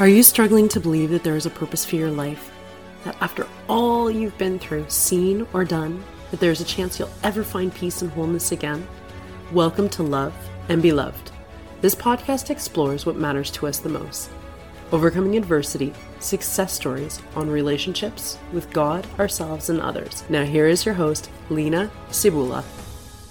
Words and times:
Are 0.00 0.08
you 0.08 0.24
struggling 0.24 0.68
to 0.70 0.80
believe 0.80 1.10
that 1.10 1.22
there 1.22 1.36
is 1.36 1.46
a 1.46 1.50
purpose 1.50 1.84
for 1.84 1.94
your 1.94 2.10
life? 2.10 2.50
That 3.04 3.16
after 3.20 3.46
all 3.68 4.10
you've 4.10 4.36
been 4.38 4.58
through, 4.58 4.86
seen, 4.88 5.46
or 5.52 5.64
done, 5.64 6.02
that 6.32 6.40
there 6.40 6.50
is 6.50 6.60
a 6.60 6.64
chance 6.64 6.98
you'll 6.98 7.12
ever 7.22 7.44
find 7.44 7.72
peace 7.72 8.02
and 8.02 8.10
wholeness 8.10 8.50
again? 8.50 8.88
Welcome 9.52 9.88
to 9.90 10.02
Love 10.02 10.34
and 10.68 10.82
Be 10.82 10.90
Loved. 10.90 11.30
This 11.80 11.94
podcast 11.94 12.50
explores 12.50 13.06
what 13.06 13.14
matters 13.14 13.52
to 13.52 13.68
us 13.68 13.78
the 13.78 13.88
most 13.88 14.30
overcoming 14.90 15.36
adversity, 15.36 15.92
success 16.18 16.72
stories 16.72 17.22
on 17.36 17.48
relationships 17.48 18.36
with 18.52 18.72
God, 18.72 19.06
ourselves, 19.20 19.70
and 19.70 19.80
others. 19.80 20.24
Now, 20.28 20.44
here 20.44 20.66
is 20.66 20.84
your 20.84 20.96
host, 20.96 21.30
Lena 21.50 21.88
Sibula. 22.10 22.64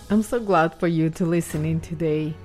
I'm 0.10 0.24
so 0.24 0.40
glad 0.40 0.80
for 0.80 0.88
you 0.88 1.10
to 1.10 1.26
listen 1.26 1.66
in 1.66 1.82
today 1.82 2.36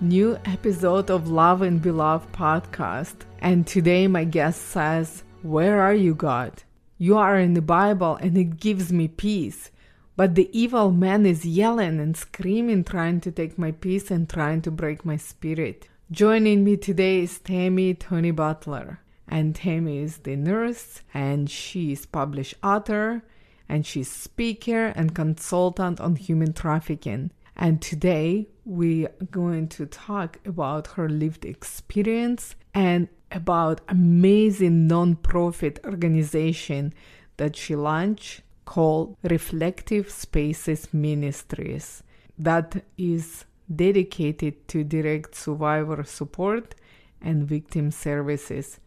new 0.00 0.38
episode 0.44 1.10
of 1.10 1.28
Love 1.28 1.62
and 1.62 1.80
Be 1.80 1.90
Loved 1.90 2.30
podcast. 2.32 3.14
And 3.46 3.64
today 3.64 4.08
my 4.08 4.24
guest 4.24 4.60
says, 4.60 5.22
Where 5.42 5.80
are 5.80 5.94
you, 5.94 6.16
God? 6.16 6.64
You 6.98 7.16
are 7.16 7.38
in 7.38 7.54
the 7.54 7.62
Bible 7.62 8.16
and 8.16 8.36
it 8.36 8.58
gives 8.58 8.92
me 8.92 9.06
peace. 9.06 9.70
But 10.16 10.34
the 10.34 10.50
evil 10.50 10.90
man 10.90 11.24
is 11.24 11.46
yelling 11.46 12.00
and 12.00 12.16
screaming, 12.16 12.82
trying 12.82 13.20
to 13.20 13.30
take 13.30 13.56
my 13.56 13.70
peace 13.70 14.10
and 14.10 14.28
trying 14.28 14.62
to 14.62 14.72
break 14.72 15.04
my 15.04 15.16
spirit. 15.16 15.86
Joining 16.10 16.64
me 16.64 16.76
today 16.76 17.20
is 17.20 17.38
Tammy 17.38 17.94
Toney 17.94 18.32
Butler. 18.32 18.98
And 19.28 19.54
Tammy 19.54 19.98
is 19.98 20.18
the 20.18 20.34
nurse 20.34 21.02
and 21.14 21.48
she's 21.48 22.04
published 22.04 22.54
author 22.64 23.22
and 23.68 23.86
she's 23.86 24.10
speaker 24.10 24.86
and 24.86 25.14
consultant 25.14 26.00
on 26.00 26.16
human 26.16 26.52
trafficking. 26.52 27.30
And 27.54 27.80
today 27.80 28.48
we 28.64 29.06
are 29.06 29.26
going 29.30 29.68
to 29.68 29.86
talk 29.86 30.40
about 30.44 30.88
her 30.88 31.08
lived 31.08 31.44
experience 31.44 32.56
and 32.74 33.08
about 33.30 33.80
amazing 33.88 34.86
non-profit 34.86 35.80
organization 35.84 36.92
that 37.36 37.56
she 37.56 37.76
launched 37.76 38.42
called 38.64 39.16
Reflective 39.22 40.10
Spaces 40.10 40.92
Ministries 40.92 42.02
that 42.38 42.84
is 42.98 43.44
dedicated 43.74 44.68
to 44.68 44.84
direct 44.84 45.34
survivor 45.34 46.02
support 46.04 46.74
and 47.20 47.46
victim 47.48 47.90
services. 47.90 48.78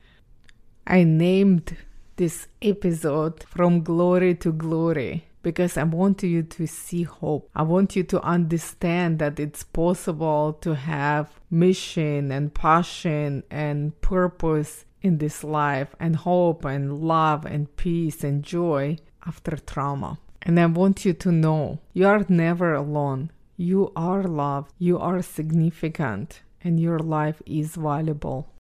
I 0.86 1.04
named 1.04 1.78
this 2.16 2.48
episode 2.62 3.44
From 3.44 3.84
Glory 3.84 4.36
to 4.36 4.52
Glory 4.52 5.29
because 5.42 5.78
I 5.78 5.84
want 5.84 6.24
you 6.24 6.44
to 6.44 6.68
see 6.68 7.04
hope. 7.04 7.50
I 7.56 7.64
want 7.64 7.96
you 7.96 8.04
to 8.04 8.22
understand 8.22 9.20
that 9.20 9.40
it's 9.40 9.64
possible 9.64 10.54
to 10.62 10.76
have 10.76 11.40
mission 11.50 12.32
and 12.32 12.54
passion 12.54 13.44
and 13.50 14.00
purpose 14.02 14.86
in 15.02 15.18
this 15.18 15.44
life 15.44 15.96
and 16.00 16.16
hope 16.16 16.66
and 16.66 17.00
love 17.02 17.46
and 17.46 17.74
peace 17.78 18.24
and 18.24 18.44
joy 18.44 18.98
after 19.26 19.58
trauma. 19.58 20.20
And 20.42 20.60
I 20.60 20.66
want 20.66 21.06
you 21.06 21.14
to 21.14 21.32
know 21.32 21.80
you 21.94 22.08
are 22.08 22.26
never 22.28 22.74
alone. 22.74 23.32
You 23.58 23.92
are 23.96 24.24
loved, 24.24 24.72
you 24.78 24.98
are 24.98 25.22
significant, 25.22 26.42
and 26.64 26.80
your 26.80 27.00
life 27.00 27.42
is 27.46 27.76
valuable. 27.76 28.54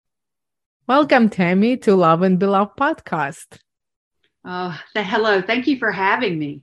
Welcome, 0.87 1.29
Tammy, 1.29 1.77
to 1.77 1.95
Love 1.95 2.23
and 2.23 2.39
Be 2.39 2.47
Loved 2.47 2.77
podcast. 2.77 3.59
Oh, 4.43 4.79
the, 4.95 5.03
hello. 5.03 5.41
Thank 5.41 5.67
you 5.67 5.77
for 5.77 5.91
having 5.91 6.39
me. 6.39 6.61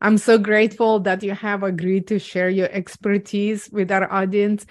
I'm 0.00 0.16
so 0.16 0.38
grateful 0.38 1.00
that 1.00 1.22
you 1.22 1.34
have 1.34 1.62
agreed 1.62 2.06
to 2.08 2.18
share 2.18 2.48
your 2.48 2.70
expertise 2.70 3.68
with 3.70 3.90
our 3.92 4.10
audience, 4.10 4.64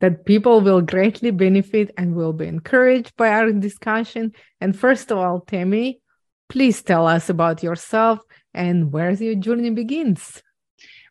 that 0.00 0.24
people 0.24 0.60
will 0.60 0.80
greatly 0.80 1.30
benefit 1.30 1.92
and 1.96 2.14
will 2.14 2.32
be 2.32 2.46
encouraged 2.46 3.16
by 3.16 3.30
our 3.30 3.52
discussion. 3.52 4.32
And 4.60 4.76
first 4.76 5.12
of 5.12 5.18
all, 5.18 5.40
Tammy, 5.40 6.00
please 6.48 6.82
tell 6.82 7.06
us 7.06 7.28
about 7.28 7.62
yourself 7.62 8.20
and 8.52 8.92
where 8.92 9.12
your 9.12 9.36
journey 9.36 9.70
begins. 9.70 10.42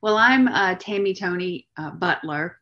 Well, 0.01 0.17
I'm 0.17 0.47
uh, 0.47 0.75
Tammy 0.75 1.13
Toney 1.13 1.67
uh, 1.77 1.91
Butler 1.91 2.56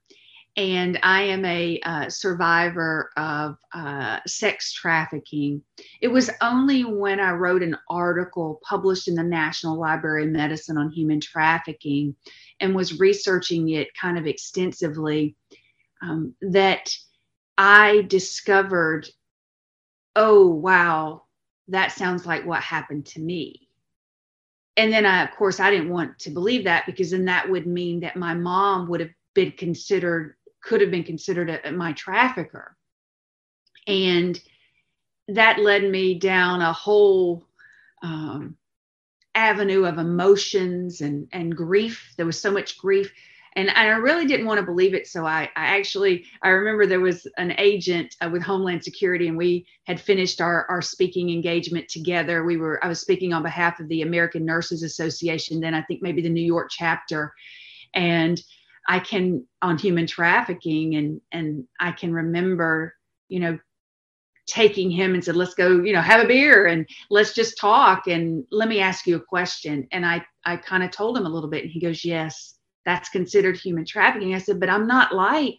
and 0.57 0.97
I 1.03 1.23
am 1.23 1.43
a 1.43 1.79
uh, 1.81 2.09
survivor 2.09 3.11
of 3.17 3.57
uh, 3.73 4.19
sex 4.25 4.71
trafficking. 4.71 5.61
It 6.01 6.07
was 6.07 6.29
only 6.41 6.85
when 6.85 7.19
I 7.19 7.31
wrote 7.31 7.61
an 7.61 7.77
article 7.89 8.61
published 8.63 9.07
in 9.07 9.15
the 9.15 9.23
National 9.23 9.77
Library 9.77 10.25
of 10.25 10.31
Medicine 10.31 10.77
on 10.77 10.91
human 10.91 11.19
trafficking 11.19 12.15
and 12.61 12.73
was 12.73 12.99
researching 12.99 13.69
it 13.69 13.89
kind 13.99 14.17
of 14.17 14.27
extensively 14.27 15.35
um, 16.01 16.33
that 16.41 16.95
I 17.57 18.05
discovered 18.07 19.09
oh, 20.15 20.47
wow, 20.47 21.23
that 21.67 21.91
sounds 21.91 22.25
like 22.25 22.45
what 22.45 22.61
happened 22.61 23.05
to 23.05 23.19
me. 23.19 23.67
And 24.77 24.91
then, 24.91 25.05
I, 25.05 25.23
of 25.23 25.31
course, 25.31 25.59
I 25.59 25.69
didn't 25.71 25.89
want 25.89 26.19
to 26.19 26.29
believe 26.29 26.63
that 26.65 26.85
because 26.85 27.11
then 27.11 27.25
that 27.25 27.49
would 27.49 27.67
mean 27.67 28.01
that 28.01 28.15
my 28.15 28.33
mom 28.33 28.87
would 28.89 28.99
have 28.99 29.09
been 29.33 29.51
considered 29.51 30.35
could 30.65 30.81
have 30.81 30.91
been 30.91 31.03
considered 31.03 31.49
a, 31.49 31.71
my 31.71 31.93
trafficker. 31.93 32.75
And 33.87 34.39
that 35.27 35.59
led 35.59 35.83
me 35.89 36.17
down 36.17 36.61
a 36.61 36.73
whole 36.73 37.45
um, 38.03 38.57
avenue 39.35 39.85
of 39.85 39.97
emotions 39.97 41.01
and, 41.01 41.27
and 41.31 41.55
grief. 41.55 42.13
There 42.17 42.25
was 42.25 42.39
so 42.39 42.51
much 42.51 42.77
grief. 42.77 43.11
And 43.57 43.69
I 43.69 43.85
really 43.87 44.25
didn't 44.25 44.47
want 44.47 44.59
to 44.59 44.65
believe 44.65 44.93
it. 44.93 45.07
So 45.07 45.25
I, 45.25 45.43
I 45.55 45.77
actually, 45.77 46.25
I 46.41 46.49
remember 46.49 46.85
there 46.85 46.99
was 46.99 47.25
an 47.37 47.53
agent 47.57 48.13
uh, 48.19 48.29
with 48.29 48.41
Homeland 48.41 48.83
Security 48.83 49.29
and 49.29 49.37
we 49.37 49.65
had 49.85 49.99
finished 49.99 50.41
our, 50.41 50.65
our 50.69 50.81
speaking 50.81 51.29
engagement 51.29 51.87
together. 51.87 52.43
We 52.43 52.57
were, 52.57 52.83
I 52.83 52.89
was 52.89 52.99
speaking 52.99 53.31
on 53.31 53.43
behalf 53.43 53.79
of 53.79 53.87
the 53.87 54.01
American 54.01 54.43
Nurses 54.45 54.83
Association, 54.83 55.61
then 55.61 55.73
I 55.73 55.83
think 55.83 56.01
maybe 56.01 56.21
the 56.21 56.29
New 56.29 56.43
York 56.43 56.69
chapter. 56.69 57.33
And 57.93 58.41
I 58.87 58.99
can 58.99 59.45
on 59.61 59.77
human 59.77 60.07
trafficking 60.07 60.95
and 60.95 61.21
and 61.31 61.65
I 61.79 61.91
can 61.91 62.13
remember, 62.13 62.95
you 63.29 63.39
know, 63.39 63.59
taking 64.47 64.91
him 64.91 65.13
and 65.13 65.23
said, 65.23 65.35
let's 65.35 65.55
go, 65.55 65.81
you 65.83 65.93
know, 65.93 66.01
have 66.01 66.23
a 66.23 66.27
beer 66.27 66.67
and 66.67 66.87
let's 67.09 67.33
just 67.33 67.57
talk 67.57 68.07
and 68.07 68.45
let 68.51 68.69
me 68.69 68.79
ask 68.79 69.07
you 69.07 69.15
a 69.15 69.21
question. 69.21 69.87
And 69.91 70.05
I 70.05 70.23
I 70.45 70.57
kind 70.57 70.83
of 70.83 70.91
told 70.91 71.17
him 71.17 71.25
a 71.25 71.29
little 71.29 71.49
bit 71.49 71.63
and 71.63 71.71
he 71.71 71.79
goes, 71.79 72.05
Yes, 72.05 72.55
that's 72.85 73.09
considered 73.09 73.57
human 73.57 73.85
trafficking. 73.85 74.35
I 74.35 74.39
said, 74.39 74.59
but 74.59 74.69
I'm 74.69 74.87
not 74.87 75.13
like 75.13 75.55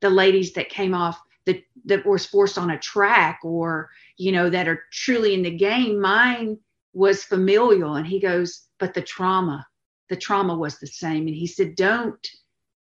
the 0.00 0.10
ladies 0.10 0.52
that 0.54 0.70
came 0.70 0.94
off 0.94 1.20
that 1.46 1.62
that 1.84 2.06
was 2.06 2.24
forced 2.26 2.58
on 2.58 2.70
a 2.70 2.78
track 2.78 3.40
or, 3.42 3.90
you 4.16 4.32
know, 4.32 4.48
that 4.48 4.68
are 4.68 4.84
truly 4.92 5.34
in 5.34 5.42
the 5.42 5.56
game. 5.56 6.00
Mine 6.00 6.58
was 6.94 7.24
familial. 7.24 7.94
And 7.96 8.06
he 8.06 8.20
goes, 8.20 8.66
but 8.78 8.94
the 8.94 9.02
trauma 9.02 9.66
the 10.08 10.16
trauma 10.16 10.56
was 10.56 10.78
the 10.78 10.86
same. 10.86 11.26
And 11.26 11.36
he 11.36 11.46
said, 11.46 11.74
don't 11.74 12.26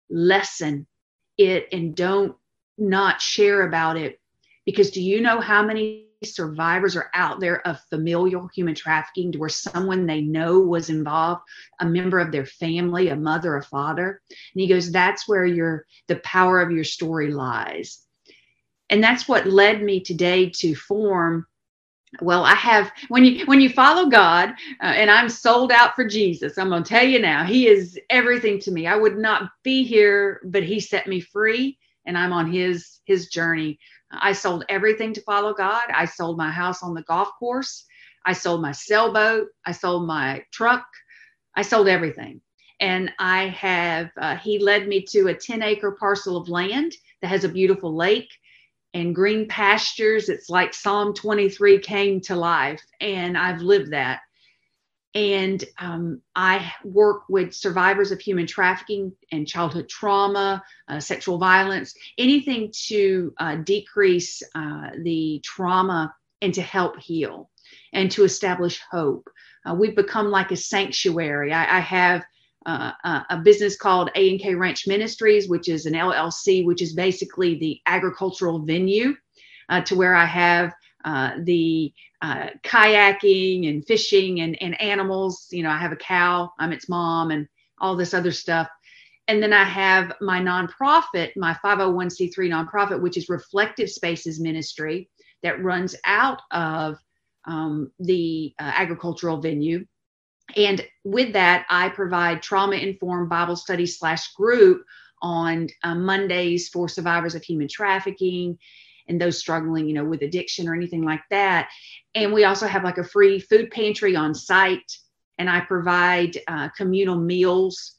lessen 0.09 0.87
it 1.37 1.67
and 1.71 1.95
don't 1.95 2.35
not 2.77 3.21
share 3.21 3.67
about 3.67 3.97
it. 3.97 4.19
Because 4.65 4.91
do 4.91 5.01
you 5.01 5.21
know 5.21 5.39
how 5.39 5.63
many 5.63 6.07
survivors 6.23 6.95
are 6.95 7.09
out 7.13 7.39
there 7.39 7.65
of 7.65 7.79
familial 7.89 8.47
human 8.53 8.75
trafficking 8.75 9.31
to 9.31 9.39
where 9.39 9.49
someone 9.49 10.05
they 10.05 10.21
know 10.21 10.59
was 10.59 10.89
involved, 10.89 11.41
a 11.79 11.85
member 11.85 12.19
of 12.19 12.31
their 12.31 12.45
family, 12.45 13.07
a 13.07 13.15
mother, 13.15 13.55
a 13.55 13.63
father? 13.63 14.21
And 14.29 14.61
he 14.61 14.67
goes, 14.67 14.91
that's 14.91 15.27
where 15.27 15.45
your 15.45 15.85
the 16.07 16.17
power 16.17 16.61
of 16.61 16.71
your 16.71 16.83
story 16.83 17.31
lies. 17.31 17.99
And 18.89 19.03
that's 19.03 19.27
what 19.27 19.47
led 19.47 19.81
me 19.81 20.01
today 20.01 20.49
to 20.57 20.75
form 20.75 21.45
well 22.21 22.43
i 22.45 22.55
have 22.55 22.91
when 23.09 23.25
you 23.25 23.45
when 23.45 23.61
you 23.61 23.69
follow 23.69 24.09
god 24.09 24.49
uh, 24.83 24.87
and 24.87 25.11
i'm 25.11 25.29
sold 25.29 25.71
out 25.71 25.95
for 25.95 26.05
jesus 26.07 26.57
i'm 26.57 26.69
going 26.69 26.83
to 26.83 26.89
tell 26.89 27.05
you 27.05 27.19
now 27.19 27.43
he 27.43 27.67
is 27.67 27.99
everything 28.09 28.59
to 28.59 28.71
me. 28.71 28.87
I 28.87 28.95
would 28.95 29.17
not 29.17 29.51
be 29.63 29.83
here 29.83 30.41
but 30.45 30.63
he 30.63 30.79
set 30.79 31.07
me 31.07 31.21
free 31.21 31.77
and 32.05 32.17
i'm 32.17 32.33
on 32.33 32.51
his 32.51 32.99
his 33.05 33.27
journey. 33.29 33.79
I 34.11 34.33
sold 34.33 34.65
everything 34.69 35.13
to 35.13 35.21
follow 35.21 35.53
god. 35.53 35.83
I 35.93 36.05
sold 36.05 36.37
my 36.37 36.51
house 36.51 36.83
on 36.83 36.93
the 36.93 37.03
golf 37.03 37.29
course. 37.39 37.85
I 38.25 38.33
sold 38.33 38.61
my 38.61 38.71
sailboat. 38.71 39.47
I 39.65 39.71
sold 39.71 40.07
my 40.07 40.43
truck. 40.53 40.85
I 41.55 41.63
sold 41.63 41.87
everything. 41.87 42.41
And 42.81 43.11
i 43.19 43.47
have 43.49 44.11
uh, 44.21 44.37
he 44.37 44.59
led 44.59 44.87
me 44.87 45.03
to 45.11 45.27
a 45.27 45.33
10 45.35 45.63
acre 45.63 45.91
parcel 45.99 46.37
of 46.37 46.49
land 46.49 46.93
that 47.21 47.27
has 47.29 47.43
a 47.43 47.49
beautiful 47.49 47.95
lake 47.95 48.29
and 48.93 49.15
green 49.15 49.47
pastures. 49.47 50.29
It's 50.29 50.49
like 50.49 50.73
Psalm 50.73 51.13
23 51.13 51.79
came 51.79 52.21
to 52.21 52.35
life, 52.35 52.81
and 52.99 53.37
I've 53.37 53.61
lived 53.61 53.91
that. 53.91 54.21
And 55.15 55.63
um, 55.79 56.21
I 56.35 56.71
work 56.83 57.23
with 57.29 57.53
survivors 57.53 58.11
of 58.11 58.19
human 58.19 58.45
trafficking 58.45 59.11
and 59.31 59.47
childhood 59.47 59.89
trauma, 59.89 60.63
uh, 60.87 60.99
sexual 60.99 61.39
violence, 61.39 61.95
anything 62.17 62.71
to 62.87 63.33
uh, 63.39 63.55
decrease 63.55 64.43
uh, 64.53 64.89
the 65.03 65.41
trauma 65.43 66.13
and 66.41 66.53
to 66.53 66.61
help 66.61 66.99
heal 66.99 67.49
and 67.91 68.11
to 68.11 68.23
establish 68.23 68.81
hope. 68.91 69.27
Uh, 69.65 69.73
we've 69.73 69.95
become 69.95 70.29
like 70.29 70.51
a 70.51 70.55
sanctuary. 70.55 71.53
I, 71.53 71.77
I 71.77 71.79
have 71.79 72.23
uh, 72.65 72.91
uh, 73.03 73.23
a 73.29 73.37
business 73.37 73.77
called 73.77 74.09
A 74.15 74.29
and 74.31 74.39
K 74.39 74.55
Ranch 74.55 74.87
Ministries, 74.87 75.47
which 75.47 75.69
is 75.69 75.85
an 75.85 75.93
LLC, 75.93 76.65
which 76.65 76.81
is 76.81 76.93
basically 76.93 77.55
the 77.55 77.79
agricultural 77.85 78.59
venue 78.59 79.15
uh, 79.69 79.81
to 79.81 79.95
where 79.95 80.15
I 80.15 80.25
have 80.25 80.73
uh, 81.05 81.31
the 81.43 81.93
uh, 82.21 82.47
kayaking 82.63 83.69
and 83.69 83.85
fishing 83.85 84.41
and, 84.41 84.61
and 84.61 84.79
animals. 84.81 85.47
You 85.51 85.63
know, 85.63 85.69
I 85.69 85.77
have 85.77 85.93
a 85.93 85.97
cow, 85.97 86.51
I'm 86.59 86.73
its 86.73 86.89
mom, 86.89 87.31
and 87.31 87.47
all 87.79 87.95
this 87.95 88.13
other 88.13 88.31
stuff. 88.31 88.67
And 89.29 89.41
then 89.41 89.53
I 89.53 89.63
have 89.63 90.13
my 90.21 90.39
nonprofit, 90.39 91.35
my 91.37 91.55
501c3 91.63 92.33
nonprofit, 92.49 92.99
which 92.99 93.15
is 93.15 93.29
Reflective 93.29 93.89
Spaces 93.89 94.39
Ministry, 94.39 95.07
that 95.43 95.63
runs 95.63 95.95
out 96.05 96.41
of 96.51 96.97
um, 97.45 97.91
the 97.99 98.53
uh, 98.59 98.71
agricultural 98.75 99.39
venue. 99.39 99.85
And 100.55 100.85
with 101.03 101.33
that, 101.33 101.65
I 101.69 101.89
provide 101.89 102.41
trauma 102.41 102.75
informed 102.75 103.29
Bible 103.29 103.55
study 103.55 103.85
slash 103.85 104.33
group 104.33 104.83
on 105.21 105.67
uh, 105.83 105.95
Mondays 105.95 106.69
for 106.69 106.87
survivors 106.87 107.35
of 107.35 107.43
human 107.43 107.67
trafficking 107.67 108.57
and 109.07 109.19
those 109.19 109.37
struggling, 109.37 109.87
you 109.87 109.93
know, 109.93 110.05
with 110.05 110.21
addiction 110.21 110.67
or 110.67 110.75
anything 110.75 111.03
like 111.03 111.23
that. 111.29 111.69
And 112.15 112.31
we 112.31 112.45
also 112.45 112.67
have 112.67 112.83
like 112.83 112.97
a 112.97 113.03
free 113.03 113.39
food 113.39 113.71
pantry 113.71 114.15
on 114.15 114.33
site, 114.33 114.91
and 115.37 115.49
I 115.49 115.61
provide 115.61 116.37
uh, 116.47 116.69
communal 116.69 117.17
meals. 117.17 117.95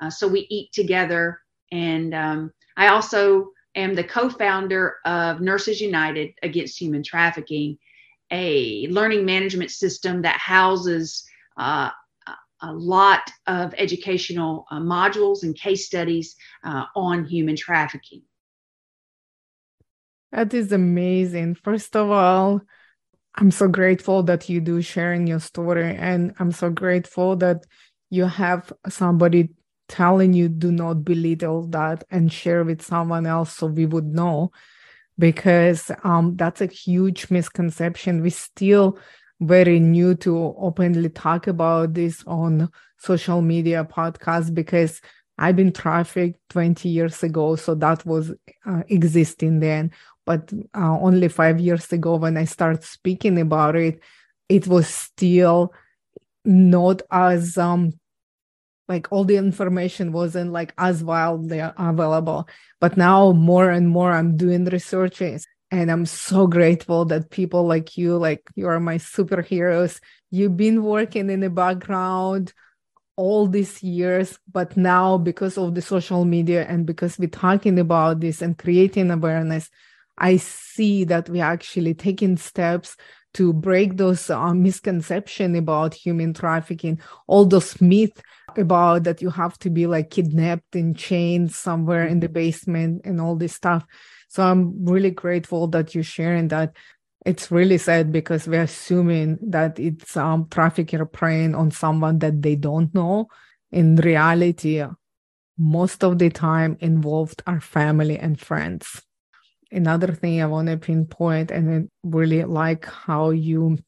Uh, 0.00 0.10
so 0.10 0.28
we 0.28 0.46
eat 0.50 0.72
together. 0.72 1.40
And 1.72 2.14
um, 2.14 2.52
I 2.76 2.88
also 2.88 3.50
am 3.74 3.94
the 3.94 4.04
co 4.04 4.28
founder 4.28 4.96
of 5.04 5.40
Nurses 5.40 5.80
United 5.80 6.32
Against 6.42 6.80
Human 6.80 7.02
Trafficking, 7.02 7.78
a 8.30 8.86
learning 8.88 9.24
management 9.24 9.70
system 9.70 10.22
that 10.22 10.38
houses 10.38 11.24
uh, 11.56 11.90
a 12.62 12.72
lot 12.72 13.30
of 13.46 13.74
educational 13.76 14.66
uh, 14.70 14.78
modules 14.78 15.42
and 15.42 15.56
case 15.56 15.86
studies 15.86 16.36
uh, 16.64 16.84
on 16.94 17.24
human 17.24 17.56
trafficking. 17.56 18.22
That 20.30 20.54
is 20.54 20.72
amazing. 20.72 21.56
First 21.56 21.94
of 21.96 22.10
all, 22.10 22.62
I'm 23.34 23.50
so 23.50 23.68
grateful 23.68 24.22
that 24.24 24.48
you 24.48 24.60
do 24.60 24.80
sharing 24.80 25.26
your 25.26 25.40
story. 25.40 25.96
And 25.96 26.34
I'm 26.38 26.52
so 26.52 26.70
grateful 26.70 27.36
that 27.36 27.64
you 28.10 28.24
have 28.26 28.72
somebody 28.88 29.50
telling 29.88 30.32
you 30.32 30.48
do 30.48 30.70
not 30.70 31.04
belittle 31.04 31.66
that 31.68 32.04
and 32.10 32.32
share 32.32 32.64
with 32.64 32.80
someone 32.80 33.26
else 33.26 33.52
so 33.56 33.66
we 33.66 33.84
would 33.84 34.06
know 34.06 34.50
because 35.18 35.90
um, 36.04 36.34
that's 36.36 36.62
a 36.62 36.66
huge 36.66 37.30
misconception 37.30 38.22
we 38.22 38.30
still 38.30 38.98
very 39.42 39.80
new 39.80 40.14
to 40.14 40.54
openly 40.58 41.08
talk 41.08 41.46
about 41.46 41.94
this 41.94 42.22
on 42.26 42.70
social 42.98 43.42
media 43.42 43.84
podcasts 43.84 44.54
because 44.54 45.00
I've 45.38 45.56
been 45.56 45.72
trafficked 45.72 46.38
20 46.50 46.88
years 46.88 47.22
ago, 47.22 47.56
so 47.56 47.74
that 47.76 48.06
was 48.06 48.32
uh, 48.66 48.82
existing 48.88 49.60
then. 49.60 49.90
But 50.24 50.52
uh, 50.74 50.98
only 51.00 51.28
five 51.28 51.58
years 51.58 51.92
ago, 51.92 52.16
when 52.16 52.36
I 52.36 52.44
started 52.44 52.84
speaking 52.84 53.40
about 53.40 53.74
it, 53.74 54.00
it 54.48 54.66
was 54.68 54.86
still 54.86 55.72
not 56.44 57.02
as 57.10 57.56
um 57.56 57.92
like 58.88 59.10
all 59.10 59.24
the 59.24 59.36
information 59.36 60.12
wasn't 60.12 60.52
like 60.52 60.74
as 60.76 61.02
wildly 61.02 61.60
available. 61.60 62.48
But 62.80 62.96
now 62.96 63.32
more 63.32 63.70
and 63.70 63.88
more 63.88 64.12
I'm 64.12 64.36
doing 64.36 64.64
researches 64.66 65.46
and 65.72 65.90
I'm 65.90 66.04
so 66.04 66.46
grateful 66.46 67.06
that 67.06 67.30
people 67.30 67.66
like 67.66 67.96
you, 67.96 68.18
like 68.18 68.42
you 68.54 68.68
are 68.68 68.78
my 68.78 68.98
superheroes. 68.98 70.00
You've 70.30 70.56
been 70.56 70.84
working 70.84 71.30
in 71.30 71.40
the 71.40 71.48
background 71.48 72.52
all 73.16 73.46
these 73.46 73.82
years, 73.82 74.38
but 74.52 74.76
now 74.76 75.16
because 75.16 75.56
of 75.56 75.74
the 75.74 75.80
social 75.80 76.26
media 76.26 76.66
and 76.68 76.84
because 76.84 77.18
we're 77.18 77.28
talking 77.30 77.78
about 77.78 78.20
this 78.20 78.42
and 78.42 78.58
creating 78.58 79.10
awareness, 79.10 79.70
I 80.18 80.36
see 80.36 81.04
that 81.04 81.30
we're 81.30 81.42
actually 81.42 81.94
taking 81.94 82.36
steps 82.36 82.94
to 83.34 83.54
break 83.54 83.96
those 83.96 84.28
uh, 84.28 84.52
misconception 84.52 85.56
about 85.56 85.94
human 85.94 86.34
trafficking, 86.34 87.00
all 87.26 87.46
those 87.46 87.80
myths 87.80 88.20
about 88.58 89.04
that 89.04 89.22
you 89.22 89.30
have 89.30 89.58
to 89.60 89.70
be 89.70 89.86
like 89.86 90.10
kidnapped 90.10 90.76
in 90.76 90.92
chains 90.92 91.56
somewhere 91.56 92.06
in 92.06 92.20
the 92.20 92.28
basement 92.28 93.00
and 93.06 93.22
all 93.22 93.36
this 93.36 93.54
stuff. 93.54 93.86
So 94.32 94.42
I'm 94.42 94.84
really 94.86 95.10
grateful 95.10 95.68
that 95.68 95.94
you're 95.94 96.02
sharing 96.04 96.48
that. 96.48 96.74
It's 97.26 97.50
really 97.50 97.76
sad 97.76 98.10
because 98.10 98.48
we're 98.48 98.62
assuming 98.62 99.38
that 99.50 99.78
it's 99.78 100.16
um 100.16 100.48
trafficker 100.50 101.04
preying 101.04 101.54
on 101.54 101.70
someone 101.70 102.18
that 102.20 102.40
they 102.40 102.56
don't 102.56 102.92
know. 102.94 103.28
In 103.70 103.96
reality, 103.96 104.82
most 105.58 106.02
of 106.02 106.18
the 106.18 106.30
time 106.30 106.78
involved 106.80 107.42
are 107.46 107.60
family 107.60 108.18
and 108.18 108.40
friends 108.40 109.02
another 109.70 110.12
thing 110.12 110.42
I 110.42 110.46
want 110.46 110.68
to 110.68 110.76
pinpoint, 110.76 111.50
and 111.50 111.70
I 111.74 112.08
really 112.08 112.44
like 112.44 112.84
how 112.84 113.30
you 113.30 113.78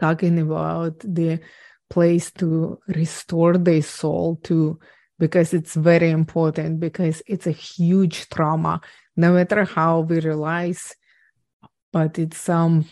talking 0.00 0.38
about 0.38 0.98
the 1.00 1.40
place 1.88 2.30
to 2.32 2.78
restore 2.88 3.56
the 3.58 3.80
soul 3.80 4.40
to 4.44 4.78
because 5.18 5.54
it's 5.54 5.74
very 5.74 6.10
important 6.10 6.80
because 6.80 7.22
it's 7.26 7.46
a 7.46 7.52
huge 7.52 8.28
trauma 8.28 8.80
no 9.16 9.32
matter 9.32 9.64
how 9.64 10.00
we 10.00 10.20
realize 10.20 10.94
but 11.92 12.18
it's 12.18 12.48
um 12.48 12.84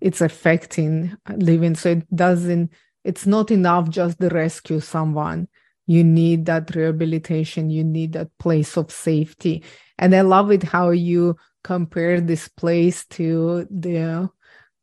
it's 0.00 0.20
affecting 0.20 1.16
living 1.36 1.74
so 1.74 1.90
it 1.90 2.14
doesn't 2.14 2.70
it's 3.04 3.26
not 3.26 3.50
enough 3.50 3.88
just 3.88 4.18
to 4.20 4.28
rescue 4.28 4.80
someone 4.80 5.48
you 5.86 6.02
need 6.02 6.46
that 6.46 6.74
rehabilitation 6.74 7.70
you 7.70 7.84
need 7.84 8.12
that 8.12 8.28
place 8.38 8.76
of 8.76 8.90
safety 8.90 9.62
and 9.98 10.14
I 10.14 10.22
love 10.22 10.50
it 10.50 10.62
how 10.62 10.90
you 10.90 11.36
compare 11.62 12.20
this 12.20 12.48
place 12.48 13.06
to 13.06 13.66
the 13.70 14.30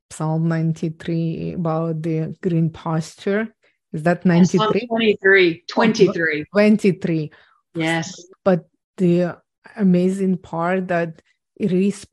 Psalm 0.10 0.48
93 0.48 1.54
about 1.54 2.02
the 2.02 2.36
green 2.42 2.70
pasture. 2.70 3.48
Is 3.94 4.04
that 4.04 4.26
93? 4.26 4.88
23. 4.88 5.64
23. 5.70 6.46
23. 6.52 7.32
Yes. 7.76 8.26
But 8.44 8.66
the 8.98 9.38
amazing 9.76 10.38
part 10.38 10.88
that 10.88 11.22
it 11.56 11.72
is 11.72 12.06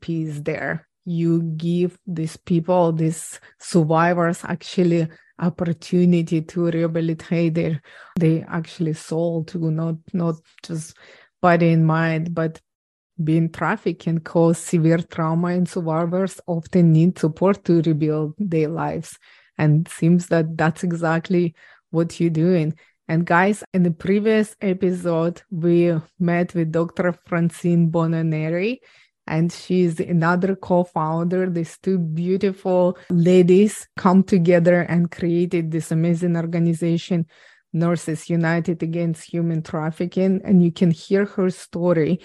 there. 0.43 0.87
You 1.05 1.41
give 1.41 1.97
these 2.05 2.37
people, 2.37 2.91
these 2.91 3.39
survivors, 3.59 4.41
actually 4.43 5.07
opportunity 5.39 6.41
to 6.41 6.65
rehabilitate 6.65 7.53
their, 7.55 7.81
they 8.17 8.43
actually 8.43 8.93
soul 8.93 9.43
to 9.45 9.71
not 9.71 9.95
not 10.13 10.35
just 10.63 10.95
body 11.41 11.71
and 11.71 11.87
mind, 11.87 12.35
but 12.35 12.61
being 13.23 13.49
trafficked 13.51 14.03
can 14.03 14.19
cause 14.19 14.57
severe 14.57 14.99
trauma, 14.99 15.47
and 15.47 15.67
survivors 15.67 16.39
often 16.47 16.91
need 16.91 17.17
support 17.17 17.63
to 17.65 17.81
rebuild 17.81 18.33
their 18.37 18.69
lives. 18.69 19.17
And 19.57 19.87
seems 19.87 20.27
that 20.27 20.57
that's 20.57 20.83
exactly 20.83 21.55
what 21.89 22.19
you're 22.19 22.29
doing. 22.29 22.75
And 23.09 23.25
guys, 23.25 23.63
in 23.73 23.81
the 23.81 23.89
previous 23.89 24.55
episode, 24.61 25.41
we 25.49 25.99
met 26.19 26.53
with 26.53 26.71
Dr. 26.71 27.11
Francine 27.25 27.89
Bonaneri, 27.89 28.77
and 29.25 29.51
she's 29.51 29.99
another 29.99 30.55
co-founder. 30.55 31.49
These 31.49 31.79
two 31.79 31.97
beautiful 31.97 32.99
ladies 33.09 33.87
come 33.97 34.21
together 34.21 34.81
and 34.81 35.09
created 35.09 35.71
this 35.71 35.91
amazing 35.91 36.37
organization, 36.37 37.25
Nurses 37.73 38.29
United 38.29 38.83
Against 38.83 39.33
Human 39.33 39.63
Trafficking. 39.63 40.41
And 40.43 40.63
you 40.63 40.71
can 40.71 40.91
hear 40.91 41.25
her 41.25 41.49
story 41.49 42.19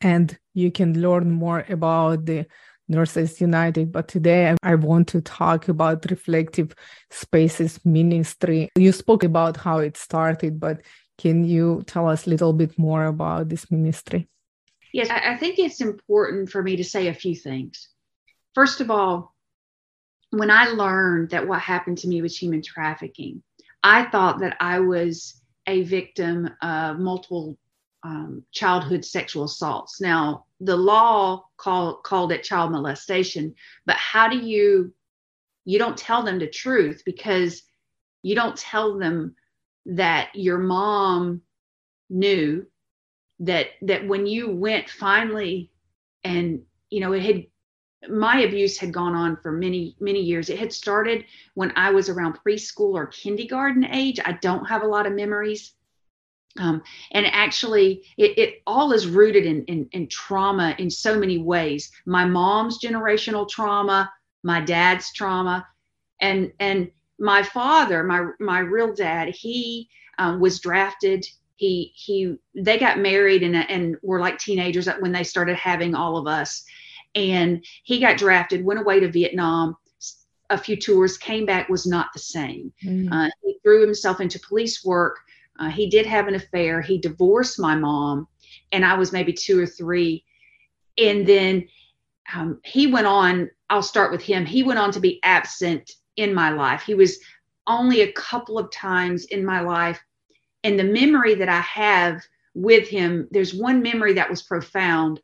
and 0.00 0.38
you 0.54 0.70
can 0.72 0.98
learn 0.98 1.30
more 1.30 1.66
about 1.68 2.24
the 2.24 2.46
Nurses 2.90 3.40
United. 3.40 3.92
But 3.92 4.08
today 4.08 4.54
I 4.62 4.74
want 4.74 5.08
to 5.08 5.20
talk 5.22 5.68
about 5.68 6.10
Reflective 6.10 6.74
Spaces 7.10 7.80
Ministry. 7.84 8.68
You 8.76 8.92
spoke 8.92 9.24
about 9.24 9.56
how 9.56 9.78
it 9.78 9.96
started, 9.96 10.60
but 10.60 10.82
can 11.16 11.44
you 11.44 11.82
tell 11.86 12.08
us 12.08 12.26
a 12.26 12.30
little 12.30 12.52
bit 12.52 12.78
more 12.78 13.04
about 13.04 13.48
this 13.48 13.70
ministry? 13.70 14.28
Yes, 14.92 15.08
I 15.08 15.36
think 15.36 15.58
it's 15.58 15.80
important 15.80 16.50
for 16.50 16.62
me 16.62 16.76
to 16.76 16.84
say 16.84 17.08
a 17.08 17.14
few 17.14 17.36
things. 17.36 17.88
First 18.54 18.80
of 18.80 18.90
all, 18.90 19.34
when 20.30 20.50
I 20.50 20.66
learned 20.68 21.30
that 21.30 21.46
what 21.46 21.60
happened 21.60 21.98
to 21.98 22.08
me 22.08 22.22
was 22.22 22.36
human 22.36 22.62
trafficking, 22.62 23.42
I 23.82 24.06
thought 24.06 24.40
that 24.40 24.56
I 24.60 24.80
was 24.80 25.40
a 25.66 25.82
victim 25.82 26.50
of 26.60 26.98
multiple 26.98 27.56
um, 28.02 28.44
childhood 28.52 29.04
sexual 29.04 29.44
assaults. 29.44 30.00
Now, 30.00 30.46
the 30.60 30.76
law 30.76 31.44
call, 31.56 31.96
called 31.96 32.32
it 32.32 32.42
child 32.42 32.72
molestation, 32.72 33.54
but 33.86 33.96
how 33.96 34.28
do 34.28 34.38
you, 34.38 34.92
you 35.64 35.78
don't 35.78 35.96
tell 35.96 36.22
them 36.22 36.38
the 36.38 36.46
truth 36.46 37.02
because 37.04 37.62
you 38.22 38.34
don't 38.34 38.56
tell 38.56 38.98
them 38.98 39.34
that 39.86 40.30
your 40.34 40.58
mom 40.58 41.42
knew 42.08 42.66
that 43.38 43.68
that 43.82 44.06
when 44.06 44.26
you 44.26 44.50
went 44.50 44.90
finally 44.90 45.70
and 46.24 46.60
you 46.90 47.00
know 47.00 47.12
it 47.12 47.22
had 47.22 47.46
my 48.10 48.40
abuse 48.40 48.78
had 48.78 48.92
gone 48.92 49.14
on 49.14 49.36
for 49.42 49.52
many 49.52 49.96
many 50.00 50.20
years. 50.20 50.48
It 50.50 50.58
had 50.58 50.72
started 50.72 51.24
when 51.54 51.72
i 51.76 51.90
was 51.90 52.08
around 52.08 52.38
preschool 52.44 52.94
or 52.94 53.06
kindergarten 53.06 53.84
age. 53.84 54.18
I 54.24 54.32
don't 54.32 54.66
have 54.66 54.82
a 54.82 54.86
lot 54.86 55.06
of 55.06 55.14
memories 55.14 55.72
Um, 56.58 56.82
and 57.12 57.26
actually, 57.26 58.02
it, 58.16 58.38
it, 58.38 58.62
all 58.66 58.92
is 58.92 59.06
rooted 59.06 59.46
in, 59.46 59.64
in, 59.66 59.88
in 59.92 60.08
trauma 60.08 60.74
in 60.78 60.90
so 60.90 61.18
many 61.18 61.38
ways. 61.38 61.90
My 62.06 62.24
mom's 62.24 62.80
generational 62.80 63.48
trauma, 63.48 64.12
my 64.42 64.60
dad's 64.60 65.12
trauma, 65.12 65.66
and 66.20 66.52
and 66.58 66.90
my 67.18 67.42
father, 67.42 68.02
my 68.02 68.30
my 68.40 68.58
real 68.58 68.92
dad, 68.92 69.28
he 69.28 69.88
um, 70.18 70.40
was 70.40 70.58
drafted. 70.60 71.24
He 71.56 71.92
he 71.94 72.36
they 72.54 72.78
got 72.78 72.98
married 72.98 73.42
and 73.42 73.54
and 73.54 73.96
were 74.02 74.20
like 74.20 74.38
teenagers 74.38 74.88
when 74.98 75.12
they 75.12 75.24
started 75.24 75.56
having 75.56 75.94
all 75.94 76.16
of 76.16 76.26
us, 76.26 76.64
and 77.14 77.64
he 77.84 78.00
got 78.00 78.16
drafted, 78.16 78.64
went 78.64 78.80
away 78.80 79.00
to 79.00 79.10
Vietnam, 79.10 79.76
a 80.50 80.58
few 80.58 80.76
tours, 80.76 81.16
came 81.16 81.46
back, 81.46 81.68
was 81.68 81.86
not 81.86 82.08
the 82.12 82.18
same. 82.18 82.72
Mm. 82.84 83.08
Uh, 83.12 83.30
he 83.44 83.58
threw 83.62 83.80
himself 83.80 84.20
into 84.20 84.40
police 84.40 84.84
work. 84.84 85.18
Uh, 85.60 85.68
he 85.68 85.88
did 85.88 86.06
have 86.06 86.26
an 86.26 86.34
affair. 86.34 86.80
He 86.80 86.98
divorced 86.98 87.60
my 87.60 87.76
mom, 87.76 88.26
and 88.72 88.84
I 88.84 88.94
was 88.94 89.12
maybe 89.12 89.32
two 89.32 89.60
or 89.60 89.66
three. 89.66 90.24
And 90.96 91.26
then 91.26 91.68
um, 92.34 92.60
he 92.64 92.86
went 92.86 93.06
on, 93.06 93.50
I'll 93.68 93.82
start 93.82 94.10
with 94.10 94.22
him. 94.22 94.46
He 94.46 94.62
went 94.62 94.78
on 94.78 94.90
to 94.92 95.00
be 95.00 95.20
absent 95.22 95.92
in 96.16 96.34
my 96.34 96.50
life. 96.50 96.82
He 96.82 96.94
was 96.94 97.18
only 97.66 98.00
a 98.00 98.12
couple 98.12 98.58
of 98.58 98.72
times 98.72 99.26
in 99.26 99.44
my 99.44 99.60
life. 99.60 100.00
And 100.64 100.78
the 100.78 100.84
memory 100.84 101.34
that 101.34 101.48
I 101.48 101.60
have 101.60 102.22
with 102.54 102.88
him, 102.88 103.28
there's 103.30 103.54
one 103.54 103.82
memory 103.82 104.14
that 104.14 104.30
was 104.30 104.42
profound. 104.42 105.20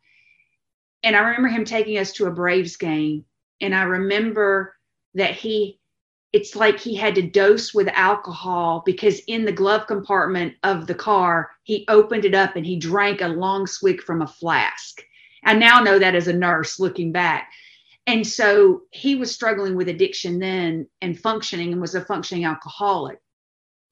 And 1.03 1.17
I 1.17 1.21
remember 1.21 1.49
him 1.49 1.65
taking 1.65 1.99
us 1.99 2.13
to 2.15 2.27
a 2.27 2.31
Braves 2.31 2.77
game. 2.77 3.25
And 3.61 3.75
I 3.75 3.83
remember 3.83 4.75
that 5.15 5.33
he 5.33 5.81
it's 6.37 6.55
like 6.55 6.79
he 6.79 6.95
had 6.95 7.15
to 7.15 7.23
dose 7.23 7.73
with 7.73 7.89
alcohol 7.95 8.83
because 8.85 9.21
in 9.21 9.47
the 9.47 9.53
glove 9.53 9.87
compartment 9.87 10.53
of 10.65 10.87
the 10.87 10.95
car 10.95 11.51
he 11.63 11.87
opened 11.89 12.27
it 12.27 12.35
up 12.35 12.57
and 12.57 12.67
he 12.67 12.77
drank 12.77 13.23
a 13.23 13.29
long 13.29 13.67
swig 13.67 14.03
from 14.03 14.21
a 14.21 14.27
flask. 14.27 15.03
I 15.47 15.55
now 15.55 15.81
know 15.81 15.99
that 15.99 16.15
as 16.15 16.29
a 16.29 16.35
nurse 16.35 16.79
looking 16.79 17.11
back. 17.11 17.51
And 18.07 18.27
so 18.27 18.83
he 18.91 19.15
was 19.15 19.35
struggling 19.35 19.77
with 19.77 19.89
addiction 19.89 20.39
then 20.39 20.87
and 21.01 21.19
functioning 21.19 21.73
and 21.73 21.81
was 21.81 21.95
a 21.95 22.05
functioning 22.05 22.45
alcoholic. 22.45 23.19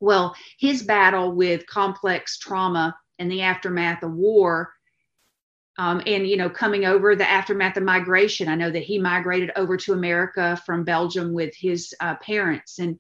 Well 0.01 0.37
his 0.59 0.83
battle 0.83 1.33
with 1.33 1.67
complex 1.67 2.37
trauma 2.37 2.95
and 3.19 3.33
the 3.33 3.41
aftermath 3.41 4.03
of 4.03 4.13
war 4.13 4.71
um, 5.79 6.03
and 6.07 6.27
you 6.27 6.37
know 6.37 6.49
coming 6.49 6.85
over 6.85 7.17
the 7.17 7.29
aftermath 7.29 7.77
of 7.77 7.83
migration 7.83 8.49
i 8.49 8.55
know 8.55 8.71
that 8.71 8.83
he 8.83 8.99
migrated 8.99 9.51
over 9.57 9.77
to 9.77 9.93
america 9.93 10.61
from 10.65 10.85
belgium 10.85 11.33
with 11.33 11.55
his 11.57 11.95
uh, 12.01 12.15
parents. 12.17 12.79
And 12.79 12.99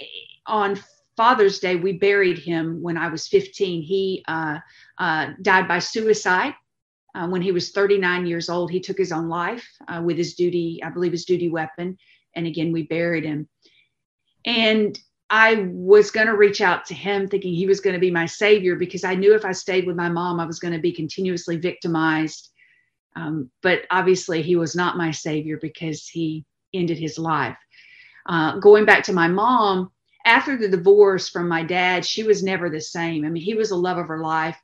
eh, 0.00 0.04
on 0.46 0.78
father's 1.16 1.60
day 1.60 1.76
we 1.76 1.92
buried 1.92 2.38
him 2.38 2.82
when 2.82 2.96
i 2.96 3.08
was 3.08 3.28
15 3.28 3.82
he 3.82 4.24
uh, 4.28 4.58
uh, 4.98 5.28
died 5.42 5.68
by 5.68 5.78
suicide 5.78 6.54
uh, 7.14 7.28
when 7.28 7.42
he 7.42 7.52
was 7.52 7.70
39 7.70 8.26
years 8.26 8.48
old. 8.50 8.72
He 8.72 8.80
took 8.80 8.98
his 8.98 9.12
own 9.12 9.28
life 9.28 9.66
uh, 9.86 10.02
with 10.04 10.16
his 10.16 10.34
duty 10.34 10.80
i 10.84 10.90
believe 10.90 11.12
his 11.12 11.24
duty 11.24 11.48
weapon. 11.48 11.96
And 12.36 12.46
again 12.46 12.72
we 12.72 12.82
buried 12.82 13.24
him. 13.24 13.48
And 14.44 14.98
I 15.30 15.68
was 15.72 16.10
going 16.10 16.26
to 16.26 16.36
reach 16.36 16.60
out 16.60 16.84
to 16.86 16.94
him 16.94 17.26
thinking 17.26 17.54
he 17.54 17.66
was 17.66 17.80
going 17.80 17.94
to 17.94 18.00
be 18.00 18.10
my 18.10 18.26
savior 18.26 18.76
because 18.76 19.04
I 19.04 19.14
knew 19.14 19.34
if 19.34 19.44
I 19.44 19.52
stayed 19.52 19.86
with 19.86 19.96
my 19.96 20.08
mom, 20.08 20.38
I 20.38 20.46
was 20.46 20.58
going 20.58 20.74
to 20.74 20.80
be 20.80 20.92
continuously 20.92 21.56
victimized. 21.56 22.50
Um, 23.16 23.50
but 23.62 23.82
obviously, 23.90 24.42
he 24.42 24.56
was 24.56 24.76
not 24.76 24.96
my 24.96 25.10
savior 25.10 25.58
because 25.60 26.06
he 26.06 26.44
ended 26.74 26.98
his 26.98 27.18
life. 27.18 27.56
Uh, 28.26 28.58
going 28.58 28.84
back 28.84 29.04
to 29.04 29.12
my 29.12 29.28
mom, 29.28 29.90
after 30.26 30.56
the 30.56 30.68
divorce 30.68 31.28
from 31.28 31.48
my 31.48 31.62
dad, 31.62 32.04
she 32.04 32.22
was 32.22 32.42
never 32.42 32.70
the 32.70 32.80
same. 32.80 33.24
I 33.24 33.28
mean, 33.28 33.42
he 33.42 33.54
was 33.54 33.68
the 33.68 33.76
love 33.76 33.98
of 33.98 34.08
her 34.08 34.20
life. 34.20 34.58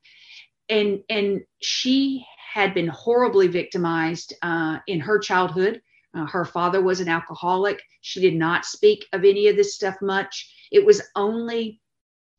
And, 0.69 1.01
and 1.09 1.43
she 1.61 2.25
had 2.53 2.75
been 2.75 2.89
horribly 2.89 3.49
victimized 3.49 4.35
uh, 4.43 4.79
in 4.87 5.01
her 5.01 5.19
childhood. 5.19 5.83
Uh, 6.15 6.27
her 6.27 6.45
father 6.45 6.83
was 6.83 7.01
an 7.01 7.09
alcoholic. 7.09 7.83
She 8.01 8.21
did 8.21 8.35
not 8.35 8.65
speak 8.65 9.07
of 9.13 9.25
any 9.25 9.49
of 9.49 9.57
this 9.57 9.75
stuff 9.75 9.97
much. 10.03 10.53
It 10.73 10.85
was 10.85 11.03
only 11.15 11.81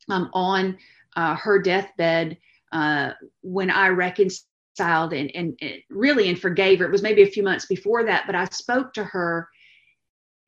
um, 0.08 0.30
on 0.32 0.78
uh, 1.16 1.36
her 1.36 1.60
deathbed 1.60 2.36
uh, 2.72 3.12
when 3.42 3.70
I 3.70 3.88
reconciled 3.88 5.12
and, 5.12 5.30
and, 5.34 5.58
and 5.60 5.74
really 5.90 6.28
and 6.28 6.38
forgave 6.38 6.80
her. 6.80 6.86
It 6.86 6.92
was 6.92 7.02
maybe 7.02 7.22
a 7.22 7.30
few 7.30 7.42
months 7.42 7.66
before 7.66 8.04
that, 8.04 8.24
but 8.26 8.34
I 8.34 8.44
spoke 8.46 8.92
to 8.94 9.04
her 9.04 9.48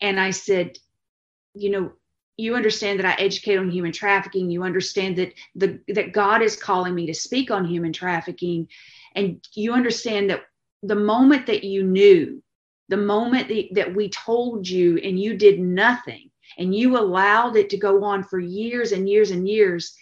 and 0.01 0.21
I 0.21 0.31
said, 0.31 0.77
you 1.55 1.71
know, 1.71 1.93
you 2.37 2.57
understand 2.57 2.99
that 2.99 3.07
I 3.07 3.23
educate 3.23 3.57
on 3.57 3.71
human 3.71 3.93
trafficking. 3.93 4.51
You 4.51 4.65
understand 4.65 5.17
that 5.17 5.33
the 5.55 5.79
that 5.89 6.13
God 6.13 6.43
is 6.43 6.57
calling 6.57 6.95
me 6.95 7.07
to 7.07 7.15
speak 7.15 7.51
on 7.51 7.65
human 7.65 7.93
trafficking, 7.93 8.69
and 9.15 9.47
you 9.55 9.73
understand 9.73 10.31
that 10.31 10.43
the 10.83 10.97
moment 10.97 11.47
that 11.47 11.63
you 11.63 11.85
knew 11.85 12.43
the 12.95 13.03
moment 13.03 13.49
that, 13.75 13.93
we 13.93 14.09
told 14.09 14.69
you 14.69 14.99
and 14.99 15.19
you 15.19 15.37
did 15.37 15.59
nothing 15.59 16.31
and 16.59 16.73
you 16.73 16.97
allowed 16.97 17.57
it 17.57 17.69
to 17.71 17.77
go 17.77 18.05
on 18.05 18.23
for 18.23 18.39
years 18.39 18.93
and 18.93 19.09
years 19.09 19.33
and 19.33 19.49
years 19.49 19.97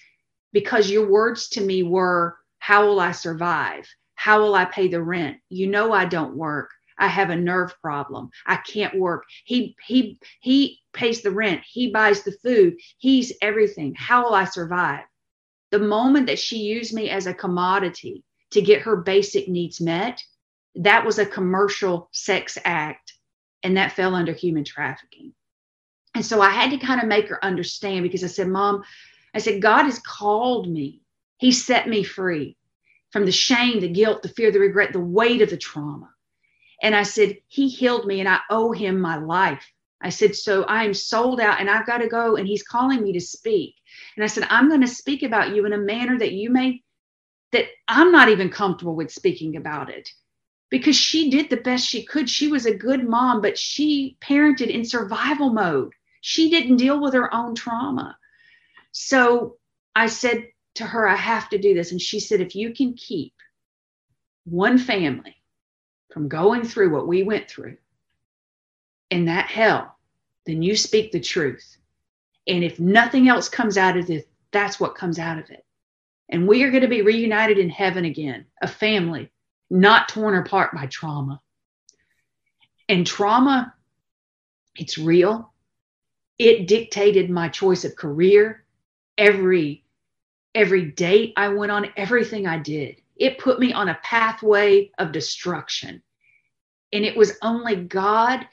because 0.53 0.91
your 0.91 1.09
words 1.09 1.49
to 1.49 1.63
me 1.63 1.83
were 1.83 2.37
how 2.59 2.87
will 2.87 3.01
i 3.01 3.11
survive? 3.11 3.89
How 4.15 4.43
will 4.43 4.55
i 4.55 4.67
pay 4.67 4.89
the 4.89 5.03
rent? 5.03 5.39
You 5.49 5.69
know 5.69 5.93
i 5.93 6.05
don't 6.05 6.37
work. 6.37 6.69
I 6.99 7.09
have 7.09 7.31
a 7.31 7.37
nerve 7.37 7.75
problem. 7.81 8.29
I 8.45 8.57
can't 8.57 9.01
work. 9.01 9.25
He 9.47 9.75
he 9.87 10.19
he 10.43 10.81
pays 10.93 11.23
the 11.23 11.31
rent. 11.31 11.63
He 11.67 11.91
buys 11.91 12.23
the 12.23 12.37
food. 12.45 12.75
He's 12.99 13.33
everything. 13.41 13.95
How 13.97 14.25
will 14.25 14.35
i 14.35 14.45
survive? 14.45 15.05
The 15.71 15.79
moment 15.79 16.27
that 16.27 16.39
she 16.39 16.59
used 16.59 16.93
me 16.93 17.09
as 17.09 17.27
a 17.27 17.33
commodity 17.33 18.23
to 18.51 18.61
get 18.61 18.83
her 18.83 18.97
basic 18.97 19.49
needs 19.49 19.81
met 19.81 20.23
that 20.77 21.05
was 21.05 21.19
a 21.19 21.27
commercial 21.27 22.09
sex 22.13 22.59
act 22.65 23.15
and 23.63 23.77
that 23.77 23.93
fell 23.93 24.15
under 24.15 24.33
human 24.33 24.65
trafficking. 24.65 25.33
And 26.15 26.25
so 26.25 26.41
I 26.41 26.51
had 26.51 26.71
to 26.71 26.79
kind 26.79 27.01
of 27.01 27.09
make 27.09 27.29
her 27.29 27.43
understand 27.45 28.03
because 28.03 28.25
I 28.25 28.29
said, 28.29 28.49
Mom, 28.49 28.83
I 29.35 29.39
said, 29.39 29.63
God 29.63 29.85
has 29.85 29.99
called 29.99 30.71
me. 30.71 31.01
He 31.39 31.53
set 31.53 31.89
me 31.89 32.03
free 32.03 32.57
from 33.11 33.25
the 33.25 33.33
shame, 33.33 33.81
the 33.81 33.89
guilt, 33.89 34.23
the 34.23 34.29
fear, 34.29 34.51
the 34.51 34.61
regret, 34.61 34.93
the 34.93 35.01
weight 35.01 35.43
of 35.43 35.51
the 35.51 35.57
trauma. 35.57 36.11
And 36.83 36.95
I 36.95 37.03
said, 37.03 37.39
He 37.49 37.69
healed 37.69 38.07
me 38.07 38.21
and 38.21 38.29
I 38.29 38.41
owe 38.51 38.73
Him 38.73 39.01
my 39.01 39.17
life. 39.17 39.65
I 40.03 40.11
said, 40.11 40.35
So 40.35 40.65
I 40.65 40.85
am 40.85 40.95
sold 40.95 41.41
out 41.41 41.61
and 41.61 41.71
I've 41.71 41.87
got 41.87 41.99
to 41.99 42.09
go. 42.09 42.37
And 42.37 42.47
He's 42.47 42.63
calling 42.63 43.03
me 43.03 43.13
to 43.13 43.21
speak. 43.21 43.75
And 44.17 44.25
I 44.25 44.27
said, 44.27 44.47
I'm 44.51 44.69
going 44.69 44.81
to 44.83 44.87
speak 44.87 45.23
about 45.23 45.55
you 45.55 45.65
in 45.67 45.73
a 45.73 45.79
manner 45.79 46.19
that 46.19 46.33
you 46.33 46.51
may, 46.51 46.83
that 47.53 47.67
I'm 47.89 48.13
not 48.13 48.29
even 48.29 48.51
comfortable 48.51 48.97
with 48.97 49.13
speaking 49.13 49.57
about 49.57 49.91
it 49.91 50.09
because 50.73 50.97
she 50.97 51.29
did 51.29 51.51
the 51.51 51.59
best 51.59 51.87
she 51.87 52.03
could. 52.03 52.31
She 52.31 52.49
was 52.49 52.65
a 52.65 52.75
good 52.75 53.07
mom, 53.07 53.43
but 53.43 53.59
she 53.59 54.17
parented 54.23 54.71
in 54.71 54.87
survival 54.87 55.53
mode. 55.53 55.93
She 56.23 56.49
didn't 56.49 56.79
deal 56.79 56.99
with 56.99 57.13
her 57.13 57.33
own 57.33 57.55
trauma. 57.55 58.17
So 58.91 59.59
I 59.95 60.07
said 60.07 60.47
to 60.77 60.87
her, 60.87 61.07
I 61.07 61.15
have 61.15 61.51
to 61.51 61.59
do 61.59 61.75
this. 61.75 61.93
And 61.93 62.01
she 62.01 62.19
said, 62.19 62.41
if 62.41 62.57
you 62.57 62.73
can 62.73 62.95
keep 62.95 63.35
one 64.45 64.79
family 64.79 65.37
from 66.11 66.29
going 66.29 66.65
through 66.65 66.91
what 66.91 67.07
we 67.07 67.23
went 67.23 67.51
through 67.51 67.77
in 69.11 69.27
that 69.27 69.49
hell, 69.49 69.99
then 70.47 70.63
you 70.63 70.75
speak 70.75 71.13
the 71.13 71.21
truth. 71.21 71.77
And 72.47 72.65
if 72.65 72.81
nothing 72.81 73.29
else 73.29 73.51
comes 73.51 73.77
out 73.77 73.99
of 73.99 74.07
this, 74.07 74.25
that's 74.53 74.81
what 74.81 74.95
comes 74.95 75.19
out 75.19 75.39
of 75.39 75.51
it. 75.51 75.67
And 76.31 76.49
we 76.49 76.63
are 76.63 76.71
going 76.71 76.83
to 76.83 76.89
be 76.89 77.03
reunited 77.03 77.59
in 77.59 77.69
heaven 77.69 78.07
again, 78.07 78.47
a 78.63 78.67
family 78.67 79.31
not 79.73 80.11
torn 80.11 80.35
apart 80.35 80.75
by 80.75 80.87
trauma. 80.87 81.41
And 82.91 83.07
trauma, 83.07 83.75
it's 84.77 84.99
real. 84.99 85.51
It 86.39 86.69
dictated 86.69 87.31
my 87.31 87.49
choice 87.49 87.85
of 87.85 87.97
career, 87.97 88.65
every 89.17 89.85
every 90.55 90.91
date 90.91 91.33
I 91.39 91.49
went 91.49 91.73
on, 91.73 91.89
everything 91.97 92.47
I 92.47 92.59
did. 92.59 93.01
It 93.17 93.39
put 93.39 93.59
me 93.59 93.73
on 93.73 93.89
a 93.89 93.99
pathway 94.03 94.91
of 94.99 95.11
destruction. 95.11 96.03
And 96.93 97.07
it 97.07 97.17
was 97.17 97.39
only 97.41 97.77
God 97.77 98.47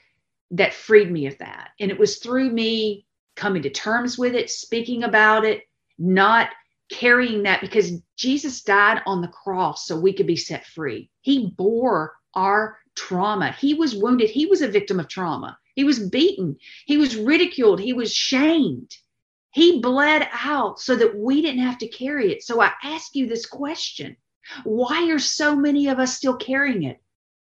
that 0.52 0.72
freed 0.72 1.10
me 1.10 1.26
of 1.26 1.36
that. 1.38 1.72
And 1.78 1.90
it 1.90 1.98
was 1.98 2.16
through 2.16 2.50
me 2.50 3.04
coming 3.36 3.60
to 3.62 3.70
terms 3.70 4.16
with 4.16 4.34
it, 4.34 4.48
speaking 4.48 5.02
about 5.04 5.44
it, 5.44 5.68
not 5.98 6.48
carrying 6.90 7.44
that 7.44 7.60
because 7.60 7.92
Jesus 8.16 8.62
died 8.62 9.00
on 9.06 9.20
the 9.20 9.28
cross 9.28 9.86
so 9.86 9.98
we 9.98 10.12
could 10.12 10.26
be 10.26 10.36
set 10.36 10.66
free. 10.66 11.10
He 11.20 11.50
bore 11.56 12.14
our 12.34 12.78
trauma. 12.94 13.52
He 13.52 13.74
was 13.74 13.94
wounded. 13.94 14.30
He 14.30 14.46
was 14.46 14.60
a 14.60 14.68
victim 14.68 15.00
of 15.00 15.08
trauma. 15.08 15.56
He 15.74 15.84
was 15.84 15.98
beaten. 15.98 16.56
He 16.86 16.96
was 16.96 17.16
ridiculed. 17.16 17.80
He 17.80 17.92
was 17.92 18.12
shamed. 18.12 18.94
He 19.52 19.80
bled 19.80 20.28
out 20.32 20.80
so 20.80 20.94
that 20.96 21.16
we 21.16 21.42
didn't 21.42 21.62
have 21.62 21.78
to 21.78 21.88
carry 21.88 22.32
it. 22.32 22.42
So 22.42 22.60
I 22.60 22.72
ask 22.82 23.14
you 23.14 23.26
this 23.26 23.46
question 23.46 24.16
Why 24.64 25.10
are 25.10 25.18
so 25.18 25.56
many 25.56 25.88
of 25.88 25.98
us 25.98 26.16
still 26.16 26.36
carrying 26.36 26.84
it? 26.84 27.00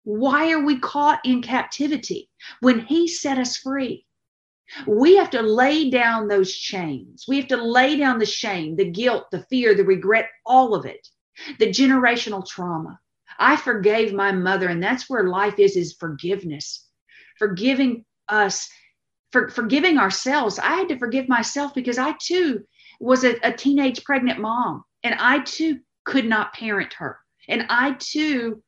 Why 0.05 0.53
are 0.53 0.65
we 0.65 0.79
caught 0.79 1.21
in 1.25 1.43
captivity 1.43 2.29
when 2.61 2.81
He 2.81 3.09
set 3.09 3.39
us 3.39 3.57
free? 3.57 4.07
We 4.87 5.17
have 5.17 5.31
to 5.31 5.43
lay 5.43 5.91
down 5.91 6.29
those 6.29 6.53
chains. 6.53 7.25
We 7.27 7.39
have 7.39 7.49
to 7.49 7.57
lay 7.57 7.97
down 7.97 8.19
the 8.19 8.27
shame, 8.27 8.77
the 8.77 8.91
guilt, 8.91 9.27
the 9.31 9.45
fear, 9.51 9.75
the 9.75 9.85
regret, 9.85 10.29
all 10.45 10.75
of 10.75 10.85
it, 10.85 11.07
the 11.59 11.69
generational 11.69 12.47
trauma. 12.47 12.99
I 13.39 13.57
forgave 13.57 14.13
my 14.13 14.33
mother, 14.33 14.69
and 14.69 14.83
that's 14.83 15.09
where 15.09 15.25
life 15.25 15.59
is, 15.59 15.77
is 15.77 15.95
forgiveness. 15.95 16.87
Forgiving 17.39 18.05
us, 18.29 18.69
for 19.33 19.49
forgiving 19.49 19.99
ourselves. 19.99 20.59
I 20.59 20.75
had 20.75 20.89
to 20.89 20.99
forgive 20.99 21.29
myself 21.29 21.75
because 21.75 21.99
I 21.99 22.15
too 22.21 22.65
was 23.01 23.25
a, 23.25 23.37
a 23.43 23.53
teenage 23.53 24.05
pregnant 24.05 24.41
mom, 24.41 24.85
and 25.03 25.15
I 25.19 25.41
too 25.41 25.81
could 26.05 26.25
not 26.25 26.53
parent 26.53 26.95
her. 26.95 27.19
And 27.49 27.67
I 27.71 27.97
too, 27.99 28.63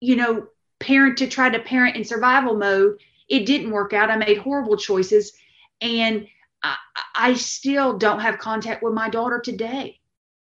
you 0.00 0.16
know, 0.16 0.46
parent 0.78 1.18
to 1.18 1.26
try 1.26 1.48
to 1.48 1.58
parent 1.60 1.96
in 1.96 2.04
survival 2.04 2.56
mode 2.56 2.98
it 3.28 3.46
didn't 3.46 3.70
work 3.70 3.92
out. 3.92 4.10
I 4.10 4.16
made 4.16 4.38
horrible 4.38 4.76
choices. 4.76 5.32
And 5.80 6.26
I, 6.62 6.76
I 7.14 7.34
still 7.34 7.98
don't 7.98 8.20
have 8.20 8.38
contact 8.38 8.82
with 8.82 8.94
my 8.94 9.08
daughter 9.08 9.40
today. 9.40 9.98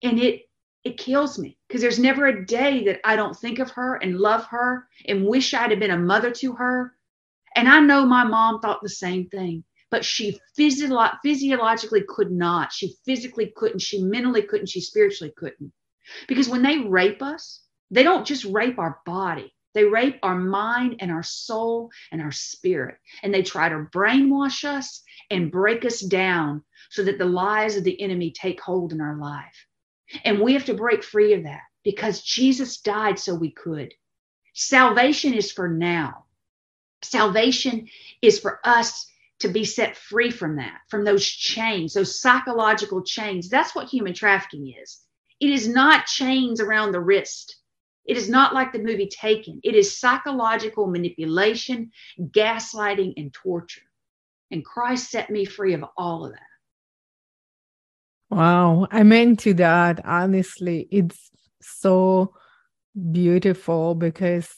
And 0.03 0.19
it, 0.19 0.43
it 0.85 0.99
kills 0.99 1.39
me 1.39 1.57
because 1.67 1.81
there's 1.81 1.99
never 1.99 2.27
a 2.27 2.45
day 2.45 2.85
that 2.85 3.01
I 3.05 3.17
don't 3.17 3.37
think 3.37 3.59
of 3.59 3.71
her 3.71 3.97
and 3.97 4.19
love 4.19 4.45
her 4.47 4.87
and 5.07 5.27
wish 5.27 5.55
I'd 5.55 5.71
have 5.71 5.81
been 5.81 5.91
a 5.91 5.99
mother 5.99 6.31
to 6.31 6.53
her. 6.55 6.93
And 7.57 7.69
I 7.69 7.81
know 7.81 8.05
my 8.05 8.25
mom 8.25 8.61
thought 8.61 8.83
the 8.83 8.89
same 8.89 9.29
thing, 9.29 9.65
but 9.91 10.05
she 10.05 10.39
physio- 10.57 11.11
physiologically 11.23 12.03
could 12.07 12.31
not. 12.31 12.73
She 12.73 12.97
physically 13.07 13.53
couldn't. 13.57 13.81
She 13.81 14.03
mentally 14.03 14.43
couldn't. 14.43 14.69
She 14.69 14.81
spiritually 14.81 15.33
couldn't. 15.37 15.73
Because 16.29 16.49
when 16.49 16.63
they 16.63 16.79
rape 16.81 17.23
us, 17.23 17.63
they 17.91 18.03
don't 18.03 18.27
just 18.27 18.45
rape 18.45 18.79
our 18.79 19.01
body, 19.07 19.55
they 19.75 19.85
rape 19.85 20.19
our 20.23 20.37
mind 20.37 20.97
and 21.01 21.11
our 21.11 21.23
soul 21.23 21.91
and 22.13 22.23
our 22.23 22.33
spirit. 22.33 22.97
And 23.23 23.35
they 23.35 23.43
try 23.43 23.69
to 23.69 23.87
brainwash 23.93 24.65
us 24.65 25.03
and 25.31 25.51
break 25.51 25.85
us 25.85 26.01
down 26.01 26.63
so 26.91 27.03
that 27.05 27.19
the 27.19 27.25
lies 27.25 27.77
of 27.77 27.85
the 27.85 28.01
enemy 28.01 28.31
take 28.31 28.61
hold 28.61 28.93
in 28.93 29.01
our 29.01 29.17
life. 29.17 29.67
And 30.25 30.41
we 30.41 30.53
have 30.53 30.67
to 30.67 30.75
break 30.75 31.03
free 31.03 31.33
of 31.35 31.43
that 31.45 31.63
because 31.83 32.23
Jesus 32.23 32.81
died 32.81 33.19
so 33.19 33.35
we 33.35 33.51
could. 33.51 33.93
Salvation 34.55 35.35
is 35.35 35.51
for 35.51 35.69
now. 35.69 36.25
Salvation 37.03 37.89
is 38.23 38.39
for 38.39 38.61
us 38.65 39.11
to 39.41 39.49
be 39.49 39.65
set 39.65 39.97
free 39.97 40.31
from 40.31 40.57
that, 40.57 40.81
from 40.89 41.05
those 41.05 41.27
chains, 41.27 41.95
those 41.95 42.21
psychological 42.21 43.03
chains. 43.03 43.49
That's 43.49 43.75
what 43.75 43.89
human 43.89 44.15
trafficking 44.15 44.73
is. 44.81 45.01
It 45.41 45.51
is 45.51 45.69
not 45.69 46.07
chains 46.07 46.61
around 46.61 46.93
the 46.93 47.01
wrist. 47.01 47.57
It 48.07 48.17
is 48.17 48.29
not 48.29 48.55
like 48.55 48.73
the 48.73 48.79
movie 48.79 49.09
Taken. 49.09 49.61
It 49.63 49.75
is 49.75 49.99
psychological 49.99 50.87
manipulation, 50.87 51.91
gaslighting, 52.21 53.15
and 53.17 53.33
torture. 53.33 53.83
And 54.51 54.65
Christ 54.65 55.11
set 55.11 55.31
me 55.31 55.45
free 55.45 55.75
of 55.75 55.85
all 55.97 56.27
of 56.27 56.33
that. 56.33 56.41
Wow. 58.31 58.87
I'm 58.91 59.13
into 59.13 59.55
that. 59.55 60.05
Honestly, 60.05 60.89
it's 60.91 61.31
so 61.61 62.35
beautiful 63.13 63.95
because 63.95 64.49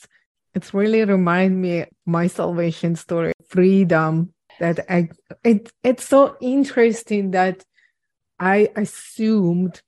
it's 0.54 0.72
really 0.74 1.04
remind 1.04 1.60
me 1.60 1.84
my 2.04 2.26
salvation 2.26 2.96
story, 2.96 3.32
freedom 3.48 4.32
that 4.58 4.80
I 4.88 5.10
it 5.44 5.70
it's 5.82 6.04
so 6.04 6.36
interesting 6.40 7.32
that 7.32 7.62
I 8.38 8.70
assumed 8.76 9.82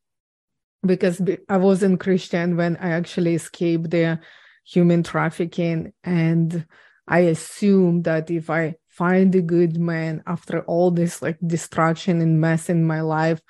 because 0.84 1.20
I 1.48 1.56
wasn't 1.56 2.00
Christian 2.00 2.56
when 2.56 2.76
I 2.76 2.90
actually 2.90 3.34
escaped 3.34 3.90
the 3.90 4.20
human 4.64 5.02
trafficking. 5.02 5.92
And 6.04 6.66
I 7.06 7.20
assumed 7.20 8.04
that 8.04 8.30
if 8.30 8.50
I 8.50 8.76
find 8.88 9.34
a 9.34 9.42
good 9.42 9.78
man 9.78 10.22
after 10.26 10.60
all 10.62 10.90
this 10.90 11.22
like 11.22 11.38
destruction 11.46 12.20
and 12.20 12.40
mess 12.40 12.68
in 12.68 12.84
my 12.84 13.00
life, 13.00 13.40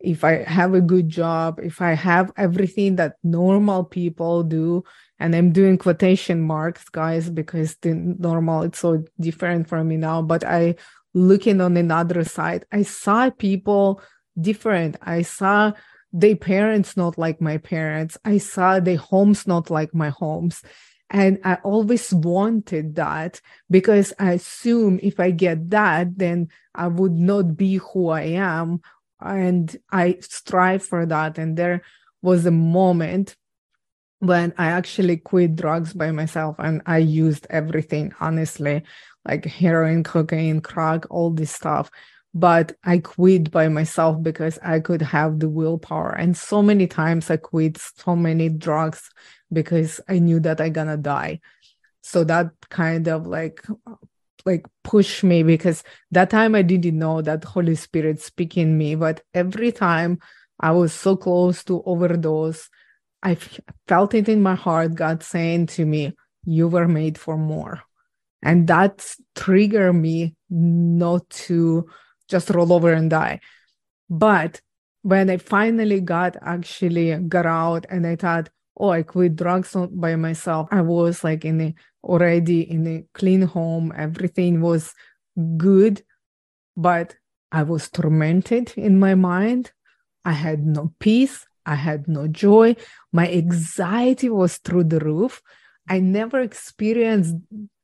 if 0.00 0.22
I 0.24 0.42
have 0.42 0.74
a 0.74 0.80
good 0.80 1.08
job, 1.08 1.60
if 1.62 1.80
I 1.80 1.92
have 1.92 2.32
everything 2.36 2.96
that 2.96 3.16
normal 3.22 3.84
people 3.84 4.42
do, 4.42 4.84
and 5.18 5.34
I'm 5.34 5.52
doing 5.52 5.78
quotation 5.78 6.40
marks, 6.40 6.88
guys, 6.88 7.30
because 7.30 7.76
the 7.76 7.94
normal 7.94 8.62
it's 8.62 8.80
so 8.80 9.04
different 9.18 9.68
from 9.68 9.88
me 9.88 9.96
now. 9.96 10.20
But 10.20 10.44
I 10.44 10.74
looking 11.14 11.60
on 11.60 11.76
another 11.76 12.24
side, 12.24 12.66
I 12.72 12.82
saw 12.82 13.30
people 13.30 14.02
different. 14.38 14.96
I 15.00 15.22
saw 15.22 15.72
their 16.14 16.36
parents 16.36 16.96
not 16.96 17.18
like 17.18 17.40
my 17.40 17.58
parents. 17.58 18.16
I 18.24 18.38
saw 18.38 18.78
their 18.78 18.96
homes 18.96 19.48
not 19.48 19.68
like 19.68 19.92
my 19.92 20.10
homes. 20.10 20.62
And 21.10 21.40
I 21.44 21.56
always 21.56 22.14
wanted 22.14 22.94
that 22.94 23.40
because 23.68 24.12
I 24.18 24.32
assume 24.32 25.00
if 25.02 25.18
I 25.18 25.32
get 25.32 25.70
that, 25.70 26.16
then 26.16 26.48
I 26.72 26.86
would 26.86 27.12
not 27.12 27.56
be 27.56 27.76
who 27.76 28.08
I 28.08 28.22
am. 28.38 28.80
And 29.20 29.76
I 29.90 30.18
strive 30.20 30.84
for 30.84 31.04
that. 31.04 31.36
And 31.36 31.56
there 31.56 31.82
was 32.22 32.46
a 32.46 32.52
moment 32.52 33.36
when 34.20 34.54
I 34.56 34.66
actually 34.66 35.16
quit 35.16 35.56
drugs 35.56 35.92
by 35.92 36.12
myself 36.12 36.56
and 36.60 36.80
I 36.86 36.98
used 36.98 37.46
everything, 37.50 38.14
honestly, 38.20 38.84
like 39.26 39.46
heroin, 39.46 40.04
cocaine, 40.04 40.60
crack, 40.60 41.10
all 41.10 41.30
this 41.30 41.50
stuff 41.50 41.90
but 42.34 42.72
I 42.82 42.98
quit 42.98 43.52
by 43.52 43.68
myself 43.68 44.20
because 44.20 44.58
I 44.60 44.80
could 44.80 45.00
have 45.02 45.38
the 45.38 45.48
willpower. 45.48 46.10
And 46.10 46.36
so 46.36 46.62
many 46.62 46.88
times 46.88 47.30
I 47.30 47.36
quit 47.36 47.78
so 47.78 48.16
many 48.16 48.48
drugs 48.48 49.08
because 49.52 50.00
I 50.08 50.18
knew 50.18 50.40
that 50.40 50.60
I 50.60 50.68
gonna 50.68 50.96
die. 50.96 51.40
So 52.02 52.24
that 52.24 52.50
kind 52.70 53.06
of 53.06 53.28
like 53.28 53.64
like 54.44 54.66
push 54.82 55.22
me 55.22 55.42
because 55.42 55.82
that 56.10 56.28
time 56.28 56.54
I 56.54 56.62
didn't 56.62 56.98
know 56.98 57.22
that 57.22 57.44
Holy 57.44 57.76
Spirit 57.76 58.20
speaking 58.20 58.76
me, 58.76 58.94
but 58.94 59.22
every 59.32 59.72
time 59.72 60.18
I 60.60 60.72
was 60.72 60.92
so 60.92 61.16
close 61.16 61.64
to 61.64 61.82
overdose, 61.86 62.68
I 63.22 63.38
felt 63.88 64.12
it 64.12 64.28
in 64.28 64.42
my 64.42 64.54
heart, 64.54 64.96
God 64.96 65.22
saying 65.22 65.68
to 65.68 65.86
me, 65.86 66.14
"You 66.44 66.68
were 66.68 66.88
made 66.88 67.16
for 67.16 67.38
more," 67.38 67.80
and 68.42 68.66
that 68.66 69.14
triggered 69.34 69.94
me 69.94 70.34
not 70.50 71.30
to 71.30 71.86
just 72.28 72.50
roll 72.50 72.72
over 72.72 72.92
and 72.92 73.10
die. 73.10 73.40
But 74.08 74.60
when 75.02 75.28
I 75.30 75.36
finally 75.36 76.00
got 76.00 76.36
actually 76.42 77.14
got 77.28 77.46
out 77.46 77.86
and 77.90 78.06
I 78.06 78.16
thought, 78.16 78.48
oh, 78.76 78.90
I 78.90 79.02
quit 79.02 79.36
drugs 79.36 79.76
by 79.92 80.16
myself. 80.16 80.68
I 80.70 80.80
was 80.80 81.22
like 81.22 81.44
in 81.44 81.60
a 81.60 81.74
already 82.02 82.60
in 82.70 82.86
a 82.86 83.04
clean 83.14 83.42
home. 83.42 83.92
Everything 83.96 84.60
was 84.60 84.94
good, 85.56 86.02
but 86.76 87.16
I 87.52 87.62
was 87.62 87.88
tormented 87.88 88.72
in 88.76 88.98
my 88.98 89.14
mind. 89.14 89.72
I 90.24 90.32
had 90.32 90.66
no 90.66 90.92
peace. 90.98 91.46
I 91.66 91.76
had 91.76 92.08
no 92.08 92.28
joy. 92.28 92.76
My 93.12 93.30
anxiety 93.30 94.28
was 94.28 94.58
through 94.58 94.84
the 94.84 95.00
roof. 95.00 95.40
I 95.88 96.00
never 96.00 96.40
experienced 96.40 97.36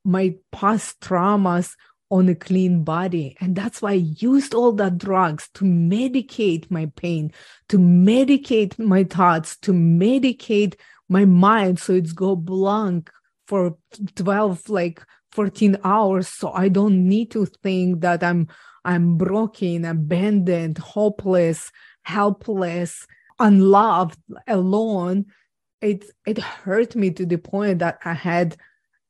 my 0.04 0.34
past 0.52 1.00
traumas 1.00 1.76
on 2.10 2.28
a 2.28 2.34
clean 2.34 2.82
body. 2.82 3.36
And 3.40 3.54
that's 3.54 3.80
why 3.80 3.92
I 3.92 4.04
used 4.18 4.54
all 4.54 4.72
that 4.72 4.98
drugs 4.98 5.48
to 5.54 5.64
medicate 5.64 6.70
my 6.70 6.86
pain, 6.96 7.32
to 7.68 7.78
medicate 7.78 8.78
my 8.78 9.04
thoughts, 9.04 9.56
to 9.58 9.72
medicate 9.72 10.74
my 11.08 11.24
mind 11.24 11.78
so 11.78 11.92
it's 11.92 12.12
go 12.12 12.36
blank 12.36 13.10
for 13.46 13.76
12 14.14 14.68
like 14.68 15.02
14 15.32 15.76
hours 15.82 16.28
so 16.28 16.52
I 16.52 16.68
don't 16.68 17.08
need 17.08 17.32
to 17.32 17.46
think 17.46 18.00
that 18.02 18.22
I'm 18.22 18.48
I'm 18.84 19.18
broken, 19.18 19.84
abandoned, 19.84 20.78
hopeless, 20.78 21.70
helpless, 22.02 23.06
unloved, 23.38 24.18
alone. 24.46 25.26
It 25.82 26.04
it 26.26 26.38
hurt 26.38 26.96
me 26.96 27.10
to 27.10 27.26
the 27.26 27.36
point 27.36 27.80
that 27.80 27.98
I 28.04 28.14
had 28.14 28.56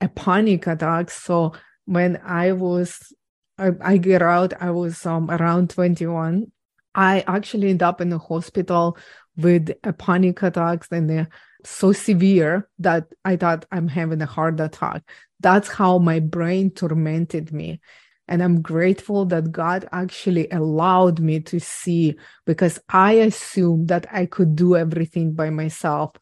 a 0.00 0.08
panic 0.08 0.66
attack. 0.66 1.10
So 1.10 1.52
when 1.90 2.20
I 2.24 2.52
was 2.52 3.12
I, 3.58 3.72
I 3.82 3.96
get 3.96 4.22
out, 4.22 4.54
I 4.62 4.70
was 4.70 5.04
um, 5.04 5.28
around 5.28 5.70
21. 5.70 6.50
I 6.94 7.24
actually 7.26 7.70
end 7.70 7.82
up 7.82 8.00
in 8.00 8.08
the 8.08 8.18
hospital 8.18 8.96
with 9.36 9.70
a 9.82 9.92
panic 9.92 10.40
attacks 10.42 10.86
and 10.92 11.10
they're 11.10 11.28
so 11.64 11.92
severe 11.92 12.68
that 12.78 13.08
I 13.24 13.36
thought 13.36 13.66
I'm 13.72 13.88
having 13.88 14.22
a 14.22 14.26
heart 14.26 14.60
attack. 14.60 15.02
That's 15.40 15.68
how 15.68 15.98
my 15.98 16.20
brain 16.20 16.70
tormented 16.70 17.52
me. 17.52 17.80
And 18.28 18.40
I'm 18.40 18.62
grateful 18.62 19.24
that 19.26 19.50
God 19.50 19.88
actually 19.90 20.48
allowed 20.50 21.18
me 21.18 21.40
to 21.40 21.58
see 21.58 22.14
because 22.46 22.78
I 22.88 23.14
assumed 23.14 23.88
that 23.88 24.06
I 24.12 24.26
could 24.26 24.54
do 24.54 24.76
everything 24.76 25.32
by 25.32 25.50
myself. 25.50 26.12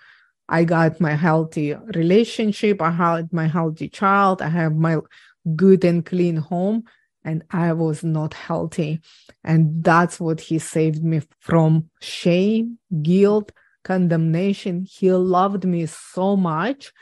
I 0.48 0.64
got 0.64 0.98
my 0.98 1.14
healthy 1.14 1.74
relationship, 1.94 2.80
I 2.80 2.90
had 2.90 3.32
my 3.34 3.46
healthy 3.46 3.90
child, 3.90 4.40
I 4.40 4.48
have 4.48 4.74
my 4.74 4.96
good 5.56 5.84
and 5.84 6.04
clean 6.04 6.36
home 6.36 6.84
and 7.24 7.42
I 7.50 7.72
was 7.72 8.02
not 8.02 8.34
healthy. 8.34 9.00
And 9.44 9.84
that's 9.84 10.18
what 10.18 10.40
he 10.40 10.58
saved 10.58 11.04
me 11.04 11.22
from 11.40 11.90
shame, 12.00 12.78
guilt, 13.02 13.52
condemnation. 13.84 14.86
He 14.88 15.12
loved 15.12 15.64
me 15.64 15.86
so 15.86 16.36
much. 16.36 16.92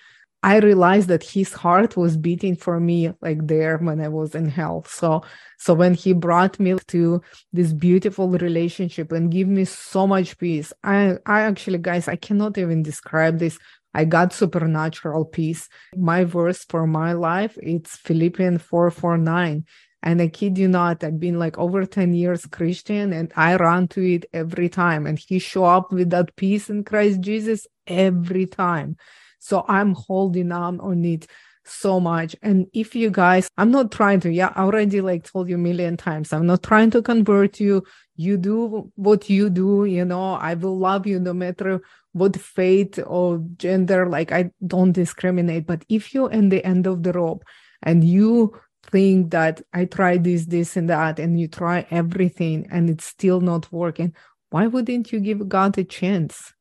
I 0.43 0.59
realized 0.59 1.09
that 1.09 1.25
his 1.25 1.53
heart 1.53 1.97
was 1.97 2.17
beating 2.17 2.55
for 2.57 2.79
me 2.79 3.13
like 3.21 3.47
there 3.47 3.79
when 3.79 4.01
I 4.01 4.09
was 4.09 4.35
in 4.35 4.49
hell. 4.49 4.85
So 4.87 5.23
so 5.59 5.75
when 5.75 5.95
he 5.95 6.13
brought 6.13 6.61
me 6.61 6.77
to 6.89 7.21
this 7.53 7.73
beautiful 7.73 8.29
relationship 8.29 9.11
and 9.13 9.31
give 9.31 9.49
me 9.49 9.65
so 9.65 10.07
much 10.07 10.39
peace, 10.39 10.73
I 10.85 11.19
I 11.27 11.43
actually 11.43 11.79
guys 11.79 12.07
I 12.07 12.17
cannot 12.17 12.59
even 12.59 12.83
describe 12.83 13.39
this. 13.39 13.59
I 13.97 14.05
got 14.05 14.35
supernatural 14.35 15.25
peace. 15.25 15.71
My 15.97 16.25
verse 16.25 16.67
for 16.69 16.87
my 16.87 17.15
life 17.15 17.57
it's 17.63 17.97
Philippians 17.97 18.61
4 18.61 18.91
4 18.91 19.17
9. 19.17 19.65
And 20.03 20.21
I 20.21 20.29
kid 20.29 20.59
you 20.59 20.69
not, 20.69 21.03
I've 21.03 21.19
been 21.19 21.39
like 21.39 21.57
over 21.57 21.87
10 21.87 22.13
years 22.13 22.45
Christian 22.45 23.15
and 23.15 23.33
I 23.35 23.57
run 23.57 23.89
to 23.89 24.03
it 24.03 24.27
every 24.35 24.69
time. 24.69 25.07
And 25.07 25.19
he 25.19 25.39
show 25.39 25.65
up 25.65 25.93
with 25.93 26.11
that 26.11 26.37
peace 26.37 26.69
in 26.69 26.85
Christ 26.85 27.23
Jesus 27.23 27.67
every 27.87 28.45
time. 28.45 28.99
So 29.39 29.65
I'm 29.67 29.95
holding 29.95 30.53
on 30.53 30.79
on 30.81 31.03
it 31.05 31.27
so 31.65 31.99
much. 31.99 32.37
And 32.43 32.67
if 32.73 32.95
you 32.95 33.11
guys, 33.11 33.49
I'm 33.57 33.71
not 33.71 33.91
trying 33.91 34.21
to, 34.21 34.31
yeah, 34.31 34.53
I 34.55 34.63
already 34.63 35.01
like 35.01 35.25
told 35.25 35.49
you 35.49 35.57
a 35.57 35.59
million 35.59 35.97
times, 35.97 36.33
I'm 36.33 36.47
not 36.47 36.63
trying 36.63 36.91
to 36.91 37.03
convert 37.03 37.61
you. 37.61 37.83
You 38.15 38.37
do 38.37 38.93
what 38.95 39.29
you 39.29 39.51
do, 39.51 39.85
you 39.85 40.05
know, 40.05 40.35
I 40.35 40.55
will 40.55 40.79
love 40.79 41.07
you 41.07 41.19
no 41.19 41.33
matter 41.33 41.83
what 42.17 42.35
faith 42.35 42.99
or 43.07 43.45
gender, 43.59 44.09
like 44.09 44.33
I 44.33 44.51
don't 44.67 44.93
discriminate. 44.93 45.67
But 45.67 45.85
if 45.91 46.15
you're 46.15 46.33
in 46.33 46.49
the 46.49 46.65
end 46.65 46.87
of 46.87 47.03
the 47.03 47.13
rope 47.13 47.45
and 47.83 48.03
you 48.03 48.59
think 48.91 49.33
that 49.33 49.61
I 49.75 49.85
try 49.85 50.17
this, 50.17 50.47
this, 50.47 50.79
and 50.79 50.89
that, 50.89 51.19
and 51.19 51.39
you 51.39 51.47
try 51.47 51.87
everything 51.91 52.69
and 52.71 52.89
it's 52.89 53.05
still 53.05 53.43
not 53.43 53.71
working, 53.71 54.15
why 54.49 54.67
wouldn't 54.67 55.13
you 55.13 55.21
give 55.21 55.47
God 55.47 55.77
a 55.77 55.85
chance? 55.85 56.55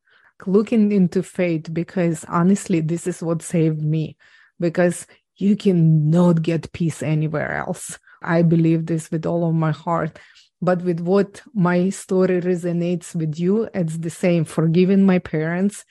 Looking 0.45 0.91
into 0.91 1.23
faith, 1.23 1.73
because 1.73 2.25
honestly, 2.27 2.81
this 2.81 3.07
is 3.07 3.23
what 3.23 3.41
saved 3.41 3.81
me, 3.81 4.17
because 4.59 5.07
you 5.37 5.55
cannot 5.55 6.41
get 6.41 6.73
peace 6.73 7.01
anywhere 7.01 7.53
else. 7.53 7.97
I 8.21 8.41
believe 8.41 8.87
this 8.87 9.09
with 9.09 9.25
all 9.25 9.47
of 9.47 9.55
my 9.55 9.71
heart. 9.71 10.19
But 10.61 10.83
with 10.83 10.99
what 11.01 11.41
my 11.53 11.89
story 11.89 12.41
resonates 12.41 13.13
with 13.13 13.39
you, 13.39 13.69
it's 13.73 13.97
the 13.97 14.09
same. 14.09 14.45
Forgiving 14.45 15.05
my 15.05 15.19
parents, 15.19 15.85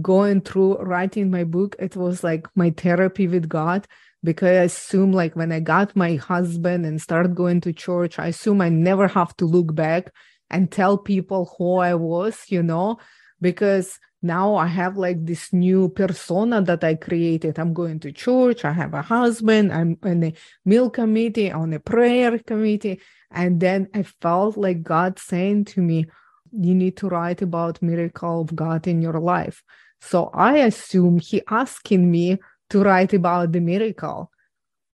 going 0.00 0.40
through 0.40 0.78
writing 0.78 1.30
my 1.30 1.44
book, 1.44 1.76
it 1.78 1.96
was 1.96 2.24
like 2.24 2.46
my 2.56 2.70
therapy 2.70 3.28
with 3.28 3.48
God 3.48 3.86
because 4.24 4.48
I 4.48 4.62
assume 4.62 5.12
like 5.12 5.36
when 5.36 5.52
I 5.52 5.60
got 5.60 5.96
my 5.96 6.14
husband 6.16 6.86
and 6.86 7.00
started 7.00 7.34
going 7.34 7.60
to 7.62 7.72
church, 7.72 8.18
I 8.18 8.28
assume 8.28 8.60
I 8.60 8.68
never 8.68 9.08
have 9.08 9.36
to 9.38 9.44
look 9.44 9.74
back 9.74 10.12
and 10.48 10.70
tell 10.70 10.96
people 10.98 11.54
who 11.58 11.78
I 11.78 11.94
was, 11.94 12.44
you 12.48 12.62
know, 12.62 12.98
because 13.40 13.98
now 14.22 14.54
I 14.54 14.68
have 14.68 14.96
like 14.96 15.26
this 15.26 15.52
new 15.52 15.88
persona 15.88 16.62
that 16.62 16.84
I 16.84 16.94
created. 16.94 17.58
I'm 17.58 17.74
going 17.74 17.98
to 18.00 18.12
church, 18.12 18.64
I 18.64 18.72
have 18.72 18.94
a 18.94 19.02
husband, 19.02 19.72
I'm 19.72 19.98
in 20.04 20.22
a 20.22 20.34
meal 20.64 20.90
committee, 20.90 21.50
on 21.50 21.72
a 21.72 21.80
prayer 21.80 22.38
committee. 22.38 23.00
And 23.32 23.58
then 23.58 23.88
I 23.92 24.04
felt 24.04 24.56
like 24.56 24.82
God 24.82 25.18
saying 25.18 25.64
to 25.66 25.80
me, 25.80 26.06
you 26.52 26.74
need 26.74 26.96
to 26.98 27.08
write 27.08 27.42
about 27.42 27.82
miracle 27.82 28.42
of 28.42 28.54
God 28.54 28.86
in 28.86 29.02
your 29.02 29.18
life. 29.18 29.64
So 30.00 30.30
I 30.34 30.58
assume 30.58 31.18
he 31.18 31.42
asking 31.48 32.10
me 32.10 32.38
to 32.70 32.82
write 32.82 33.14
about 33.14 33.52
the 33.52 33.60
miracle. 33.60 34.30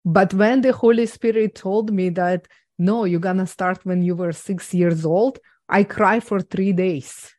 But 0.05 0.35
when 0.35 0.61
the 0.61 0.73
Holy 0.73 1.07
Spirit 1.07 1.55
told 1.55 1.93
me 1.93 2.11
that, 2.11 2.47
no, 2.79 3.05
you're 3.05 3.21
going 3.21 3.39
to 3.39 3.47
start 3.47 3.87
when 3.87 4.03
you 4.03 4.17
were 4.17 4.33
six 4.33 4.75
years 4.75 5.07
old, 5.07 5.39
I 5.69 5.85
cry 5.85 6.21
for 6.21 6.41
three 6.41 6.73
days. 6.73 7.34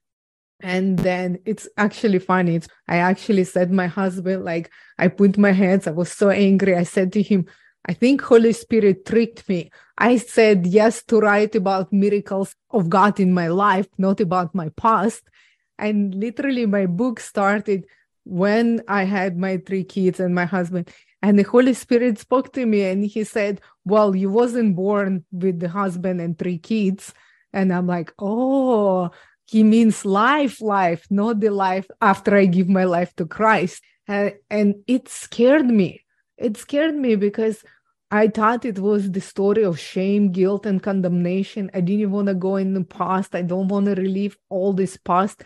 And 0.65 0.97
then 0.97 1.37
it's 1.45 1.69
actually 1.77 2.17
funny. 2.17 2.55
It's, 2.55 2.67
I 2.87 2.97
actually 2.97 3.43
said 3.43 3.71
my 3.71 3.85
husband, 3.85 4.43
like, 4.43 4.71
I 4.97 5.09
put 5.09 5.37
my 5.37 5.51
hands, 5.51 5.85
I 5.85 5.91
was 5.91 6.11
so 6.11 6.31
angry. 6.31 6.75
I 6.75 6.81
said 6.81 7.13
to 7.13 7.21
him, 7.21 7.45
I 7.87 7.93
think 7.93 8.23
Holy 8.23 8.51
Spirit 8.51 9.05
tricked 9.05 9.47
me. 9.47 9.69
I 9.99 10.17
said 10.17 10.65
yes 10.65 11.03
to 11.03 11.19
write 11.19 11.53
about 11.53 11.93
miracles 11.93 12.55
of 12.71 12.89
God 12.89 13.19
in 13.19 13.31
my 13.31 13.47
life, 13.47 13.87
not 13.99 14.19
about 14.19 14.55
my 14.55 14.69
past. 14.69 15.29
And 15.77 16.15
literally 16.15 16.65
my 16.65 16.87
book 16.87 17.19
started 17.19 17.85
when 18.23 18.81
I 18.87 19.03
had 19.03 19.37
my 19.37 19.57
three 19.57 19.83
kids 19.83 20.19
and 20.19 20.33
my 20.33 20.45
husband, 20.45 20.89
and 21.21 21.37
the 21.37 21.43
Holy 21.43 21.75
Spirit 21.75 22.17
spoke 22.17 22.53
to 22.53 22.65
me 22.65 22.85
and 22.85 23.05
he 23.05 23.23
said, 23.23 23.61
Well, 23.85 24.15
you 24.15 24.31
wasn't 24.31 24.75
born 24.75 25.25
with 25.31 25.59
the 25.59 25.69
husband 25.69 26.21
and 26.21 26.39
three 26.39 26.57
kids. 26.57 27.13
And 27.53 27.71
I'm 27.71 27.85
like, 27.85 28.11
Oh, 28.17 29.11
he 29.45 29.63
means 29.63 30.05
life, 30.05 30.61
life, 30.61 31.05
not 31.09 31.39
the 31.39 31.49
life 31.49 31.87
after 32.01 32.35
I 32.35 32.45
give 32.45 32.67
my 32.67 32.83
life 32.83 33.15
to 33.15 33.25
Christ. 33.25 33.83
And, 34.07 34.33
and 34.49 34.75
it 34.87 35.07
scared 35.07 35.65
me. 35.65 36.03
It 36.37 36.57
scared 36.57 36.95
me 36.95 37.15
because 37.15 37.63
I 38.11 38.27
thought 38.27 38.65
it 38.65 38.79
was 38.79 39.11
the 39.11 39.21
story 39.21 39.63
of 39.63 39.79
shame, 39.79 40.31
guilt, 40.31 40.65
and 40.65 40.81
condemnation. 40.81 41.71
I 41.73 41.81
didn't 41.81 42.11
want 42.11 42.27
to 42.27 42.33
go 42.33 42.55
in 42.55 42.73
the 42.73 42.83
past. 42.83 43.35
I 43.35 43.41
don't 43.41 43.67
want 43.67 43.85
to 43.87 43.95
relive 43.95 44.37
all 44.49 44.73
this 44.73 44.97
past 44.97 45.43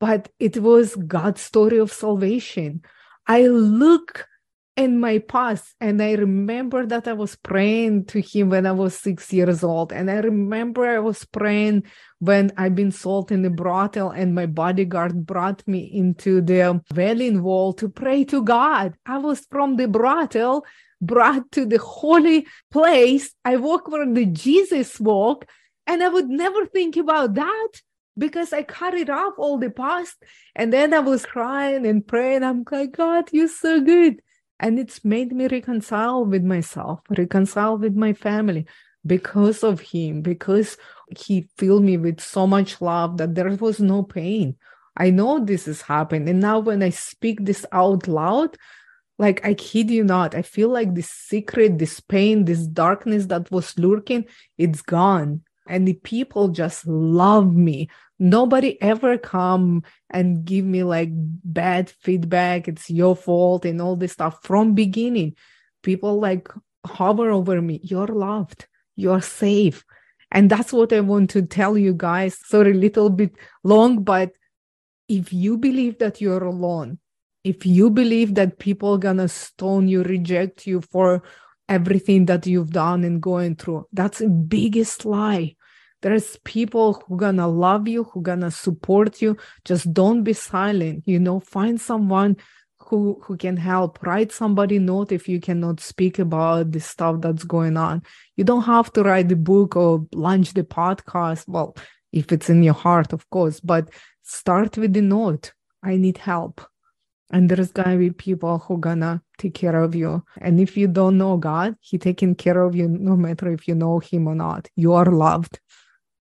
but 0.00 0.28
it 0.38 0.58
was 0.58 0.94
God's 0.94 1.40
story 1.40 1.78
of 1.78 1.92
salvation. 1.92 2.82
I 3.26 3.46
look 3.46 4.26
in 4.78 5.00
my 5.00 5.18
past 5.18 5.74
and 5.80 6.00
I 6.00 6.12
remember 6.12 6.86
that 6.86 7.08
I 7.08 7.12
was 7.12 7.34
praying 7.34 8.04
to 8.06 8.20
him 8.20 8.50
when 8.50 8.64
I 8.64 8.70
was 8.70 8.94
six 8.94 9.32
years 9.32 9.64
old. 9.64 9.92
And 9.92 10.08
I 10.08 10.20
remember 10.20 10.86
I 10.86 11.00
was 11.00 11.24
praying 11.24 11.82
when 12.20 12.52
I've 12.56 12.76
been 12.76 12.92
sold 12.92 13.32
in 13.32 13.42
the 13.42 13.50
brothel 13.50 14.10
and 14.10 14.36
my 14.36 14.46
bodyguard 14.46 15.26
brought 15.26 15.66
me 15.66 15.80
into 15.80 16.40
the 16.40 16.80
Wailing 16.94 17.42
Wall 17.42 17.72
to 17.72 17.88
pray 17.88 18.22
to 18.26 18.44
God. 18.44 18.94
I 19.04 19.18
was 19.18 19.44
from 19.50 19.76
the 19.76 19.88
brothel 19.88 20.64
brought 21.00 21.50
to 21.52 21.66
the 21.66 21.78
holy 21.78 22.46
place. 22.70 23.34
I 23.44 23.56
walk 23.56 23.88
where 23.88 24.06
the 24.06 24.26
Jesus 24.26 25.00
walk 25.00 25.44
and 25.88 26.04
I 26.04 26.08
would 26.08 26.28
never 26.28 26.66
think 26.66 26.96
about 26.96 27.34
that 27.34 27.68
because 28.16 28.52
I 28.52 28.62
carried 28.62 29.10
off 29.10 29.34
all 29.38 29.58
the 29.58 29.70
past. 29.70 30.22
And 30.54 30.72
then 30.72 30.94
I 30.94 31.00
was 31.00 31.26
crying 31.26 31.84
and 31.84 32.06
praying. 32.06 32.44
I'm 32.44 32.64
like, 32.70 32.92
God, 32.92 33.30
you're 33.32 33.48
so 33.48 33.80
good. 33.80 34.20
And 34.60 34.78
it's 34.78 35.04
made 35.04 35.32
me 35.32 35.46
reconcile 35.46 36.24
with 36.24 36.44
myself, 36.44 37.00
reconcile 37.16 37.78
with 37.78 37.94
my 37.94 38.12
family 38.12 38.66
because 39.06 39.62
of 39.62 39.80
him, 39.80 40.20
because 40.20 40.76
he 41.16 41.48
filled 41.56 41.84
me 41.84 41.96
with 41.96 42.20
so 42.20 42.46
much 42.46 42.80
love 42.80 43.18
that 43.18 43.34
there 43.34 43.48
was 43.56 43.80
no 43.80 44.02
pain. 44.02 44.56
I 44.96 45.10
know 45.10 45.38
this 45.38 45.66
has 45.66 45.82
happened. 45.82 46.28
And 46.28 46.40
now 46.40 46.58
when 46.58 46.82
I 46.82 46.90
speak 46.90 47.44
this 47.44 47.64
out 47.70 48.08
loud, 48.08 48.56
like 49.18 49.44
I 49.44 49.54
kid 49.54 49.90
you 49.90 50.04
not, 50.04 50.34
I 50.34 50.42
feel 50.42 50.68
like 50.68 50.94
this 50.94 51.10
secret, 51.10 51.78
this 51.78 52.00
pain, 52.00 52.44
this 52.44 52.66
darkness 52.66 53.26
that 53.26 53.50
was 53.50 53.78
lurking, 53.78 54.26
it's 54.56 54.82
gone. 54.82 55.42
And 55.68 55.86
the 55.86 55.94
people 55.94 56.48
just 56.48 56.86
love 56.86 57.54
me 57.54 57.88
nobody 58.18 58.80
ever 58.82 59.18
come 59.18 59.82
and 60.10 60.44
give 60.44 60.64
me 60.64 60.82
like 60.82 61.10
bad 61.12 61.90
feedback. 61.90 62.68
It's 62.68 62.90
your 62.90 63.16
fault 63.16 63.64
and 63.64 63.80
all 63.80 63.96
this 63.96 64.12
stuff. 64.12 64.42
From 64.42 64.74
beginning 64.74 65.36
people 65.82 66.20
like 66.20 66.48
hover 66.84 67.30
over 67.30 67.60
me. 67.62 67.80
You're 67.82 68.08
loved. 68.08 68.66
You're 68.96 69.22
safe. 69.22 69.84
And 70.30 70.50
that's 70.50 70.74
what 70.74 70.92
i 70.92 71.00
want 71.00 71.30
to 71.30 71.42
tell 71.42 71.78
you 71.78 71.94
guys. 71.94 72.38
Sorry 72.44 72.74
little 72.74 73.10
bit 73.10 73.32
long 73.64 74.02
but 74.02 74.32
if 75.08 75.32
you 75.32 75.56
believe 75.56 75.98
that 75.98 76.20
you're 76.20 76.44
alone 76.44 76.98
if 77.44 77.64
you 77.64 77.88
believe 77.88 78.34
that 78.34 78.58
people 78.58 78.98
gonna 78.98 79.28
stone 79.28 79.88
you 79.88 80.02
reject 80.02 80.66
you 80.66 80.80
for 80.80 81.22
everything 81.68 82.26
that 82.26 82.46
you've 82.46 82.70
done 82.70 83.04
and 83.04 83.22
going 83.22 83.56
through 83.56 83.86
that's 83.92 84.18
the 84.18 84.28
biggest 84.28 85.04
lie 85.04 85.54
there's 86.00 86.36
people 86.44 87.02
who 87.06 87.16
gonna 87.16 87.48
love 87.48 87.88
you 87.88 88.04
who 88.04 88.22
gonna 88.22 88.50
support 88.50 89.20
you. 89.20 89.36
Just 89.64 89.92
don't 89.92 90.22
be 90.22 90.32
silent 90.32 91.02
you 91.06 91.18
know. 91.18 91.40
Find 91.40 91.80
someone 91.80 92.36
who 92.78 93.20
who 93.22 93.36
can 93.36 93.56
help. 93.56 94.02
Write 94.02 94.32
somebody 94.32 94.78
note 94.78 95.12
if 95.12 95.28
you 95.28 95.40
cannot 95.40 95.80
speak 95.80 96.18
about 96.18 96.72
the 96.72 96.80
stuff 96.80 97.20
that's 97.20 97.44
going 97.44 97.76
on. 97.76 98.02
You 98.36 98.44
don't 98.44 98.62
have 98.62 98.92
to 98.94 99.02
write 99.02 99.28
the 99.28 99.36
book 99.36 99.76
or 99.76 100.06
launch 100.14 100.54
the 100.54 100.64
podcast. 100.64 101.48
Well 101.48 101.76
if 102.12 102.32
it's 102.32 102.48
in 102.48 102.62
your 102.62 102.74
heart 102.74 103.12
of 103.12 103.28
course 103.30 103.60
but 103.60 103.90
start 104.22 104.78
with 104.78 104.92
the 104.92 105.02
note. 105.02 105.52
I 105.82 105.96
need 105.96 106.18
help. 106.18 106.60
And 107.30 107.48
there's 107.48 107.72
gonna 107.72 107.98
be 107.98 108.10
people 108.10 108.58
who 108.58 108.78
gonna 108.78 109.22
take 109.36 109.54
care 109.54 109.82
of 109.82 109.94
you. 109.94 110.24
And 110.40 110.58
if 110.60 110.76
you 110.76 110.86
don't 110.86 111.18
know 111.18 111.36
god 111.36 111.74
he 111.80 111.98
taking 111.98 112.36
care 112.36 112.62
of 112.62 112.76
you 112.76 112.88
no 112.88 113.16
matter 113.16 113.52
if 113.52 113.66
you 113.66 113.74
know 113.74 113.98
him 113.98 114.28
or 114.28 114.36
not. 114.36 114.68
You 114.76 114.92
are 114.94 115.06
loved 115.06 115.58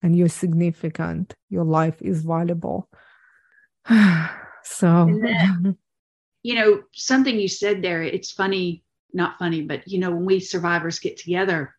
and 0.07 0.16
you're 0.16 0.29
significant 0.29 1.35
your 1.51 1.64
life 1.64 2.01
is 2.01 2.23
valuable 2.23 2.88
so 4.62 5.19
then, 5.23 5.77
you 6.42 6.55
know 6.55 6.83
something 6.92 7.38
you 7.38 7.49
said 7.49 7.83
there 7.83 8.03
it's 8.03 8.31
funny 8.31 8.83
not 9.12 9.38
funny 9.38 9.62
but 9.62 9.87
you 9.87 9.99
know 9.99 10.11
when 10.11 10.25
we 10.25 10.40
survivors 10.40 10.99
get 10.99 11.16
together 11.16 11.75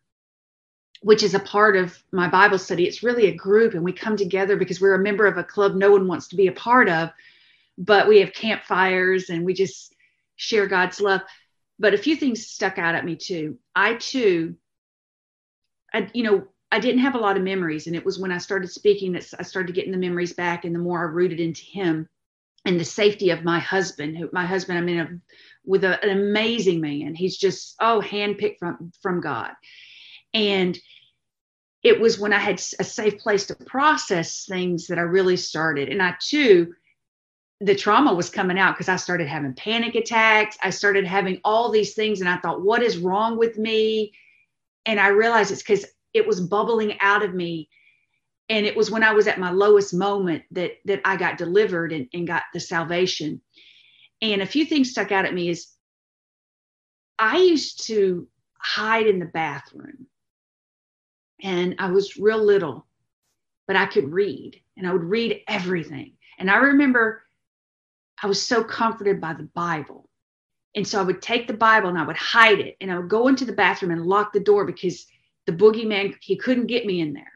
which 1.00 1.22
is 1.22 1.34
a 1.34 1.40
part 1.40 1.76
of 1.76 1.96
my 2.12 2.28
bible 2.28 2.58
study 2.58 2.84
it's 2.86 3.02
really 3.02 3.26
a 3.26 3.34
group 3.34 3.74
and 3.74 3.82
we 3.82 3.92
come 3.92 4.16
together 4.16 4.56
because 4.56 4.80
we're 4.80 4.94
a 4.94 5.02
member 5.02 5.26
of 5.26 5.38
a 5.38 5.44
club 5.44 5.74
no 5.74 5.90
one 5.90 6.06
wants 6.06 6.28
to 6.28 6.36
be 6.36 6.48
a 6.48 6.52
part 6.52 6.88
of 6.88 7.10
but 7.78 8.08
we 8.08 8.18
have 8.20 8.32
campfires 8.32 9.30
and 9.30 9.44
we 9.44 9.54
just 9.54 9.94
share 10.38 10.66
God's 10.66 11.00
love. 11.00 11.20
But 11.78 11.94
a 11.94 11.98
few 11.98 12.16
things 12.16 12.46
stuck 12.46 12.78
out 12.78 12.96
at 12.96 13.04
me 13.04 13.14
too. 13.14 13.58
I 13.74 13.94
too, 13.94 14.56
I, 15.94 16.08
you 16.12 16.24
know, 16.24 16.48
I 16.70 16.80
didn't 16.80 17.00
have 17.00 17.14
a 17.14 17.18
lot 17.18 17.36
of 17.36 17.42
memories. 17.42 17.86
And 17.86 17.96
it 17.96 18.04
was 18.04 18.18
when 18.18 18.32
I 18.32 18.38
started 18.38 18.70
speaking 18.70 19.12
that 19.12 19.26
I 19.38 19.42
started 19.42 19.74
getting 19.74 19.92
the 19.92 19.98
memories 19.98 20.34
back. 20.34 20.64
And 20.64 20.74
the 20.74 20.80
more 20.80 21.00
I 21.00 21.10
rooted 21.10 21.40
into 21.40 21.64
Him 21.64 22.08
and 22.64 22.78
the 22.78 22.84
safety 22.84 23.30
of 23.30 23.44
my 23.44 23.58
husband, 23.58 24.16
who 24.16 24.28
my 24.32 24.44
husband, 24.44 24.78
I 24.78 24.82
mean, 24.82 25.00
a, 25.00 25.08
with 25.64 25.84
a, 25.84 26.02
an 26.04 26.10
amazing 26.10 26.80
man. 26.80 27.14
He's 27.14 27.38
just, 27.38 27.74
oh, 27.80 28.02
handpicked 28.04 28.58
from, 28.58 28.92
from 29.00 29.20
God. 29.20 29.52
And 30.34 30.78
it 31.82 32.00
was 32.00 32.18
when 32.18 32.32
I 32.32 32.38
had 32.38 32.60
a 32.78 32.84
safe 32.84 33.18
place 33.18 33.46
to 33.46 33.54
process 33.54 34.44
things 34.44 34.88
that 34.88 34.98
I 34.98 35.02
really 35.02 35.36
started. 35.36 35.88
And 35.88 36.02
I 36.02 36.16
too, 36.20 36.74
the 37.60 37.74
trauma 37.74 38.12
was 38.12 38.30
coming 38.30 38.58
out 38.58 38.74
because 38.74 38.88
I 38.88 38.96
started 38.96 39.28
having 39.28 39.54
panic 39.54 39.94
attacks. 39.94 40.58
I 40.62 40.70
started 40.70 41.06
having 41.06 41.40
all 41.44 41.70
these 41.70 41.94
things. 41.94 42.20
And 42.20 42.28
I 42.28 42.36
thought, 42.38 42.62
what 42.62 42.82
is 42.82 42.98
wrong 42.98 43.38
with 43.38 43.58
me? 43.58 44.12
And 44.86 45.00
I 45.00 45.08
realized 45.08 45.50
it's 45.50 45.62
because 45.62 45.86
it 46.14 46.26
was 46.26 46.40
bubbling 46.40 46.98
out 47.00 47.22
of 47.22 47.34
me. 47.34 47.68
And 48.48 48.64
it 48.64 48.76
was 48.76 48.90
when 48.90 49.02
i 49.02 49.12
was 49.12 49.26
at 49.26 49.38
my 49.38 49.50
lowest 49.50 49.92
moment 49.92 50.44
that 50.52 50.72
that 50.86 51.00
i 51.04 51.16
got 51.16 51.38
delivered 51.38 51.92
and, 51.92 52.08
and 52.12 52.26
got 52.26 52.44
the 52.54 52.60
salvation. 52.60 53.40
And 54.20 54.42
a 54.42 54.46
few 54.46 54.64
things 54.64 54.90
stuck 54.90 55.12
out 55.12 55.26
at 55.26 55.34
me 55.34 55.48
is 55.48 55.68
i 57.18 57.38
used 57.38 57.86
to 57.86 58.26
hide 58.58 59.06
in 59.06 59.18
the 59.18 59.26
bathroom. 59.26 60.06
And 61.42 61.76
i 61.78 61.90
was 61.90 62.16
real 62.16 62.42
little 62.42 62.86
but 63.66 63.76
i 63.76 63.86
could 63.86 64.10
read 64.10 64.60
and 64.76 64.88
i 64.88 64.92
would 64.92 65.04
read 65.04 65.42
everything. 65.46 66.14
And 66.38 66.50
i 66.50 66.56
remember 66.56 67.22
i 68.22 68.26
was 68.26 68.44
so 68.44 68.64
comforted 68.64 69.20
by 69.20 69.34
the 69.34 69.48
bible. 69.54 70.08
And 70.74 70.88
so 70.88 71.00
i 71.00 71.02
would 71.02 71.20
take 71.20 71.46
the 71.46 71.54
bible 71.54 71.90
and 71.90 71.98
i 71.98 72.06
would 72.06 72.16
hide 72.16 72.60
it. 72.60 72.76
And 72.80 72.90
i 72.90 72.98
would 72.98 73.10
go 73.10 73.28
into 73.28 73.44
the 73.44 73.52
bathroom 73.52 73.92
and 73.92 74.06
lock 74.06 74.32
the 74.32 74.40
door 74.40 74.64
because 74.64 75.06
the 75.48 75.54
boogeyman, 75.54 76.14
he 76.20 76.36
couldn't 76.36 76.66
get 76.66 76.84
me 76.84 77.00
in 77.00 77.14
there. 77.14 77.32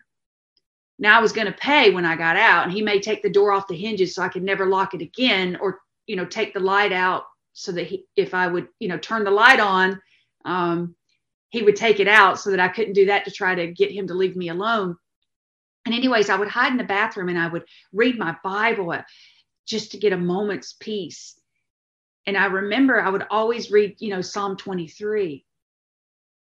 Now 0.98 1.18
I 1.18 1.22
was 1.22 1.32
going 1.32 1.46
to 1.46 1.52
pay 1.52 1.90
when 1.90 2.04
I 2.04 2.14
got 2.14 2.36
out, 2.36 2.64
and 2.64 2.72
he 2.72 2.82
may 2.82 3.00
take 3.00 3.22
the 3.22 3.30
door 3.30 3.52
off 3.52 3.66
the 3.66 3.74
hinges 3.74 4.14
so 4.14 4.22
I 4.22 4.28
could 4.28 4.42
never 4.42 4.66
lock 4.66 4.92
it 4.92 5.00
again, 5.00 5.56
or 5.62 5.80
you 6.06 6.14
know, 6.14 6.26
take 6.26 6.52
the 6.52 6.60
light 6.60 6.92
out 6.92 7.24
so 7.54 7.72
that 7.72 7.86
he, 7.86 8.04
if 8.14 8.34
I 8.34 8.48
would, 8.48 8.68
you 8.80 8.88
know, 8.88 8.98
turn 8.98 9.24
the 9.24 9.30
light 9.30 9.60
on, 9.60 9.98
um, 10.44 10.94
he 11.48 11.62
would 11.62 11.74
take 11.74 12.00
it 12.00 12.08
out 12.08 12.38
so 12.38 12.50
that 12.50 12.60
I 12.60 12.68
couldn't 12.68 12.92
do 12.92 13.06
that 13.06 13.24
to 13.24 13.30
try 13.30 13.54
to 13.54 13.72
get 13.72 13.90
him 13.90 14.06
to 14.08 14.14
leave 14.14 14.36
me 14.36 14.50
alone. 14.50 14.94
And 15.86 15.94
anyways, 15.94 16.28
I 16.28 16.36
would 16.36 16.48
hide 16.48 16.72
in 16.72 16.78
the 16.78 16.84
bathroom 16.84 17.30
and 17.30 17.38
I 17.38 17.48
would 17.48 17.64
read 17.94 18.18
my 18.18 18.36
Bible 18.44 18.90
uh, 18.90 19.02
just 19.66 19.92
to 19.92 19.98
get 19.98 20.12
a 20.12 20.18
moment's 20.18 20.74
peace. 20.78 21.40
And 22.26 22.36
I 22.36 22.46
remember 22.46 23.00
I 23.00 23.08
would 23.08 23.26
always 23.30 23.70
read, 23.70 23.96
you 24.00 24.10
know, 24.10 24.20
Psalm 24.20 24.56
23. 24.58 25.46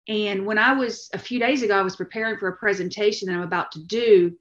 And 0.09 0.47
when 0.47 0.57
I 0.57 0.73
was 0.73 1.11
a 1.13 1.19
few 1.19 1.39
days 1.39 1.63
ago, 1.63 1.79
I 1.79 1.83
was 1.83 1.97
preparing 1.97 2.39
for 2.39 2.49
a 2.49 2.57
presentation 2.57 3.29
that 3.29 3.35
I'm 3.35 3.43
about 3.43 3.73
to 3.73 3.81
do, 3.81 4.37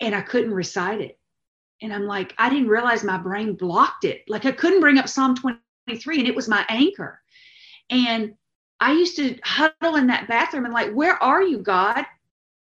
and 0.00 0.14
I 0.14 0.20
couldn't 0.20 0.52
recite 0.52 1.00
it. 1.00 1.18
And 1.80 1.92
I'm 1.92 2.06
like, 2.06 2.34
I 2.36 2.50
didn't 2.50 2.68
realize 2.68 3.04
my 3.04 3.18
brain 3.18 3.54
blocked 3.54 4.04
it. 4.04 4.24
Like 4.26 4.44
I 4.44 4.50
couldn't 4.50 4.80
bring 4.80 4.98
up 4.98 5.08
Psalm 5.08 5.36
23, 5.36 6.18
and 6.18 6.26
it 6.26 6.34
was 6.34 6.48
my 6.48 6.66
anchor. 6.68 7.20
And 7.90 8.34
I 8.80 8.92
used 8.92 9.16
to 9.16 9.38
huddle 9.44 9.96
in 9.96 10.08
that 10.08 10.28
bathroom 10.28 10.64
and 10.64 10.74
like, 10.74 10.92
where 10.92 11.22
are 11.22 11.42
you, 11.42 11.58
God? 11.58 12.04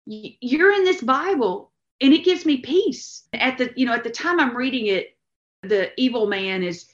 You're 0.07 0.73
in 0.73 0.85
this 0.85 1.01
Bible, 1.01 1.73
and 2.03 2.13
it 2.13 2.25
gives 2.25 2.45
me 2.45 2.59
peace. 2.59 3.25
At 3.33 3.57
the, 3.57 3.73
you 3.77 3.87
know, 3.87 3.95
at 3.95 4.05
the 4.05 4.11
time 4.11 4.41
I'm 4.41 4.57
reading 4.57 4.87
it, 4.87 5.17
the 5.63 5.91
evil 5.99 6.27
man 6.27 6.63
is, 6.63 6.87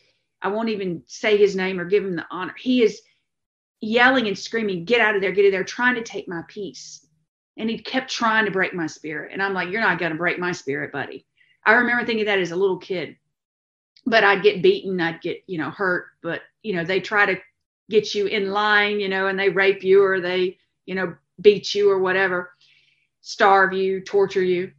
I 0.43 0.49
won't 0.49 0.69
even 0.69 1.03
say 1.07 1.37
his 1.37 1.57
name 1.57 1.81
or 1.81 1.85
give 1.85 2.05
him 2.05 2.15
the 2.15 2.27
honor. 2.31 2.55
He 2.57 2.83
is 2.83 3.01
yelling 3.81 4.27
and 4.27 4.39
screaming, 4.39 4.85
get 4.85 5.01
out 5.01 5.15
of 5.15 5.21
there, 5.21 5.33
get 5.33 5.45
in 5.45 5.51
there, 5.51 5.65
trying 5.65 5.95
to 5.97 6.03
take 6.03 6.29
my 6.29 6.43
peace. 6.49 7.07
And 7.57 7.71
he 7.71 7.79
kept 7.79 8.11
trying 8.11 8.45
to 8.45 8.51
break 8.51 8.75
my 8.75 8.87
spirit. 8.87 9.33
And 9.33 9.43
I'm 9.43 9.55
like, 9.55 9.71
you're 9.71 9.81
not 9.81 9.99
going 9.99 10.13
to 10.13 10.19
break 10.19 10.39
my 10.39 10.53
spirit, 10.53 10.93
buddy. 10.93 11.27
I 11.65 11.73
remember 11.73 12.05
thinking 12.05 12.27
that 12.27 12.39
as 12.39 12.51
a 12.51 12.57
little 12.57 12.79
kid. 12.79 13.17
But 14.05 14.25
I'd 14.25 14.43
get 14.43 14.63
beaten, 14.63 15.01
I'd 15.01 15.21
get, 15.21 15.43
you 15.47 15.59
know, 15.59 15.71
hurt. 15.71 16.07
But, 16.23 16.43
you 16.63 16.75
know, 16.75 16.85
they 16.85 17.01
try 17.01 17.27
to 17.27 17.41
get 17.91 18.15
you 18.15 18.27
in 18.27 18.51
line, 18.51 19.01
you 19.01 19.09
know, 19.09 19.27
and 19.27 19.39
they 19.39 19.49
rape 19.49 19.83
you 19.83 20.05
or 20.05 20.21
they, 20.21 20.59
you 20.85 20.95
know, 20.95 21.17
beat 21.41 21.75
you 21.75 21.91
or 21.91 21.99
whatever, 21.99 22.53
starve 23.21 23.73
you, 23.73 24.01
torture 24.01 24.43
you. 24.43 24.73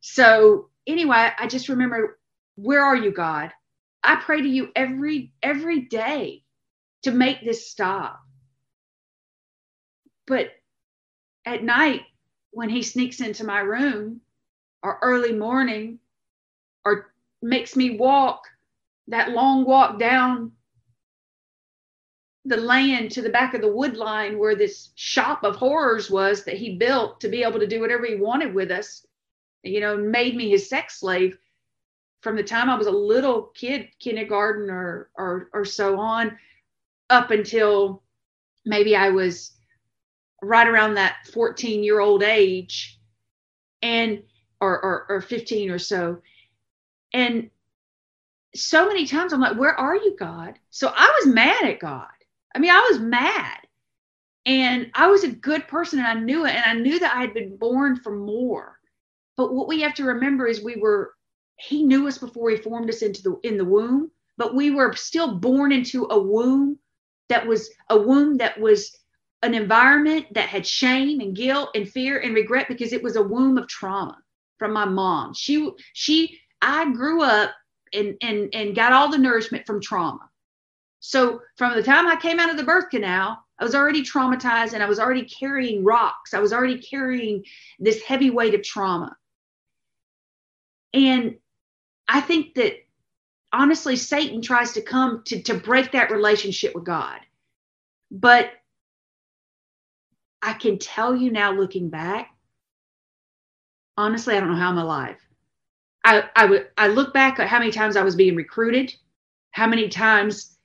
So 0.00 0.68
anyway, 0.86 1.30
I 1.38 1.46
just 1.46 1.68
remember, 1.68 2.18
where 2.56 2.84
are 2.84 2.96
you, 2.96 3.10
God? 3.10 3.52
I 4.02 4.16
pray 4.16 4.42
to 4.42 4.48
you 4.48 4.68
every 4.76 5.32
every 5.42 5.80
day 5.80 6.44
to 7.02 7.10
make 7.10 7.42
this 7.42 7.70
stop. 7.70 8.20
But 10.26 10.52
at 11.44 11.62
night, 11.62 12.02
when 12.50 12.68
he 12.70 12.82
sneaks 12.82 13.20
into 13.20 13.44
my 13.44 13.60
room 13.60 14.20
or 14.82 14.98
early 15.02 15.32
morning 15.32 15.98
or 16.84 17.12
makes 17.42 17.76
me 17.76 17.96
walk 17.98 18.44
that 19.08 19.30
long 19.30 19.64
walk 19.64 19.98
down 19.98 20.52
the 22.46 22.56
land 22.56 23.10
to 23.12 23.22
the 23.22 23.30
back 23.30 23.54
of 23.54 23.60
the 23.62 23.72
wood 23.72 23.96
line 23.96 24.38
where 24.38 24.54
this 24.54 24.90
shop 24.96 25.44
of 25.44 25.56
horrors 25.56 26.10
was 26.10 26.44
that 26.44 26.56
he 26.56 26.76
built 26.76 27.20
to 27.20 27.28
be 27.28 27.42
able 27.42 27.58
to 27.60 27.66
do 27.66 27.80
whatever 27.80 28.06
he 28.06 28.16
wanted 28.16 28.54
with 28.54 28.70
us, 28.70 29.06
you 29.62 29.80
know, 29.80 29.96
made 29.96 30.36
me 30.36 30.50
his 30.50 30.68
sex 30.68 31.00
slave. 31.00 31.38
From 32.22 32.36
the 32.36 32.42
time 32.44 32.70
I 32.70 32.76
was 32.76 32.86
a 32.86 32.90
little 32.92 33.52
kid, 33.54 33.88
kindergarten 33.98 34.70
or 34.70 35.10
or 35.16 35.48
or 35.52 35.64
so 35.64 35.98
on, 35.98 36.38
up 37.10 37.30
until 37.30 38.02
maybe 38.64 38.96
I 38.96 39.10
was 39.10 39.52
right 40.44 40.66
around 40.66 40.94
that 40.94 41.16
14 41.32 41.82
year 41.82 42.00
old 42.00 42.22
age 42.22 42.98
and 43.82 44.22
or, 44.60 44.82
or, 44.82 45.06
or 45.08 45.20
15 45.20 45.70
or 45.70 45.78
so. 45.78 46.20
And 47.12 47.50
so 48.56 48.86
many 48.86 49.04
times 49.04 49.32
i'm 49.32 49.40
like 49.40 49.58
where 49.58 49.74
are 49.74 49.96
you 49.96 50.16
god? 50.18 50.58
So 50.70 50.92
i 50.94 51.12
was 51.18 51.32
mad 51.34 51.64
at 51.64 51.80
god. 51.80 52.06
I 52.54 52.58
mean 52.58 52.70
i 52.70 52.88
was 52.90 53.00
mad. 53.00 53.58
And 54.46 54.90
i 54.94 55.06
was 55.08 55.24
a 55.24 55.28
good 55.28 55.66
person 55.68 55.98
and 55.98 56.08
i 56.08 56.14
knew 56.14 56.46
it 56.46 56.54
and 56.54 56.64
i 56.66 56.74
knew 56.74 56.98
that 56.98 57.16
i 57.16 57.20
had 57.20 57.34
been 57.34 57.56
born 57.56 57.96
for 57.96 58.14
more. 58.16 58.78
But 59.36 59.52
what 59.52 59.68
we 59.68 59.80
have 59.80 59.94
to 59.94 60.04
remember 60.04 60.46
is 60.46 60.62
we 60.62 60.76
were 60.76 61.14
he 61.56 61.84
knew 61.84 62.06
us 62.08 62.18
before 62.18 62.50
he 62.50 62.56
formed 62.56 62.88
us 62.88 63.02
into 63.02 63.22
the 63.22 63.48
in 63.48 63.56
the 63.56 63.64
womb 63.64 64.10
but 64.36 64.54
we 64.54 64.70
were 64.70 64.92
still 64.94 65.38
born 65.38 65.72
into 65.72 66.06
a 66.10 66.18
womb 66.18 66.78
that 67.28 67.46
was 67.46 67.70
a 67.90 67.98
womb 67.98 68.36
that 68.38 68.58
was 68.60 68.96
an 69.44 69.54
environment 69.54 70.26
that 70.32 70.48
had 70.48 70.66
shame 70.66 71.20
and 71.20 71.36
guilt 71.36 71.70
and 71.74 71.88
fear 71.88 72.18
and 72.18 72.34
regret 72.34 72.66
because 72.66 72.92
it 72.92 73.02
was 73.02 73.16
a 73.16 73.22
womb 73.22 73.58
of 73.58 73.68
trauma 73.68 74.16
from 74.58 74.72
my 74.72 74.86
mom. 74.86 75.34
She 75.34 75.70
she 75.92 76.40
I 76.62 76.90
grew 76.92 77.22
up 77.22 77.52
and 77.92 78.16
and 78.22 78.48
and 78.54 78.74
got 78.74 78.92
all 78.92 79.10
the 79.10 79.18
nourishment 79.18 79.66
from 79.66 79.82
trauma. 79.82 80.30
So 81.00 81.42
from 81.56 81.74
the 81.74 81.82
time 81.82 82.06
I 82.08 82.16
came 82.16 82.40
out 82.40 82.50
of 82.50 82.56
the 82.56 82.64
birth 82.64 82.88
canal, 82.90 83.38
I 83.58 83.64
was 83.64 83.74
already 83.74 84.02
traumatized 84.02 84.72
and 84.72 84.82
I 84.82 84.88
was 84.88 84.98
already 84.98 85.26
carrying 85.26 85.84
rocks. 85.84 86.32
I 86.32 86.40
was 86.40 86.54
already 86.54 86.78
carrying 86.78 87.44
this 87.78 88.02
heavy 88.02 88.30
weight 88.30 88.54
of 88.54 88.62
trauma. 88.62 89.14
And 90.94 91.36
I 92.08 92.22
think 92.22 92.54
that 92.54 92.76
honestly, 93.52 93.96
Satan 93.96 94.40
tries 94.40 94.72
to 94.72 94.80
come 94.80 95.22
to, 95.26 95.42
to 95.42 95.54
break 95.54 95.92
that 95.92 96.10
relationship 96.10 96.74
with 96.74 96.84
God. 96.84 97.20
But 98.10 98.50
I 100.44 100.52
can 100.52 100.78
tell 100.78 101.16
you 101.16 101.32
now, 101.32 101.52
looking 101.52 101.88
back, 101.88 102.30
honestly, 103.96 104.36
I 104.36 104.40
don't 104.40 104.50
know 104.50 104.58
how 104.58 104.68
I'm 104.68 104.78
alive. 104.78 105.16
I, 106.04 106.24
I 106.36 106.44
would 106.44 106.68
I 106.76 106.88
look 106.88 107.14
back 107.14 107.40
at 107.40 107.48
how 107.48 107.58
many 107.58 107.70
times 107.70 107.96
I 107.96 108.02
was 108.02 108.14
being 108.14 108.36
recruited, 108.36 108.94
how 109.52 109.66
many 109.66 109.88
times 109.88 110.58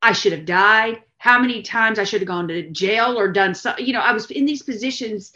I 0.00 0.12
should 0.12 0.32
have 0.32 0.46
died, 0.46 1.02
how 1.18 1.38
many 1.38 1.60
times 1.60 1.98
I 1.98 2.04
should 2.04 2.22
have 2.22 2.28
gone 2.28 2.48
to 2.48 2.70
jail 2.70 3.18
or 3.18 3.30
done 3.30 3.54
so. 3.54 3.76
You 3.76 3.92
know, 3.92 4.00
I 4.00 4.12
was 4.12 4.30
in 4.30 4.46
these 4.46 4.62
positions, 4.62 5.34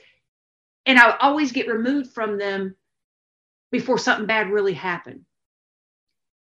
and 0.87 0.99
I 0.99 1.19
always 1.21 1.53
get 1.53 1.69
removed 1.69 2.11
from 2.11 2.39
them 2.39 2.75
before 3.71 3.99
something 3.99 4.27
bad 4.27 4.49
really 4.49 4.73
happened. 4.73 5.27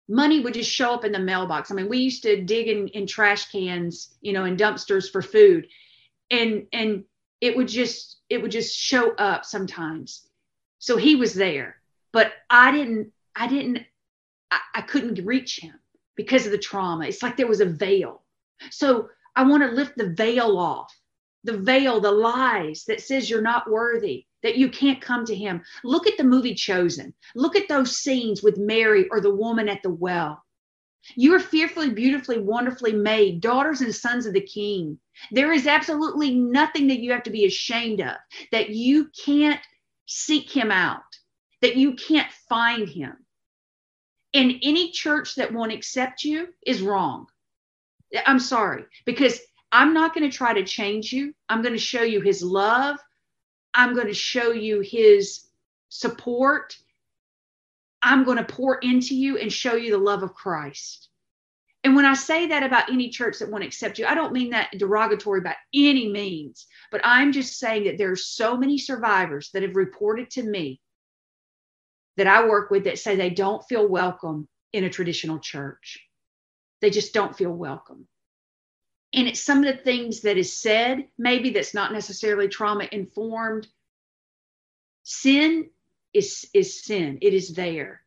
Money 0.09 0.40
would 0.40 0.55
just 0.55 0.70
show 0.73 0.94
up 0.94 1.05
in 1.05 1.12
the 1.12 1.18
mailbox. 1.18 1.70
I 1.70 1.75
mean, 1.75 1.90
we 1.90 1.99
used 1.99 2.23
to 2.23 2.42
dig 2.42 2.68
in, 2.68 2.88
in 2.88 3.07
trash 3.07 3.53
cans, 3.53 4.16
you 4.23 4.33
know, 4.33 4.46
in 4.46 4.57
dumpsters 4.57 5.12
for 5.12 5.20
food, 5.20 5.66
and 6.31 6.66
and 6.73 7.05
it 7.40 7.57
would 7.57 7.68
just 7.68 8.18
it 8.29 8.40
would 8.40 8.50
just 8.50 8.76
show 8.76 9.14
up 9.16 9.44
sometimes. 9.44 10.26
So 10.79 10.96
he 10.96 11.16
was 11.16 11.35
there 11.35 11.81
but 12.12 12.33
i 12.48 12.70
didn't 12.70 13.12
i 13.37 13.46
didn't 13.46 13.79
I, 14.50 14.61
I 14.76 14.81
couldn't 14.83 15.24
reach 15.24 15.61
him 15.61 15.79
because 16.16 16.44
of 16.44 16.53
the 16.53 16.59
trauma. 16.59 17.07
It's 17.07 17.22
like 17.22 17.37
there 17.37 17.46
was 17.46 17.61
a 17.61 17.66
veil. 17.66 18.22
So 18.70 19.09
i 19.37 19.42
want 19.42 19.62
to 19.62 19.70
lift 19.70 19.96
the 19.96 20.11
veil 20.11 20.59
off 20.59 20.94
the 21.44 21.57
veil 21.57 22.00
the 22.00 22.12
lies 22.12 22.85
that 22.85 23.00
says 23.00 23.31
you're 23.31 23.40
not 23.40 23.70
worthy 23.70 24.26
that 24.42 24.57
you 24.57 24.68
can't 24.68 25.00
come 25.00 25.24
to 25.26 25.35
him. 25.35 25.62
Look 25.85 26.07
at 26.07 26.16
the 26.16 26.24
movie 26.24 26.55
chosen. 26.55 27.14
Look 27.35 27.57
at 27.57 27.68
those 27.68 27.98
scenes 27.98 28.42
with 28.42 28.59
mary 28.59 29.09
or 29.11 29.20
the 29.20 29.35
woman 29.35 29.68
at 29.68 29.83
the 29.83 29.90
well 29.90 30.42
You 31.17 31.35
are 31.35 31.41
fearfully, 31.41 31.91
beautifully, 31.91 32.39
wonderfully 32.39 32.93
made, 32.93 33.41
daughters 33.41 33.81
and 33.81 33.95
sons 33.95 34.27
of 34.27 34.35
the 34.35 34.41
King. 34.41 34.99
There 35.31 35.53
is 35.53 35.67
absolutely 35.67 36.35
nothing 36.35 36.89
that 36.89 37.01
you 37.01 37.13
have 37.13 37.23
to 37.25 37.31
be 37.31 37.47
ashamed 37.47 38.01
of, 38.01 38.17
that 38.53 38.71
you 38.71 39.11
can't 39.25 39.61
seek 40.07 40.51
him 40.51 40.71
out, 40.71 41.03
that 41.63 41.77
you 41.77 41.95
can't 41.95 42.31
find 42.49 42.89
him. 42.89 43.17
And 44.35 44.55
any 44.63 44.93
church 44.93 45.35
that 45.37 45.53
won't 45.53 45.73
accept 45.73 46.23
you 46.23 46.49
is 46.67 46.83
wrong. 46.83 47.27
I'm 48.27 48.41
sorry, 48.41 48.85
because 49.05 49.41
I'm 49.73 49.95
not 49.95 50.15
going 50.15 50.29
to 50.29 50.37
try 50.37 50.53
to 50.53 50.65
change 50.65 51.13
you. 51.13 51.33
I'm 51.49 51.63
going 51.63 51.75
to 51.75 51.81
show 51.81 52.03
you 52.03 52.21
his 52.21 52.43
love. 52.43 52.99
I'm 53.75 53.95
going 53.95 54.09
to 54.09 54.15
show 54.15 54.51
you 54.51 54.81
his 54.81 55.47
support. 55.89 56.77
I'm 58.03 58.25
going 58.25 58.39
to 58.39 58.45
pour 58.45 58.79
into 58.79 59.15
you 59.15 59.39
and 59.39 59.53
show 59.53 59.75
you 59.75 59.91
the 59.91 59.99
love 59.99 60.23
of 60.23 60.35
Christ. 60.35 61.09
And 61.83 61.97
when 61.97 62.05
I 62.05 62.15
say 62.15 62.49
that 62.49 62.63
about 62.63 62.91
any 62.91 63.09
church 63.09 63.39
that 63.39 63.51
won't 63.51 63.65
accept 63.65 63.99
you, 63.99 64.07
I 64.07 64.15
don't 64.15 64.35
mean 64.35 64.51
that 64.51 64.71
derogatory 64.77 65.41
by 65.41 65.57
any 65.75 66.09
means, 66.09 66.67
but 66.91 67.01
I'm 67.05 67.33
just 67.33 67.59
saying 67.59 67.85
that 67.85 67.97
there 67.97 68.11
are 68.11 68.17
so 68.17 68.57
many 68.57 68.77
survivors 68.77 69.51
that 69.53 69.63
have 69.63 69.77
reported 69.77 70.31
to 70.33 70.43
me 70.43 70.81
that 72.19 72.27
I 72.27 72.47
work 72.47 72.71
with 72.71 72.85
that 72.85 72.99
say 72.99 73.17
they 73.17 73.31
don't 73.31 73.65
feel 73.67 73.89
welcome 73.89 74.47
in 74.75 74.85
a 74.85 74.91
traditional 74.91 75.39
church. 75.39 75.99
They 76.83 76.91
just 76.91 77.15
don't 77.15 77.37
feel 77.37 77.53
welcome. 77.53 78.07
And 79.15 79.27
it's 79.27 79.41
some 79.41 79.65
of 79.65 79.65
the 79.65 79.83
things 79.83 80.21
that 80.21 80.37
is 80.37 80.53
said, 80.53 81.07
maybe 81.19 81.51
that's 81.51 81.75
not 81.75 81.93
necessarily 81.93 82.49
trauma 82.49 82.89
informed. 82.93 83.67
Sin 85.03 85.71
is, 86.12 86.49
is 86.55 86.83
sin, 86.85 87.18
it 87.20 87.35
is 87.35 87.55
there. 87.55 88.03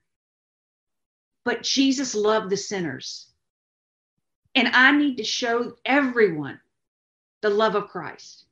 But 1.45 1.63
Jesus 1.63 2.15
loved 2.15 2.49
the 2.49 2.57
sinners. 2.57 3.27
And 4.55 4.69
I 4.69 4.91
need 4.91 5.17
to 5.17 5.23
show 5.23 5.75
everyone 5.83 6.59
the 7.41 7.49
love 7.49 7.75
of 7.75 7.87
Christ. 7.87 8.45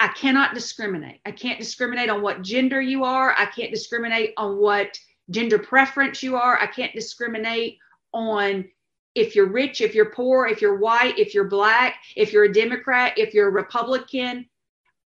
I 0.00 0.08
cannot 0.08 0.54
discriminate. 0.54 1.20
I 1.24 1.30
can't 1.30 1.58
discriminate 1.58 2.10
on 2.10 2.20
what 2.20 2.42
gender 2.42 2.80
you 2.80 3.04
are. 3.04 3.34
I 3.38 3.46
can't 3.46 3.70
discriminate 3.70 4.34
on 4.36 4.58
what 4.58 4.98
gender 5.30 5.58
preference 5.58 6.22
you 6.22 6.36
are. 6.36 6.58
I 6.60 6.66
can't 6.66 6.92
discriminate 6.92 7.78
on 8.12 8.66
if 9.14 9.36
you're 9.36 9.46
rich, 9.46 9.80
if 9.80 9.94
you're 9.94 10.10
poor, 10.10 10.46
if 10.46 10.60
you're 10.60 10.78
white, 10.78 11.18
if 11.18 11.34
you're 11.34 11.48
black, 11.48 11.94
if 12.16 12.32
you're 12.32 12.44
a 12.44 12.52
Democrat, 12.52 13.16
if 13.16 13.32
you're 13.32 13.48
a 13.48 13.52
Republican. 13.52 14.46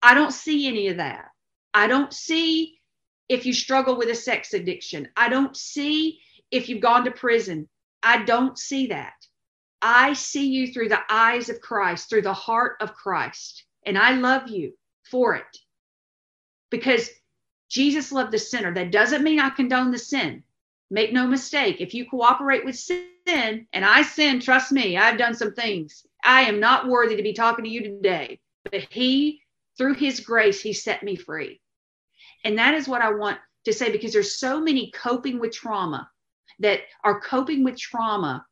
I 0.03 0.15
don't 0.15 0.33
see 0.33 0.67
any 0.67 0.89
of 0.89 0.97
that. 0.97 1.27
I 1.75 1.87
don't 1.87 2.13
see 2.13 2.78
if 3.29 3.45
you 3.47 3.53
struggle 3.53 3.97
with 3.97 4.09
a 4.09 4.15
sex 4.15 4.55
addiction. 4.55 5.09
I 5.17 5.29
don't 5.29 5.57
see 5.57 6.21
if 6.51 6.69
you've 6.69 6.81
gone 6.81 7.05
to 7.05 7.11
prison. 7.11 7.69
I 8.03 8.25
don't 8.25 8.59
see 8.59 8.89
that. 8.89 9.15
I 9.83 10.15
see 10.15 10.49
you 10.49 10.73
through 10.73 10.89
the 10.89 11.03
eyes 11.09 11.49
of 11.49 11.61
Christ, 11.61 12.09
through 12.09 12.23
the 12.23 12.33
heart 12.33 12.77
of 12.81 12.95
Christ. 12.95 13.65
And 13.87 13.97
I 13.97 14.13
love 14.13 14.49
you 14.49 14.73
for 15.11 15.35
it 15.35 15.59
because 16.71 17.11
Jesus 17.69 18.13
loved 18.13 18.33
the 18.33 18.39
sinner. 18.39 18.73
That 18.75 18.93
doesn't 18.93 19.23
mean 19.23 19.41
I 19.41 19.51
condone 19.51 19.91
the 19.91 19.99
sin. 19.99 20.43
Make 20.91 21.13
no 21.13 21.27
mistake. 21.27 21.81
If 21.81 21.95
you 21.95 22.09
cooperate 22.09 22.65
with 22.65 22.77
sin, 22.77 23.05
and 23.27 23.85
I 23.85 24.03
sin, 24.03 24.41
trust 24.41 24.73
me, 24.73 24.97
I've 24.97 25.19
done 25.19 25.35
some 25.35 25.53
things. 25.53 26.07
I 26.25 26.43
am 26.43 26.61
not 26.61 26.89
worthy 26.89 27.17
to 27.17 27.23
be 27.23 27.35
talking 27.35 27.65
to 27.65 27.71
you 27.71 27.83
today. 27.83 28.41
But 28.65 28.87
He, 28.91 29.43
through 29.77 29.95
His 29.95 30.21
grace, 30.21 30.63
He 30.63 30.73
set 30.73 31.03
me 31.03 31.15
free. 31.15 31.61
And 32.45 32.59
that 32.59 32.75
is 32.75 32.89
what 32.89 33.03
I 33.03 33.13
want 33.13 33.39
to 33.65 33.73
say 33.73 33.91
because 33.91 34.13
there's 34.13 34.39
so 34.39 34.61
many 34.61 34.91
coping 34.93 35.39
with 35.39 35.53
trauma 35.53 36.09
that 36.61 36.81
are 37.05 37.21
coping 37.21 37.65
with 37.65 37.79
trauma 37.79 38.45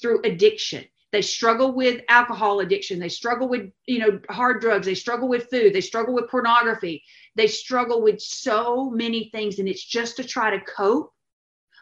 through 0.00 0.22
addiction. 0.24 0.84
They 1.12 1.22
struggle 1.22 1.72
with 1.72 2.02
alcohol 2.08 2.60
addiction. 2.60 2.98
They 2.98 3.08
struggle 3.08 3.48
with, 3.48 3.70
you 3.86 4.00
know, 4.00 4.20
hard 4.28 4.60
drugs. 4.60 4.86
They 4.86 4.94
struggle 4.94 5.28
with 5.28 5.48
food. 5.48 5.72
They 5.72 5.80
struggle 5.80 6.14
with 6.14 6.28
pornography. 6.28 7.02
They 7.36 7.46
struggle 7.46 8.02
with 8.02 8.20
so 8.20 8.90
many 8.90 9.30
things. 9.30 9.58
And 9.58 9.68
it's 9.68 9.84
just 9.84 10.16
to 10.16 10.24
try 10.24 10.50
to 10.50 10.64
cope 10.64 11.12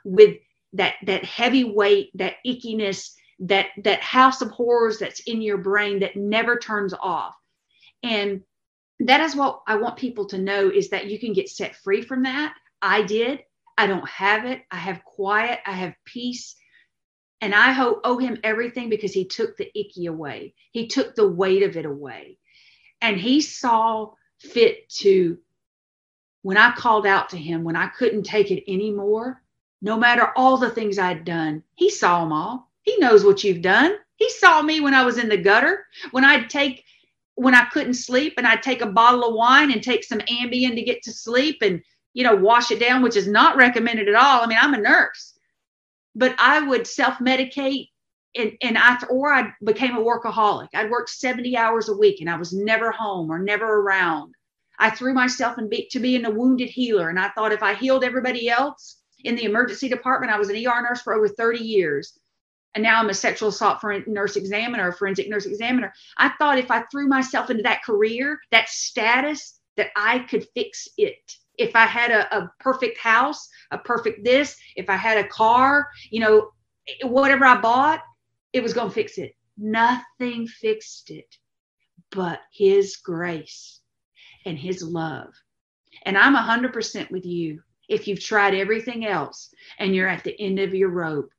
with 0.05 0.37
that, 0.75 0.95
that 1.07 1.25
heavy 1.25 1.65
weight, 1.65 2.11
that 2.15 2.35
ickiness, 2.47 3.13
that, 3.41 3.69
that 3.83 4.01
house 4.01 4.43
of 4.43 4.51
horrors 4.51 4.99
that's 4.99 5.21
in 5.21 5.43
your 5.43 5.59
brain 5.59 6.01
that 6.01 6.17
never 6.17 6.59
turns 6.59 6.95
off. 6.95 7.35
And 8.03 8.43
that 9.01 9.21
is 9.21 9.35
what 9.35 9.63
I 9.67 9.77
want 9.77 9.97
people 9.97 10.27
to 10.27 10.39
know 10.39 10.71
is 10.71 10.91
that 10.91 11.07
you 11.07 11.19
can 11.19 11.33
get 11.33 11.49
set 11.49 11.77
free 11.77 12.03
from 12.03 12.23
that. 12.23 12.55
I 12.81 13.03
did. 13.03 13.41
I 13.77 13.87
don't 13.87 14.09
have 14.09 14.45
it. 14.45 14.63
I 14.71 14.77
have 14.77 15.05
quiet. 15.05 15.61
I 15.67 15.73
have 15.73 15.95
peace. 16.05 16.57
And 17.41 17.55
I 17.55 17.77
owe 18.05 18.19
him 18.19 18.39
everything 18.45 18.89
because 18.89 19.13
he 19.13 19.25
took 19.25 19.57
the 19.57 19.71
icky 19.79 20.07
away. 20.07 20.55
He 20.71 20.87
took 20.87 21.15
the 21.15 21.29
weight 21.29 21.63
of 21.63 21.77
it 21.77 21.85
away. 21.85 22.39
And 23.03 23.19
he 23.19 23.41
saw 23.41 24.13
fit 24.39 24.89
to, 25.01 25.39
when 26.43 26.57
I 26.57 26.73
called 26.73 27.07
out 27.07 27.31
to 27.31 27.37
him, 27.37 27.65
when 27.65 27.77
I 27.77 27.89
couldn't 27.89 28.23
take 28.23 28.51
it 28.51 28.71
anymore, 28.71 29.43
no 29.83 29.99
matter 29.99 30.33
all 30.37 30.57
the 30.57 30.71
things 30.71 30.99
I'd 30.99 31.25
done, 31.25 31.63
he 31.75 31.91
saw 31.91 32.21
them 32.21 32.33
all. 32.33 32.71
He 32.83 32.97
knows 32.99 33.25
what 33.25 33.45
you've 33.45 33.61
done. 33.61 33.97
He 34.17 34.31
saw 34.31 34.63
me 34.63 34.81
when 34.81 34.95
I 34.95 35.05
was 35.05 35.19
in 35.19 35.29
the 35.29 35.37
gutter, 35.37 35.87
when 36.13 36.25
I'd 36.25 36.49
take, 36.49 36.85
when 37.37 37.55
I 37.55 37.65
couldn't 37.67 37.95
sleep 37.95 38.35
and 38.37 38.47
I'd 38.47 38.63
take 38.63 38.81
a 38.81 38.87
bottle 38.87 39.25
of 39.25 39.35
wine 39.35 39.73
and 39.73 39.83
take 39.83 40.05
some 40.05 40.21
Ambien 40.21 40.75
to 40.75 40.83
get 40.83 41.03
to 41.03 41.13
sleep 41.13 41.59
and, 41.63 41.83
you 42.13 42.23
know, 42.23 42.37
wash 42.37 42.71
it 42.71 42.79
down, 42.79 43.03
which 43.03 43.17
is 43.17 43.27
not 43.27 43.57
recommended 43.57 44.09
at 44.09 44.15
all. 44.15 44.43
I 44.43 44.47
mean, 44.47 44.59
I'm 44.61 44.75
a 44.75 44.79
nurse 44.79 45.35
but 46.15 46.35
I 46.39 46.61
would 46.61 46.87
self 46.87 47.19
medicate 47.19 47.91
and, 48.37 48.53
and 48.63 48.77
I, 48.79 48.99
or 49.11 49.33
I 49.33 49.53
became 49.63 49.97
a 49.97 50.01
workaholic. 50.01 50.69
I'd 50.75 50.91
work 50.91 51.09
70 51.09 51.57
hours 51.57 51.89
a 51.89 51.97
week 51.97 52.21
and 52.21 52.29
I 52.29 52.37
was 52.37 52.53
never 52.53 52.91
home 52.91 53.31
or 53.31 53.39
never 53.39 53.81
around. 53.81 54.35
I 54.79 54.91
threw 54.91 55.15
myself 55.15 55.59
in 55.59 55.69
be, 55.69 55.87
to 55.93 56.01
being 56.01 56.25
a 56.25 56.31
wounded 56.31 56.69
healer. 56.69 57.09
And 57.09 57.19
I 57.19 57.29
thought 57.29 57.53
if 57.53 57.63
I 57.63 57.75
healed 57.75 58.03
everybody 58.03 58.49
else 58.49 58.99
in 59.23 59.37
the 59.37 59.45
emergency 59.45 59.89
department, 59.89 60.33
I 60.33 60.39
was 60.39 60.49
an 60.49 60.57
ER 60.57 60.83
nurse 60.83 61.01
for 61.01 61.15
over 61.15 61.29
30 61.29 61.61
years. 61.61 62.19
And 62.75 62.83
now 62.83 63.01
I'm 63.01 63.09
a 63.09 63.15
sexual 63.15 63.51
assault 63.51 63.83
nurse 64.07 64.37
examiner, 64.37 64.93
forensic 64.93 65.29
nurse 65.29 65.47
examiner. 65.47 65.93
I 66.19 66.31
thought 66.31 66.59
if 66.59 66.71
I 66.71 66.83
threw 66.91 67.07
myself 67.07 67.51
into 67.51 67.63
that 67.63 67.85
career, 67.85 68.41
that 68.51 68.69
status, 68.69 69.61
that 69.77 69.89
I 69.97 70.21
could 70.21 70.47
fix 70.55 70.89
it 70.97 71.37
if 71.57 71.77
I 71.77 71.87
had 71.87 72.11
a, 72.11 72.37
a 72.37 72.53
perfect 72.61 72.99
house, 72.99 73.49
a 73.71 73.79
perfect 73.79 74.25
this, 74.25 74.57
if 74.77 74.91
I 74.91 74.97
had 74.97 75.19
a 75.19 75.29
car, 75.29 75.89
you 76.11 76.21
know, 76.21 76.51
whatever 77.03 77.45
I 77.45 77.61
bought, 77.61 78.03
it 78.53 78.63
was 78.63 78.73
going 78.73 78.89
to 78.89 78.95
fix 78.95 79.19
it. 79.19 79.35
Nothing 79.57 80.47
fixed 80.47 81.11
it 81.11 81.37
but 82.11 82.41
His 82.53 82.97
grace 82.97 83.81
and 84.47 84.59
His 84.59 84.83
love. 84.83 85.33
And 86.05 86.17
I'm 86.17 86.37
100% 86.37 87.11
with 87.11 87.25
you. 87.25 87.63
If 87.89 88.09
you've 88.09 88.23
tried 88.23 88.55
everything 88.55 89.07
else 89.07 89.53
and 89.79 89.95
you're 89.95 90.09
at 90.09 90.25
the 90.25 90.41
end 90.41 90.59
of 90.59 90.75
your 90.75 90.89
rope, 90.89 91.31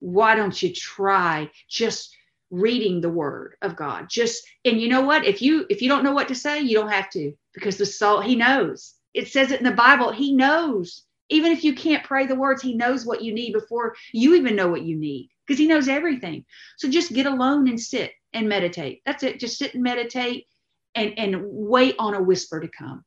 why 0.00 0.34
don't 0.34 0.62
you 0.62 0.72
try 0.72 1.50
just 1.68 2.16
reading 2.50 3.00
the 3.00 3.10
word 3.10 3.56
of 3.62 3.76
God? 3.76 4.06
Just 4.08 4.44
and 4.64 4.80
you 4.80 4.88
know 4.88 5.02
what? 5.02 5.24
If 5.24 5.42
you 5.42 5.66
if 5.70 5.82
you 5.82 5.88
don't 5.88 6.04
know 6.04 6.12
what 6.12 6.28
to 6.28 6.34
say, 6.34 6.60
you 6.60 6.76
don't 6.76 6.92
have 6.92 7.10
to 7.10 7.32
because 7.52 7.76
the 7.76 7.86
soul 7.86 8.20
he 8.20 8.36
knows 8.36 8.94
it 9.14 9.28
says 9.28 9.52
it 9.52 9.60
in 9.60 9.64
the 9.64 9.72
Bible. 9.72 10.12
He 10.12 10.34
knows. 10.34 11.04
Even 11.30 11.52
if 11.52 11.64
you 11.64 11.74
can't 11.74 12.04
pray 12.04 12.26
the 12.26 12.34
words, 12.34 12.60
he 12.60 12.74
knows 12.74 13.06
what 13.06 13.22
you 13.22 13.32
need 13.32 13.52
before 13.52 13.94
you 14.12 14.34
even 14.34 14.56
know 14.56 14.68
what 14.68 14.82
you 14.82 14.96
need 14.96 15.30
because 15.46 15.58
he 15.58 15.66
knows 15.66 15.88
everything. 15.88 16.44
So 16.76 16.90
just 16.90 17.14
get 17.14 17.26
alone 17.26 17.66
and 17.68 17.80
sit 17.80 18.12
and 18.34 18.48
meditate. 18.48 19.00
That's 19.06 19.22
it. 19.22 19.40
Just 19.40 19.56
sit 19.56 19.72
and 19.72 19.82
meditate 19.82 20.46
and, 20.94 21.18
and 21.18 21.42
wait 21.42 21.94
on 21.98 22.14
a 22.14 22.22
whisper 22.22 22.60
to 22.60 22.68
come. 22.68 23.04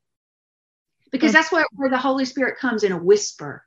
Because 1.12 1.32
that's 1.32 1.52
where, 1.52 1.66
where 1.76 1.90
the 1.90 1.98
Holy 1.98 2.26
Spirit 2.26 2.58
comes 2.58 2.84
in 2.84 2.92
a 2.92 2.98
whisper, 2.98 3.64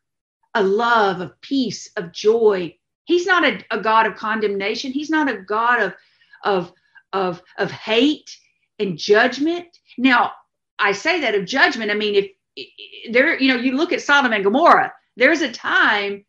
a 0.54 0.62
love 0.62 1.20
of 1.20 1.40
peace, 1.40 1.90
of 1.96 2.12
joy. 2.12 2.76
He's 3.10 3.26
not 3.26 3.44
a, 3.44 3.58
a 3.72 3.80
God 3.80 4.06
of 4.06 4.14
condemnation. 4.14 4.92
He's 4.92 5.10
not 5.10 5.28
a 5.28 5.38
God 5.38 5.82
of, 5.82 5.94
of, 6.44 6.72
of, 7.12 7.42
of 7.58 7.68
hate 7.72 8.30
and 8.78 8.96
judgment. 8.96 9.66
Now, 9.98 10.30
I 10.78 10.92
say 10.92 11.20
that 11.20 11.34
of 11.34 11.44
judgment. 11.44 11.90
I 11.90 11.94
mean, 11.94 12.14
if 12.14 13.12
there, 13.12 13.36
you 13.36 13.52
know, 13.52 13.60
you 13.60 13.72
look 13.72 13.92
at 13.92 14.00
Sodom 14.00 14.32
and 14.32 14.44
Gomorrah, 14.44 14.92
there's 15.16 15.40
a 15.40 15.50
time 15.50 16.24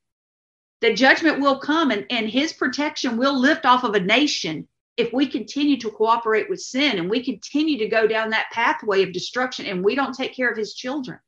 that 0.82 0.96
judgment 0.96 1.40
will 1.40 1.60
come 1.60 1.92
and, 1.92 2.04
and 2.10 2.28
his 2.28 2.52
protection 2.52 3.16
will 3.16 3.40
lift 3.40 3.68
off 3.68 3.84
of 3.84 3.94
a 3.94 4.00
nation 4.00 4.68
if 4.98 5.14
we 5.14 5.28
continue 5.28 5.78
to 5.78 5.92
cooperate 5.92 6.50
with 6.50 6.60
sin 6.60 6.98
and 6.98 7.12
we 7.12 7.24
continue 7.24 7.78
to 7.78 7.90
go 7.90 8.08
down 8.08 8.32
that 8.32 8.50
pathway 8.52 9.04
of 9.04 9.14
destruction 9.14 9.68
and 9.68 9.86
we 9.86 9.94
don't 9.94 10.16
take 10.16 10.36
care 10.36 10.50
of 10.50 10.58
his 10.58 10.74
children 10.74 11.20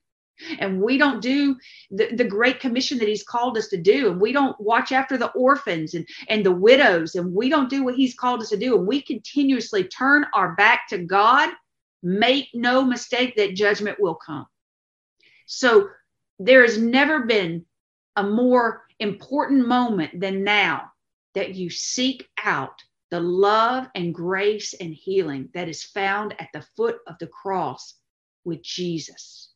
and 0.60 0.82
we 0.82 0.98
don't 0.98 1.22
do 1.22 1.56
the, 1.92 2.16
the 2.16 2.24
great 2.24 2.60
commission 2.60 2.98
that 2.98 3.08
he's 3.08 3.24
called 3.24 3.58
us 3.58 3.68
to 3.68 3.78
do 3.78 4.12
and 4.12 4.20
we 4.20 4.32
don't 4.32 4.60
watch 4.60 4.92
after 4.92 5.18
the 5.18 5.32
orphans 5.32 5.94
and, 5.94 6.08
and 6.28 6.46
the 6.46 6.52
widows 6.52 7.16
and 7.16 7.34
we 7.34 7.50
don't 7.50 7.70
do 7.70 7.84
what 7.84 7.96
he's 7.96 8.16
called 8.16 8.42
us 8.42 8.50
to 8.50 8.58
do 8.58 8.78
and 8.78 8.88
we 8.88 9.02
continuously 9.02 9.84
turn 9.84 10.26
our 10.34 10.56
back 10.56 10.88
to 10.88 10.98
god 10.98 11.50
Make 12.06 12.50
no 12.54 12.84
mistake 12.84 13.38
that 13.38 13.56
judgment 13.56 13.98
will 13.98 14.16
come. 14.16 14.46
So 15.46 15.88
there 16.38 16.62
has 16.62 16.78
never 16.78 17.22
been 17.22 17.66
a 18.18 18.24
more 18.24 18.84
important 19.00 19.66
moment 19.66 20.20
than 20.20 20.44
now 20.44 20.92
that 21.34 21.56
you 21.56 21.70
seek 21.70 22.28
out 22.44 22.84
the 23.10 23.22
love 23.22 23.88
and 23.96 24.14
grace 24.14 24.74
and 24.74 24.94
healing 24.94 25.50
that 25.54 25.70
is 25.70 25.84
found 25.84 26.36
at 26.40 26.50
the 26.54 26.66
foot 26.76 26.98
of 27.08 27.16
the 27.20 27.28
cross 27.28 27.96
with 28.44 28.62
Jesus. 28.62 29.53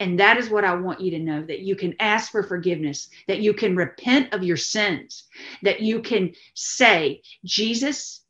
And 0.00 0.18
that 0.18 0.38
is 0.38 0.48
what 0.48 0.64
I 0.64 0.74
want 0.74 1.02
you 1.02 1.10
to 1.12 1.18
know 1.18 1.42
that 1.42 1.60
you 1.60 1.76
can 1.76 1.94
ask 2.00 2.32
for 2.32 2.42
forgiveness, 2.42 3.10
that 3.28 3.42
you 3.42 3.52
can 3.52 3.76
repent 3.76 4.32
of 4.32 4.42
your 4.42 4.56
sins, 4.56 5.24
that 5.62 5.82
you 5.82 6.00
can 6.00 6.32
say, 6.54 7.22
Jesus, 7.44 8.22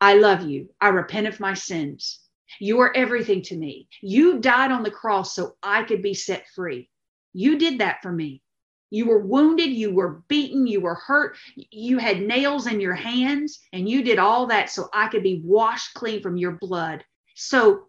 I 0.00 0.14
love 0.14 0.42
you. 0.48 0.70
I 0.80 0.88
repent 0.88 1.26
of 1.26 1.40
my 1.40 1.54
sins. 1.54 2.20
You 2.60 2.80
are 2.80 2.96
everything 2.96 3.42
to 3.42 3.56
me. 3.56 3.88
You 4.00 4.38
died 4.38 4.70
on 4.70 4.84
the 4.84 4.90
cross 4.90 5.34
so 5.34 5.56
I 5.62 5.82
could 5.82 6.00
be 6.00 6.14
set 6.14 6.46
free. 6.54 6.88
You 7.32 7.58
did 7.58 7.80
that 7.80 8.02
for 8.02 8.12
me. 8.12 8.42
You 8.90 9.06
were 9.06 9.20
wounded, 9.20 9.70
you 9.70 9.92
were 9.92 10.22
beaten, 10.28 10.66
you 10.66 10.80
were 10.80 10.96
hurt, 10.96 11.36
you 11.56 11.98
had 11.98 12.22
nails 12.22 12.66
in 12.66 12.80
your 12.80 12.94
hands, 12.94 13.60
and 13.72 13.88
you 13.88 14.02
did 14.02 14.18
all 14.18 14.46
that 14.48 14.68
so 14.68 14.88
I 14.92 15.08
could 15.08 15.22
be 15.22 15.42
washed 15.44 15.94
clean 15.94 16.22
from 16.22 16.36
your 16.36 16.52
blood. 16.52 17.04
So 17.36 17.86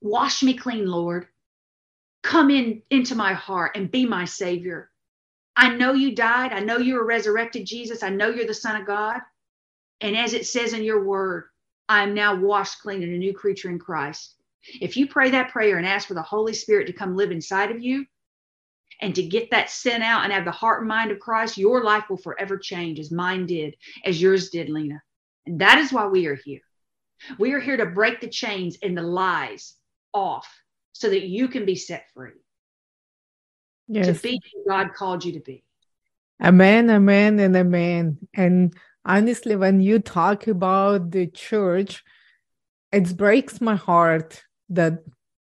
wash 0.00 0.44
me 0.44 0.54
clean, 0.54 0.86
Lord. 0.86 1.26
Come 2.26 2.50
in 2.50 2.82
into 2.90 3.14
my 3.14 3.34
heart 3.34 3.76
and 3.76 3.88
be 3.88 4.04
my 4.04 4.24
savior. 4.24 4.90
I 5.54 5.76
know 5.76 5.92
you 5.92 6.12
died. 6.12 6.52
I 6.52 6.58
know 6.58 6.78
you 6.78 6.94
were 6.94 7.06
resurrected, 7.06 7.64
Jesus. 7.64 8.02
I 8.02 8.08
know 8.08 8.30
you're 8.30 8.48
the 8.48 8.52
Son 8.52 8.80
of 8.80 8.84
God. 8.84 9.20
And 10.00 10.16
as 10.16 10.34
it 10.34 10.44
says 10.44 10.72
in 10.72 10.82
your 10.82 11.04
word, 11.04 11.44
I 11.88 12.02
am 12.02 12.14
now 12.14 12.34
washed 12.34 12.82
clean 12.82 13.04
and 13.04 13.14
a 13.14 13.16
new 13.16 13.32
creature 13.32 13.70
in 13.70 13.78
Christ. 13.78 14.34
If 14.80 14.96
you 14.96 15.06
pray 15.06 15.30
that 15.30 15.52
prayer 15.52 15.78
and 15.78 15.86
ask 15.86 16.08
for 16.08 16.14
the 16.14 16.22
Holy 16.22 16.52
Spirit 16.52 16.88
to 16.88 16.92
come 16.92 17.14
live 17.14 17.30
inside 17.30 17.70
of 17.70 17.80
you 17.80 18.04
and 19.00 19.14
to 19.14 19.22
get 19.22 19.52
that 19.52 19.70
sin 19.70 20.02
out 20.02 20.24
and 20.24 20.32
have 20.32 20.44
the 20.44 20.50
heart 20.50 20.80
and 20.80 20.88
mind 20.88 21.12
of 21.12 21.20
Christ, 21.20 21.56
your 21.56 21.84
life 21.84 22.10
will 22.10 22.16
forever 22.16 22.58
change 22.58 22.98
as 22.98 23.12
mine 23.12 23.46
did, 23.46 23.76
as 24.04 24.20
yours 24.20 24.50
did, 24.50 24.68
Lena. 24.68 25.00
And 25.46 25.60
that 25.60 25.78
is 25.78 25.92
why 25.92 26.08
we 26.08 26.26
are 26.26 26.34
here. 26.44 26.62
We 27.38 27.52
are 27.52 27.60
here 27.60 27.76
to 27.76 27.86
break 27.86 28.20
the 28.20 28.28
chains 28.28 28.78
and 28.82 28.98
the 28.98 29.02
lies 29.02 29.76
off 30.12 30.48
so 30.98 31.10
that 31.10 31.26
you 31.26 31.48
can 31.48 31.64
be 31.66 31.74
set 31.74 32.06
free. 32.14 32.30
Yes. 33.88 34.06
To 34.06 34.22
be 34.22 34.40
who 34.52 34.64
God 34.68 34.94
called 34.94 35.24
you 35.24 35.32
to 35.32 35.40
be. 35.40 35.62
Amen, 36.42 36.90
amen, 36.90 37.38
and 37.38 37.56
amen. 37.56 38.18
And 38.34 38.74
honestly, 39.04 39.56
when 39.56 39.80
you 39.80 39.98
talk 40.00 40.46
about 40.46 41.10
the 41.10 41.26
church, 41.28 42.02
it 42.92 43.16
breaks 43.16 43.60
my 43.60 43.76
heart 43.76 44.42
that 44.70 45.04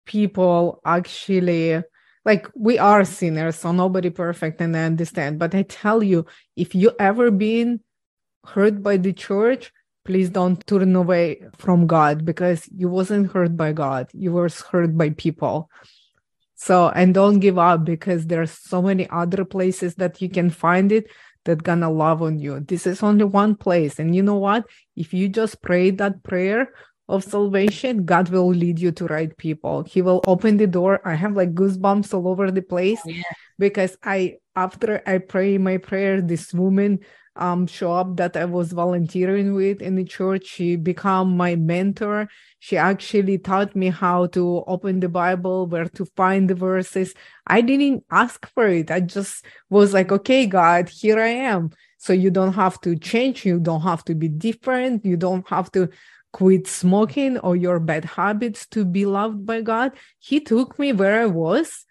people 0.05 0.81
actually 0.85 1.83
like 2.25 2.49
we 2.55 2.79
are 2.79 3.05
sinners 3.05 3.57
so 3.57 3.73
nobody 3.73 4.09
perfect 4.09 4.61
and 4.61 4.77
i 4.77 4.85
understand 4.85 5.37
but 5.39 5.53
i 5.53 5.63
tell 5.63 6.01
you 6.01 6.25
if 6.55 6.77
you 6.77 6.93
ever 7.01 7.31
been 7.31 7.81
hurt 8.45 8.83
by 8.83 8.97
the 8.97 9.13
church 9.13 9.73
please 10.07 10.31
don't 10.31 10.67
turn 10.67 10.95
away 10.97 11.41
from 11.59 11.87
god 11.87 12.25
because 12.25 12.69
you 12.75 12.89
wasn't 12.89 13.31
hurt 13.33 13.57
by 13.57 13.73
god 13.73 14.09
you 14.13 14.33
were 14.33 14.49
hurt 14.71 14.97
by 14.97 15.11
people 15.11 15.69
so 16.55 16.89
and 16.89 17.13
don't 17.13 17.41
give 17.41 17.59
up 17.59 17.85
because 17.85 18.27
there's 18.27 18.51
so 18.51 18.81
many 18.81 19.09
other 19.11 19.45
places 19.45 19.95
that 19.97 20.23
you 20.23 20.29
can 20.31 20.49
find 20.49 20.91
it 20.91 21.07
that 21.47 21.63
gonna 21.63 21.91
love 21.91 22.23
on 22.23 22.39
you. 22.39 22.61
This 22.61 22.87
is 22.87 23.03
only 23.03 23.25
one 23.25 23.57
place. 23.57 23.99
And 23.99 24.15
you 24.15 24.23
know 24.23 24.37
what? 24.37 24.65
If 24.95 25.15
you 25.15 25.29
just 25.29 25.63
pray 25.63 25.91
that 25.93 26.23
prayer 26.23 26.71
of 27.09 27.25
salvation, 27.25 28.05
God 28.05 28.29
will 28.29 28.49
lead 28.49 28.79
you 28.79 28.93
to 28.93 29.07
right 29.07 29.35
people. 29.37 29.85
He 29.85 30.03
will 30.03 30.23
open 30.27 30.59
the 30.59 30.67
door. 30.67 31.01
I 31.05 31.15
have 31.15 31.37
like 31.37 31.55
goosebumps 31.55 32.13
all 32.13 32.29
over 32.29 32.51
the 32.51 32.63
place 32.63 33.01
yeah. 33.07 33.23
because 33.59 33.97
I 34.03 34.37
after 34.55 35.03
I 35.07 35.19
pray 35.19 35.57
my 35.57 35.79
prayer, 35.79 36.21
this 36.21 36.53
woman 36.53 37.01
um, 37.37 37.67
shop 37.67 38.17
that 38.17 38.37
I 38.37 38.45
was 38.45 38.73
volunteering 38.73 39.55
with 39.55 39.83
in 39.83 39.95
the 39.95 40.05
church. 40.05 40.47
She 40.47 40.77
became 40.77 41.37
my 41.37 41.57
mentor. 41.57 42.29
She 42.59 42.77
actually 42.77 43.39
taught 43.39 43.77
me 43.77 43.89
how 43.89 44.27
to 44.29 44.65
open 44.67 45.01
the 45.01 45.09
Bible, 45.09 45.67
where 45.67 45.87
to 45.87 46.05
find 46.17 46.51
the 46.51 46.55
verses. 46.55 47.15
I 47.47 47.61
didn't 47.61 48.05
ask 48.11 48.47
for 48.55 48.67
it. 48.67 48.91
I 48.91 49.01
just 49.01 49.45
was 49.71 49.95
like, 49.95 50.11
okay, 50.11 50.47
God, 50.47 50.89
here 50.89 51.21
I 51.21 51.29
am. 51.29 51.71
So 51.99 52.13
you 52.13 52.31
don't 52.31 52.55
have 52.55 52.81
to 52.83 52.97
change. 52.97 53.45
You 53.45 53.59
don't 53.59 53.83
have 53.83 54.05
to 54.05 54.15
be 54.15 54.29
different. 54.29 55.05
You 55.05 55.17
don't 55.17 55.49
have 55.49 55.71
to 55.73 55.89
quit 56.33 56.67
smoking 56.67 57.39
or 57.39 57.57
your 57.57 57.81
bad 57.81 58.05
habits 58.05 58.67
to 58.67 58.85
be 58.85 59.07
loved 59.07 59.47
by 59.47 59.63
God. 59.63 59.93
He 60.19 60.41
took 60.41 60.79
me 60.79 60.93
where 60.93 61.23
I 61.23 61.27
was 61.27 61.86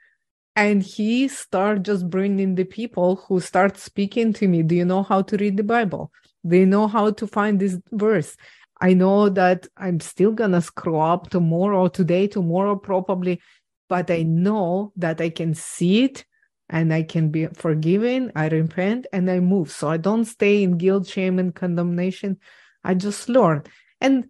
and 0.55 0.81
he 0.81 1.27
start 1.27 1.83
just 1.83 2.09
bringing 2.09 2.55
the 2.55 2.63
people 2.63 3.17
who 3.27 3.39
start 3.39 3.77
speaking 3.77 4.33
to 4.33 4.47
me. 4.47 4.63
Do 4.63 4.75
you 4.75 4.85
know 4.85 5.03
how 5.03 5.21
to 5.23 5.37
read 5.37 5.57
the 5.57 5.63
bible? 5.63 6.11
They 6.43 6.65
know 6.65 6.87
how 6.87 7.11
to 7.11 7.27
find 7.27 7.59
this 7.59 7.77
verse? 7.91 8.37
I 8.81 8.93
know 8.93 9.29
that 9.29 9.67
i'm 9.77 9.99
still 9.99 10.31
gonna 10.31 10.61
screw 10.61 10.99
up 10.99 11.29
tomorrow 11.29 11.87
today 11.87 12.27
tomorrow 12.27 12.75
probably 12.75 13.41
but 13.87 14.11
i 14.11 14.23
know 14.23 14.91
that 14.97 15.21
i 15.21 15.29
can 15.29 15.53
see 15.53 16.03
it 16.03 16.25
and 16.69 16.93
i 16.93 17.01
can 17.01 17.29
be 17.29 17.47
forgiven 17.47 18.31
i 18.35 18.47
repent 18.49 19.07
and 19.13 19.29
i 19.31 19.39
move. 19.39 19.71
So 19.71 19.89
i 19.89 19.97
don't 19.97 20.25
stay 20.25 20.63
in 20.63 20.77
guilt 20.77 21.07
shame 21.07 21.39
and 21.39 21.53
condemnation. 21.55 22.37
I 22.83 22.93
just 22.95 23.29
learn. 23.29 23.63
And 24.01 24.25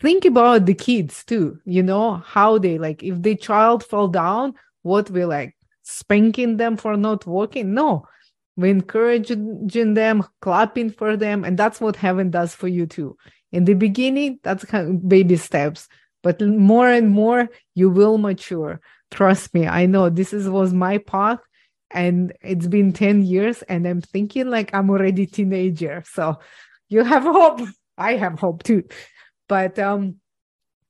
think 0.00 0.24
about 0.24 0.66
the 0.66 0.74
kids 0.74 1.24
too. 1.24 1.58
You 1.64 1.82
know 1.82 2.14
how 2.14 2.58
they 2.58 2.78
like 2.78 3.02
if 3.02 3.20
the 3.22 3.36
child 3.36 3.84
fell 3.84 4.08
down 4.08 4.54
what 4.86 5.10
we 5.10 5.24
like 5.24 5.54
spanking 5.82 6.56
them 6.56 6.76
for 6.76 6.96
not 6.96 7.26
working? 7.26 7.74
No. 7.74 8.06
We 8.56 8.70
encouraging 8.70 9.94
them 9.94 10.24
clapping 10.40 10.90
for 10.90 11.16
them 11.16 11.44
and 11.44 11.58
that's 11.58 11.80
what 11.80 11.96
heaven 11.96 12.30
does 12.30 12.54
for 12.54 12.68
you 12.68 12.86
too. 12.86 13.16
In 13.52 13.64
the 13.64 13.74
beginning 13.74 14.40
that's 14.42 14.64
kind 14.64 14.88
of 14.88 15.08
baby 15.08 15.36
steps 15.36 15.88
but 16.22 16.40
more 16.40 16.88
and 16.88 17.10
more 17.10 17.48
you 17.74 17.90
will 17.90 18.18
mature. 18.18 18.80
Trust 19.10 19.54
me 19.54 19.66
i 19.66 19.86
know 19.86 20.08
this 20.08 20.32
is 20.32 20.48
was 20.48 20.72
my 20.72 20.98
path 20.98 21.40
and 21.92 22.32
it's 22.42 22.66
been 22.66 22.92
10 22.92 23.22
years 23.22 23.62
and 23.62 23.86
i'm 23.86 24.00
thinking 24.00 24.50
like 24.50 24.74
i'm 24.74 24.90
already 24.90 25.24
teenager 25.24 26.02
so 26.04 26.36
you 26.88 27.04
have 27.04 27.22
hope. 27.38 27.60
I 27.98 28.16
have 28.16 28.38
hope 28.38 28.62
too. 28.62 28.84
But 29.48 29.78
um 29.78 30.16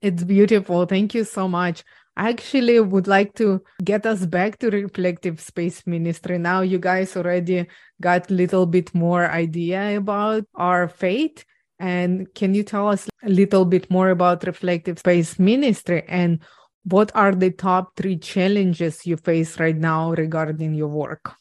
it's 0.03 0.23
beautiful. 0.23 0.87
Thank 0.87 1.15
you 1.15 1.25
so 1.25 1.49
much 1.49 1.83
actually 2.17 2.81
would 2.81 3.07
like 3.07 3.35
to 3.35 3.63
get 3.85 4.07
us 4.07 4.27
back 4.27 4.59
to 4.59 4.71
reflective 4.71 5.41
space 5.41 5.87
ministry. 5.87 6.39
Now 6.39 6.63
you 6.63 6.79
guys 6.79 7.17
already 7.17 7.67
got 8.01 8.31
a 8.31 8.35
little 8.35 8.67
bit 8.67 8.95
more 8.95 9.31
idea 9.31 9.97
about 9.97 10.45
our 10.55 10.89
faith. 10.89 11.45
And 11.79 12.33
can 12.35 12.55
you 12.55 12.63
tell 12.63 12.89
us 12.89 13.09
a 13.23 13.29
little 13.29 13.65
bit 13.65 13.91
more 13.91 14.11
about 14.11 14.45
reflective 14.45 14.99
space 14.99 15.39
ministry 15.39 16.05
and 16.09 16.41
what 16.85 17.11
are 17.15 17.35
the 17.35 17.51
top 17.51 17.97
three 17.97 18.17
challenges 18.17 19.05
you 19.05 19.17
face 19.17 19.59
right 19.59 19.77
now 19.77 20.13
regarding 20.13 20.73
your 20.73 20.89
work? 20.89 21.33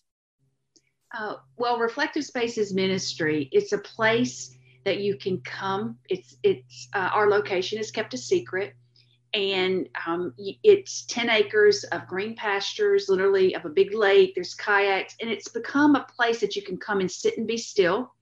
Uh, 1.16 1.36
well, 1.56 1.78
reflective 1.78 2.26
spaces 2.26 2.74
ministry. 2.74 3.48
It's 3.52 3.72
a 3.72 3.78
place 3.78 4.58
that 4.86 5.00
you 5.00 5.18
can 5.18 5.40
come. 5.42 5.98
It's 6.10 6.36
it's 6.44 6.90
uh, 6.94 7.10
our 7.14 7.30
location 7.30 7.80
is 7.80 7.92
kept 7.92 8.14
a 8.14 8.18
secret 8.18 8.74
and 9.36 9.90
um, 10.08 10.34
it's 10.64 11.04
10 11.08 11.30
acres 11.30 11.84
of 11.86 12.08
green 12.08 12.36
pastures, 12.36 13.10
literally 13.10 13.54
of 13.54 13.66
a 13.66 13.70
big 13.70 13.94
lake. 13.94 14.34
There's 14.34 14.54
kayaks, 14.54 15.16
and 15.20 15.30
it's 15.30 15.50
become 15.50 15.96
a 15.96 16.08
place 16.16 16.40
that 16.40 16.56
you 16.56 16.62
can 16.62 16.78
come 16.78 17.02
and 17.02 17.12
sit 17.12 17.38
and 17.38 17.46
be 17.46 17.58
still. 17.58 18.14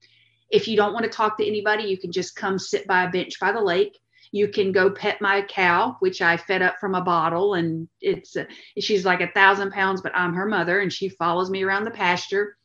If 0.50 0.66
you 0.66 0.76
don't 0.76 0.92
want 0.92 1.04
to 1.04 1.10
talk 1.10 1.38
to 1.38 1.46
anybody, 1.46 1.84
you 1.84 1.98
can 1.98 2.10
just 2.10 2.34
come 2.34 2.58
sit 2.58 2.88
by 2.88 3.04
a 3.04 3.10
bench 3.10 3.38
by 3.38 3.52
the 3.52 3.60
lake. 3.60 3.96
You 4.32 4.48
can 4.48 4.72
go 4.72 4.90
pet 4.90 5.20
my 5.20 5.42
cow, 5.42 5.96
which 6.00 6.20
I 6.20 6.36
fed 6.36 6.62
up 6.62 6.80
from 6.80 6.96
a 6.96 7.00
bottle, 7.00 7.54
and 7.54 7.88
it's 8.00 8.36
she's 8.80 9.04
like 9.04 9.20
a 9.20 9.30
thousand 9.30 9.70
pounds, 9.70 10.00
but 10.00 10.16
I'm 10.16 10.34
her 10.34 10.46
mother, 10.46 10.80
and 10.80 10.92
she 10.92 11.08
follows 11.10 11.48
me 11.48 11.62
around 11.62 11.84
the 11.84 11.92
pasture. 11.92 12.56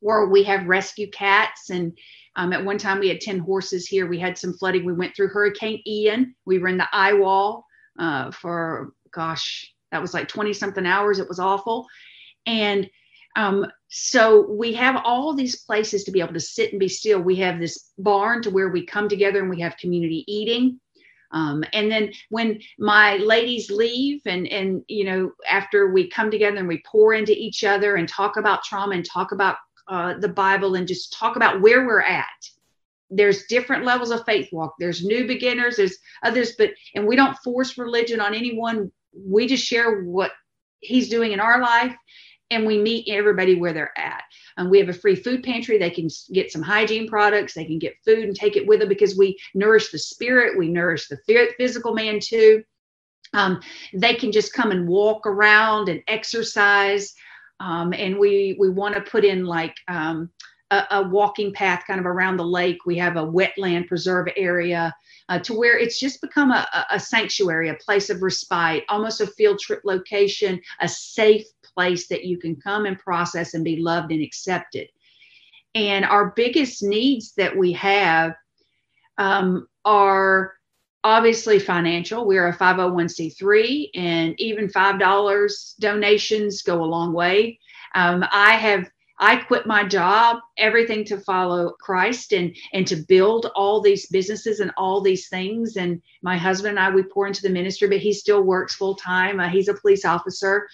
Or 0.00 0.30
we 0.30 0.44
have 0.44 0.66
rescue 0.66 1.10
cats, 1.10 1.68
and 1.68 1.92
um, 2.36 2.54
at 2.54 2.64
one 2.64 2.78
time, 2.78 3.00
we 3.00 3.08
had 3.08 3.20
10 3.20 3.38
horses 3.40 3.86
here. 3.86 4.06
We 4.06 4.18
had 4.18 4.38
some 4.38 4.54
flooding. 4.54 4.86
We 4.86 4.94
went 4.94 5.14
through 5.14 5.28
Hurricane 5.28 5.82
Ian. 5.86 6.34
We 6.46 6.58
were 6.58 6.68
in 6.68 6.78
the 6.78 6.88
eye 6.92 7.14
wall 7.14 7.65
uh, 7.98 8.30
for, 8.30 8.92
gosh, 9.12 9.72
that 9.92 10.02
was 10.02 10.14
like 10.14 10.28
20 10.28 10.52
something 10.52 10.86
hours. 10.86 11.18
It 11.18 11.28
was 11.28 11.38
awful. 11.38 11.86
And 12.46 12.88
um, 13.36 13.66
so 13.88 14.50
we 14.50 14.72
have 14.74 15.02
all 15.04 15.34
these 15.34 15.62
places 15.62 16.04
to 16.04 16.10
be 16.10 16.20
able 16.20 16.34
to 16.34 16.40
sit 16.40 16.72
and 16.72 16.80
be 16.80 16.88
still. 16.88 17.20
We 17.20 17.36
have 17.36 17.60
this 17.60 17.92
barn 17.98 18.42
to 18.42 18.50
where 18.50 18.70
we 18.70 18.86
come 18.86 19.08
together 19.08 19.40
and 19.40 19.50
we 19.50 19.60
have 19.60 19.76
community 19.76 20.24
eating. 20.26 20.80
Um, 21.32 21.64
and 21.72 21.90
then 21.90 22.12
when 22.30 22.60
my 22.78 23.16
ladies 23.16 23.70
leave 23.70 24.22
and 24.26 24.46
and 24.46 24.82
you 24.86 25.04
know 25.04 25.32
after 25.48 25.90
we 25.90 26.08
come 26.08 26.30
together 26.30 26.56
and 26.58 26.68
we 26.68 26.82
pour 26.86 27.14
into 27.14 27.32
each 27.32 27.64
other 27.64 27.96
and 27.96 28.08
talk 28.08 28.36
about 28.36 28.62
trauma 28.62 28.94
and 28.94 29.04
talk 29.04 29.32
about 29.32 29.56
uh, 29.88 30.14
the 30.18 30.28
Bible 30.28 30.76
and 30.76 30.86
just 30.86 31.12
talk 31.12 31.36
about 31.36 31.60
where 31.60 31.86
we're 31.86 32.00
at. 32.00 32.26
There's 33.10 33.46
different 33.46 33.84
levels 33.84 34.10
of 34.12 34.24
faith 34.26 34.48
walk. 34.52 34.74
There's 34.80 35.04
new 35.04 35.26
beginners, 35.26 35.76
there's 35.76 35.98
others, 36.24 36.54
but, 36.58 36.70
and 36.94 37.06
we 37.06 37.16
don't 37.16 37.38
force 37.44 37.78
religion 37.78 38.20
on 38.20 38.34
anyone. 38.34 38.92
We 39.14 39.46
just 39.48 39.64
share 39.64 40.02
what 40.04 40.32
He's 40.80 41.08
doing 41.10 41.32
in 41.32 41.40
our 41.40 41.60
life. 41.60 41.92
and 42.50 42.66
we 42.66 42.78
meet 42.80 43.08
everybody 43.10 43.56
where 43.56 43.74
they're 43.74 43.98
at. 43.98 44.24
Um, 44.58 44.70
we 44.70 44.80
have 44.80 44.90
a 44.90 44.94
free 44.94 45.16
food 45.16 45.44
pantry. 45.44 45.78
They 45.78 45.90
can 45.90 46.08
get 46.34 46.52
some 46.52 46.62
hygiene 46.62 47.08
products. 47.08 47.54
They 47.54 47.66
can 47.66 47.80
get 47.80 47.96
food 48.06 48.20
and 48.24 48.36
take 48.36 48.56
it 48.56 48.68
with 48.68 48.80
them 48.80 48.90
because 48.90 49.18
we 49.18 49.38
nourish 49.54 49.92
the 49.92 50.00
spirit. 50.00 50.58
We 50.58 50.70
nourish 50.70 51.08
the 51.08 51.18
physical 51.58 51.94
man 51.94 52.20
too. 52.22 52.64
Um, 53.34 53.60
they 53.94 54.14
can 54.14 54.32
just 54.32 54.52
come 54.52 54.72
and 54.72 54.88
walk 54.88 55.26
around 55.26 55.88
and 55.88 56.02
exercise. 56.08 57.14
Um, 57.60 57.92
and 57.94 58.18
we 58.18 58.56
we 58.60 58.70
want 58.70 58.94
to 58.96 59.02
put 59.02 59.24
in 59.24 59.46
like 59.46 59.74
um, 59.88 60.30
a, 60.70 60.84
a, 60.90 61.08
walking 61.08 61.52
path 61.52 61.84
kind 61.86 62.00
of 62.00 62.06
around 62.06 62.36
the 62.36 62.44
lake. 62.44 62.78
We 62.86 62.96
have 62.98 63.16
a 63.16 63.26
wetland 63.26 63.86
preserve 63.86 64.28
area 64.36 64.94
uh, 65.28 65.38
to 65.40 65.54
where 65.54 65.78
it's 65.78 66.00
just 66.00 66.20
become 66.20 66.50
a, 66.50 66.66
a 66.90 66.98
sanctuary, 66.98 67.68
a 67.68 67.74
place 67.74 68.10
of 68.10 68.22
respite, 68.22 68.84
almost 68.88 69.20
a 69.20 69.26
field 69.26 69.58
trip 69.58 69.82
location, 69.84 70.60
a 70.80 70.88
safe 70.88 71.46
place 71.62 72.08
that 72.08 72.24
you 72.24 72.38
can 72.38 72.56
come 72.56 72.86
and 72.86 72.98
process 72.98 73.54
and 73.54 73.64
be 73.64 73.76
loved 73.76 74.12
and 74.12 74.22
accepted. 74.22 74.88
And 75.74 76.04
our 76.04 76.32
biggest 76.34 76.82
needs 76.82 77.34
that 77.34 77.56
we 77.56 77.72
have 77.72 78.34
um, 79.18 79.68
are 79.84 80.54
obviously 81.04 81.58
financial. 81.58 82.26
We're 82.26 82.48
a 82.48 82.56
501c3, 82.56 83.90
and 83.94 84.40
even 84.40 84.68
$5 84.68 85.78
donations 85.78 86.62
go 86.62 86.82
a 86.82 86.84
long 86.84 87.12
way. 87.12 87.60
Um, 87.94 88.24
I 88.32 88.52
have 88.54 88.90
I 89.18 89.36
quit 89.36 89.66
my 89.66 89.84
job, 89.84 90.38
everything 90.58 91.04
to 91.06 91.18
follow 91.20 91.70
Christ 91.80 92.32
and 92.32 92.54
and 92.72 92.86
to 92.86 92.96
build 92.96 93.50
all 93.54 93.80
these 93.80 94.06
businesses 94.08 94.60
and 94.60 94.70
all 94.76 95.00
these 95.00 95.28
things. 95.28 95.76
And 95.76 96.02
my 96.22 96.36
husband 96.36 96.78
and 96.78 96.80
I 96.80 96.94
we 96.94 97.02
pour 97.02 97.26
into 97.26 97.42
the 97.42 97.48
ministry, 97.48 97.88
but 97.88 97.98
he 97.98 98.12
still 98.12 98.42
works 98.42 98.74
full 98.74 98.94
time. 98.94 99.40
Uh, 99.40 99.48
he's 99.48 99.68
a 99.68 99.74
police 99.74 100.04
officer, 100.04 100.68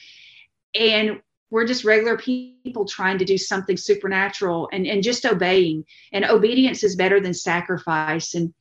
and 0.74 1.20
we're 1.50 1.66
just 1.66 1.84
regular 1.84 2.16
people 2.16 2.84
trying 2.86 3.18
to 3.18 3.24
do 3.24 3.38
something 3.38 3.76
supernatural 3.76 4.68
and 4.72 4.86
and 4.86 5.04
just 5.04 5.24
obeying. 5.24 5.84
And 6.12 6.24
obedience 6.24 6.82
is 6.82 6.96
better 6.96 7.20
than 7.20 7.34
sacrifice. 7.34 8.34
And 8.34 8.52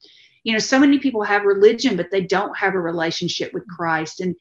you 0.43 0.53
know, 0.53 0.59
so 0.59 0.79
many 0.79 0.99
people 0.99 1.23
have 1.23 1.43
religion, 1.43 1.95
but 1.95 2.11
they 2.11 2.21
don't 2.21 2.55
have 2.57 2.75
a 2.75 2.79
relationship 2.79 3.51
with 3.53 3.67
Christ. 3.67 4.21
And 4.21 4.35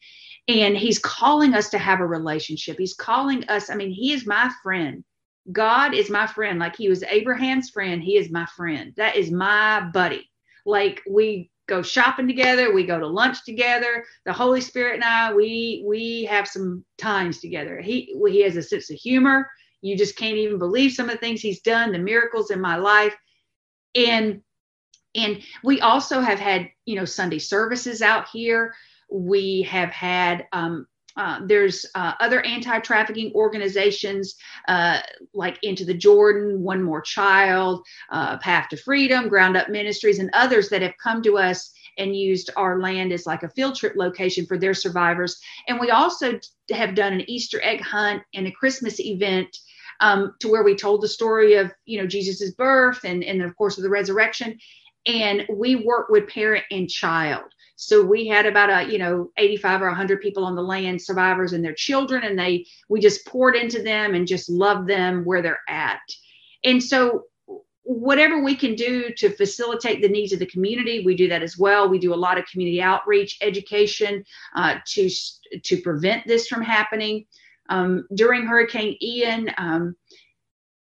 and 0.48 0.76
he's 0.76 0.98
calling 0.98 1.54
us 1.54 1.70
to 1.70 1.78
have 1.78 2.00
a 2.00 2.06
relationship. 2.06 2.76
He's 2.78 2.94
calling 2.94 3.44
us. 3.48 3.70
I 3.70 3.74
mean, 3.76 3.90
he 3.90 4.12
is 4.12 4.26
my 4.26 4.50
friend. 4.62 5.04
God 5.52 5.94
is 5.94 6.10
my 6.10 6.26
friend. 6.26 6.58
Like 6.58 6.76
he 6.76 6.88
was 6.88 7.02
Abraham's 7.04 7.70
friend, 7.70 8.02
he 8.02 8.16
is 8.16 8.30
my 8.30 8.46
friend. 8.56 8.92
That 8.96 9.16
is 9.16 9.30
my 9.30 9.80
buddy. 9.92 10.30
Like 10.66 11.02
we 11.08 11.50
go 11.68 11.82
shopping 11.82 12.26
together, 12.26 12.74
we 12.74 12.84
go 12.84 12.98
to 12.98 13.06
lunch 13.06 13.44
together. 13.44 14.04
The 14.26 14.32
Holy 14.32 14.60
Spirit 14.60 14.96
and 14.96 15.04
I, 15.04 15.32
we 15.32 15.84
we 15.86 16.24
have 16.24 16.46
some 16.48 16.84
times 16.98 17.40
together. 17.40 17.80
He 17.80 18.14
he 18.28 18.42
has 18.42 18.56
a 18.56 18.62
sense 18.62 18.90
of 18.90 18.96
humor. 18.96 19.48
You 19.82 19.96
just 19.96 20.16
can't 20.16 20.36
even 20.36 20.58
believe 20.58 20.92
some 20.92 21.06
of 21.08 21.12
the 21.12 21.18
things 21.18 21.40
he's 21.40 21.62
done, 21.62 21.92
the 21.92 21.98
miracles 21.98 22.50
in 22.50 22.60
my 22.60 22.76
life. 22.76 23.16
And 23.94 24.42
and 25.14 25.42
we 25.64 25.80
also 25.80 26.20
have 26.20 26.38
had, 26.38 26.68
you 26.84 26.96
know, 26.96 27.04
Sunday 27.04 27.38
services 27.38 28.02
out 28.02 28.28
here. 28.32 28.74
We 29.10 29.62
have 29.62 29.90
had 29.90 30.46
um, 30.52 30.86
uh, 31.20 31.38
there's 31.44 31.84
uh, 31.94 32.14
other 32.18 32.40
anti-trafficking 32.46 33.30
organizations 33.34 34.36
uh, 34.68 35.00
like 35.34 35.58
Into 35.62 35.84
the 35.84 35.92
Jordan, 35.92 36.62
One 36.62 36.82
More 36.82 37.02
Child, 37.02 37.84
uh, 38.10 38.38
Path 38.38 38.70
to 38.70 38.78
Freedom, 38.78 39.28
Ground 39.28 39.54
Up 39.54 39.68
Ministries, 39.68 40.18
and 40.18 40.30
others 40.32 40.70
that 40.70 40.80
have 40.80 40.94
come 41.02 41.22
to 41.24 41.36
us 41.36 41.74
and 41.98 42.16
used 42.16 42.48
our 42.56 42.80
land 42.80 43.12
as 43.12 43.26
like 43.26 43.42
a 43.42 43.50
field 43.50 43.76
trip 43.76 43.92
location 43.96 44.46
for 44.46 44.56
their 44.56 44.72
survivors. 44.72 45.38
And 45.68 45.78
we 45.78 45.90
also 45.90 46.40
have 46.70 46.94
done 46.94 47.12
an 47.12 47.28
Easter 47.28 47.60
egg 47.62 47.82
hunt 47.82 48.22
and 48.32 48.46
a 48.46 48.52
Christmas 48.52 48.98
event 48.98 49.54
um, 50.00 50.34
to 50.40 50.48
where 50.48 50.62
we 50.62 50.74
told 50.74 51.02
the 51.02 51.08
story 51.08 51.56
of 51.56 51.70
you 51.84 52.00
know 52.00 52.06
Jesus's 52.06 52.54
birth 52.54 53.04
and 53.04 53.22
and 53.22 53.42
of 53.42 53.54
course 53.56 53.76
of 53.76 53.82
the 53.82 53.90
resurrection. 53.90 54.58
And 55.06 55.46
we 55.52 55.76
work 55.76 56.08
with 56.08 56.28
parent 56.28 56.64
and 56.70 56.88
child. 56.88 57.44
So 57.82 58.04
we 58.04 58.26
had 58.26 58.44
about 58.44 58.68
a, 58.68 58.92
you 58.92 58.98
know, 58.98 59.30
85 59.38 59.80
or 59.80 59.86
100 59.86 60.20
people 60.20 60.44
on 60.44 60.54
the 60.54 60.62
land, 60.62 61.00
survivors 61.00 61.54
and 61.54 61.64
their 61.64 61.72
children, 61.72 62.24
and 62.24 62.38
they, 62.38 62.66
we 62.90 63.00
just 63.00 63.26
poured 63.26 63.56
into 63.56 63.82
them 63.82 64.14
and 64.14 64.26
just 64.26 64.50
loved 64.50 64.86
them 64.86 65.24
where 65.24 65.40
they're 65.40 65.62
at. 65.66 66.00
And 66.62 66.82
so 66.82 67.24
whatever 67.84 68.42
we 68.42 68.54
can 68.54 68.74
do 68.74 69.08
to 69.16 69.30
facilitate 69.30 70.02
the 70.02 70.10
needs 70.10 70.34
of 70.34 70.40
the 70.40 70.46
community, 70.46 71.02
we 71.06 71.16
do 71.16 71.26
that 71.30 71.42
as 71.42 71.56
well. 71.56 71.88
We 71.88 71.98
do 71.98 72.12
a 72.12 72.14
lot 72.14 72.36
of 72.36 72.44
community 72.52 72.82
outreach, 72.82 73.38
education 73.40 74.24
uh, 74.54 74.76
to 74.88 75.08
to 75.64 75.80
prevent 75.80 76.26
this 76.26 76.48
from 76.48 76.60
happening. 76.60 77.24
Um, 77.70 78.06
during 78.14 78.46
Hurricane 78.46 78.98
Ian, 79.00 79.50
um, 79.56 79.96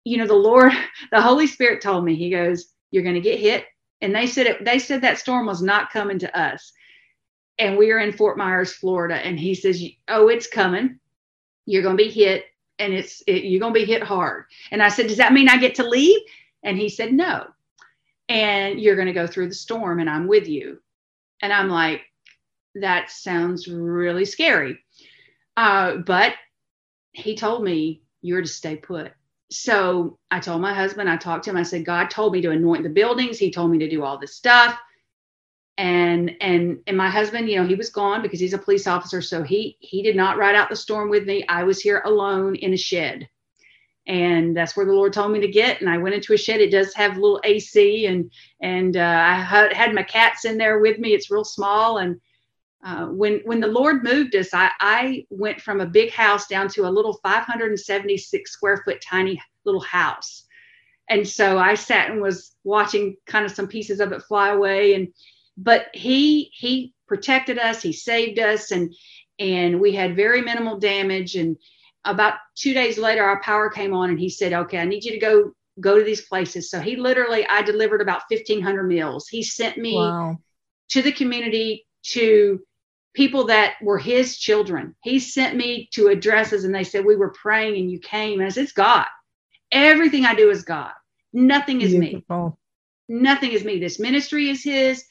you 0.03 0.17
know, 0.17 0.27
the 0.27 0.35
Lord, 0.35 0.71
the 1.11 1.21
Holy 1.21 1.47
Spirit 1.47 1.81
told 1.81 2.05
me, 2.05 2.13
He 2.13 2.29
goes, 2.29 2.67
"You're 2.91 3.01
going 3.01 3.15
to 3.15 3.19
get 3.19 3.39
hit." 3.39 3.65
And 4.01 4.13
they 4.13 4.27
said 4.27 4.45
it, 4.45 4.63
they 4.63 4.77
said 4.77 5.01
that 5.01 5.17
storm 5.17 5.47
was 5.47 5.63
not 5.63 5.89
coming 5.89 6.19
to 6.19 6.39
us 6.39 6.71
and 7.60 7.78
we 7.78 7.91
are 7.91 7.99
in 7.99 8.14
Fort 8.14 8.38
Myers, 8.38 8.74
Florida, 8.74 9.16
and 9.16 9.39
he 9.39 9.56
says, 9.56 9.84
"Oh, 10.08 10.28
it's 10.28 10.47
coming. 10.47 10.99
You're 11.66 11.84
going 11.84 11.97
to 11.97 12.04
be 12.04 12.10
hit, 12.10 12.45
and 12.80 12.93
it's 12.93 13.22
it, 13.28 13.43
you're 13.43 13.60
going 13.60 13.74
to 13.74 13.80
be 13.80 13.86
hit 13.86 14.04
hard." 14.04 14.45
And 14.72 14.82
I 14.82 14.89
said, 14.89 15.08
"Does 15.08 15.18
that 15.18 15.34
mean 15.34 15.49
I 15.49 15.58
get 15.58 15.76
to 15.76 15.88
leave?" 15.88 16.20
And 16.64 16.78
he 16.78 16.89
said, 16.89 17.14
"No." 17.14 17.47
And 18.30 18.80
you're 18.80 18.95
going 18.95 19.08
to 19.08 19.14
go 19.14 19.28
through 19.28 19.49
the 19.49 19.56
storm, 19.56 19.99
and 19.99 20.10
I'm 20.10 20.28
with 20.28 20.47
you. 20.47 20.80
And 21.41 21.54
I'm 21.54 21.70
like, 21.70 22.01
"That 22.76 23.12
sounds 23.12 23.68
really 23.68 24.26
scary," 24.26 24.80
uh, 25.58 25.97
but 25.97 26.34
he 27.12 27.36
told 27.36 27.64
me 27.64 28.01
you're 28.22 28.41
to 28.41 28.47
stay 28.47 28.76
put. 28.76 29.12
So 29.51 30.18
I 30.32 30.39
told 30.39 30.62
my 30.62 30.74
husband, 30.74 31.08
I 31.08 31.18
talked 31.18 31.43
to 31.43 31.51
him. 31.51 31.58
I 31.58 31.64
said, 31.64 31.86
God 31.86 32.10
told 32.10 32.34
me 32.34 32.41
to 32.41 32.49
anoint 32.49 32.82
the 32.82 32.89
buildings. 32.89 33.38
He 33.38 33.51
told 33.51 33.70
me 33.70 33.78
to 33.78 33.89
do 33.89 34.04
all 34.04 34.18
this 34.18 34.36
stuff 34.36 34.80
and 35.78 36.32
and 36.39 36.80
and 36.86 36.95
my 36.95 37.09
husband 37.09 37.49
you 37.49 37.57
know 37.57 37.67
he 37.67 37.76
was 37.76 37.89
gone 37.89 38.21
because 38.21 38.39
he's 38.39 38.53
a 38.53 38.59
police 38.59 38.88
officer. 38.88 39.21
So 39.21 39.43
he 39.43 39.78
he 39.80 40.03
did 40.03 40.15
not 40.15 40.38
ride 40.38 40.55
out 40.55 40.69
the 40.69 40.76
storm 40.76 41.09
with 41.09 41.26
me. 41.26 41.45
I 41.47 41.63
was 41.63 41.82
here 41.82 42.01
alone 42.05 42.55
in 42.55 42.74
a 42.74 42.78
shed. 42.78 43.28
And 44.05 44.55
that's 44.55 44.76
where 44.76 44.86
the 44.86 44.91
lord 44.91 45.13
told 45.13 45.32
me 45.32 45.39
to 45.39 45.47
get. 45.47 45.82
And 45.82 45.89
i 45.89 45.97
went 45.97 46.15
into 46.15 46.34
a 46.34 46.38
shed. 46.38 46.61
It 46.61 46.71
does 46.71 46.93
have 46.93 47.17
a 47.17 47.19
little 47.19 47.41
ac 47.43 48.05
and 48.05 48.30
and 48.61 48.97
uh, 48.97 49.24
i 49.28 49.34
had, 49.36 49.74
had 49.74 49.95
my 49.95 50.03
cats 50.03 50.45
in 50.45 50.57
there 50.57 50.80
with 50.80 50.99
me. 50.99 51.13
It's 51.13 51.32
real 51.32 51.45
small. 51.45 51.97
And 51.97 52.21
uh, 52.86 53.07
when 53.07 53.41
when 53.45 53.59
the 53.59 53.67
lord 53.67 54.03
moved 54.03 54.36
us 54.36 54.53
I, 54.53 54.69
I 54.80 55.26
went 55.30 55.61
from 55.61 55.80
a 55.82 55.86
big 55.86 56.11
house 56.11 56.47
down 56.47 56.67
to 56.69 56.86
a 56.86 56.91
little 56.91 57.19
576 57.24 58.51
square 58.51 58.84
foot 58.86 59.01
tiny 59.01 59.41
little 59.65 59.82
house. 59.82 60.43
And 61.09 61.28
so 61.28 61.57
i 61.57 61.74
sat 61.74 62.11
and 62.11 62.21
was 62.21 62.55
watching 62.63 63.17
kind 63.26 63.45
of 63.45 63.51
some 63.51 63.67
pieces 63.67 63.99
of 63.99 64.11
it 64.11 64.21
fly 64.24 64.49
away. 64.49 64.93
And 64.93 65.07
but 65.58 65.88
he 65.93 66.51
he 66.54 66.93
protected 67.08 67.60
us 67.60 67.82
he 67.82 67.93
saved 67.93 68.39
us 68.39 68.72
and 68.72 68.93
and 69.39 69.80
we 69.80 69.93
had 69.93 70.16
very 70.16 70.41
minimal 70.41 70.80
damage. 70.80 71.36
And 71.36 71.58
about 72.06 72.36
two 72.56 72.74
days 72.74 72.97
later 72.97 73.24
our 73.24 73.41
power 73.41 73.70
came 73.70 73.93
on 73.93 74.10
and 74.10 74.20
he 74.20 74.30
said 74.30 74.54
okay 74.54 74.78
i 74.78 74.86
need 74.86 75.04
you 75.04 75.12
to 75.12 75.20
go 75.20 75.51
go 75.80 75.97
to 75.97 76.04
these 76.04 76.22
places. 76.28 76.70
So 76.70 76.80
he 76.80 76.95
literally 76.95 77.47
i 77.47 77.62
delivered 77.62 78.01
about 78.01 78.24
1500 78.30 78.84
meals. 78.84 79.28
He 79.28 79.43
sent 79.43 79.78
me 79.78 79.95
wow. 79.95 80.38
to 80.89 81.01
the 81.01 81.12
community 81.12 81.88
to 82.08 82.60
people 83.14 83.45
that 83.45 83.76
were 83.82 83.97
his 83.97 84.38
children. 84.38 84.95
He 85.04 85.20
sent 85.20 85.56
me 85.56 85.88
to 85.93 86.08
addresses 86.08 86.64
and 86.64 86.74
they 86.74 86.84
said 86.84 87.06
we 87.06 87.16
were 87.16 87.32
praying 87.32 87.80
and 87.80 87.91
you 87.91 87.99
came. 87.99 88.39
And 88.39 88.47
i 88.47 88.49
said 88.49 88.64
it's 88.64 88.74
god. 88.74 89.08
Everything 89.72 90.26
i 90.26 90.36
do 90.36 90.49
is 90.49 90.64
god. 90.64 90.91
Nothing 91.32 91.82
is 91.82 91.91
Beautiful. 91.91 92.45
me 93.10 93.22
nothing 93.22 93.51
is 93.51 93.64
me. 93.64 93.80
This 93.80 93.99
ministry 93.99 94.49
is 94.49 94.64
his 94.64 95.04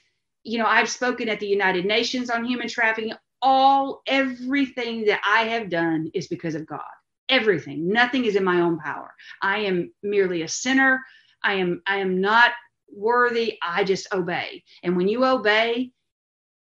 you 0.45 0.59
know, 0.59 0.66
I've 0.66 0.88
spoken 0.88 1.28
at 1.28 1.40
the 1.40 1.47
United 1.47 1.84
Nations 1.84 2.30
on 2.30 2.45
human 2.45 2.68
trafficking. 2.68 3.12
All, 3.43 4.03
everything 4.07 5.07
that 5.07 5.20
I 5.26 5.45
have 5.45 5.70
done 5.70 6.11
is 6.14 6.28
because 6.28 6.55
of 6.55 6.66
God. 6.66 6.80
Everything. 7.28 7.88
Nothing 7.88 8.24
is 8.24 8.36
in 8.36 8.45
my 8.45 8.61
own 8.61 8.78
power. 8.78 9.14
I 9.40 9.59
am 9.61 9.93
merely 10.03 10.43
a 10.43 10.49
sinner. 10.49 11.01
I 11.43 11.55
am, 11.55 11.82
I 11.86 11.99
am 11.99 12.20
not 12.20 12.53
worthy. 12.95 13.59
I 13.62 13.84
just 13.84 14.09
obey. 14.12 14.64
And 14.82 14.97
when 14.97 15.09
you 15.09 15.24
obey 15.24 15.93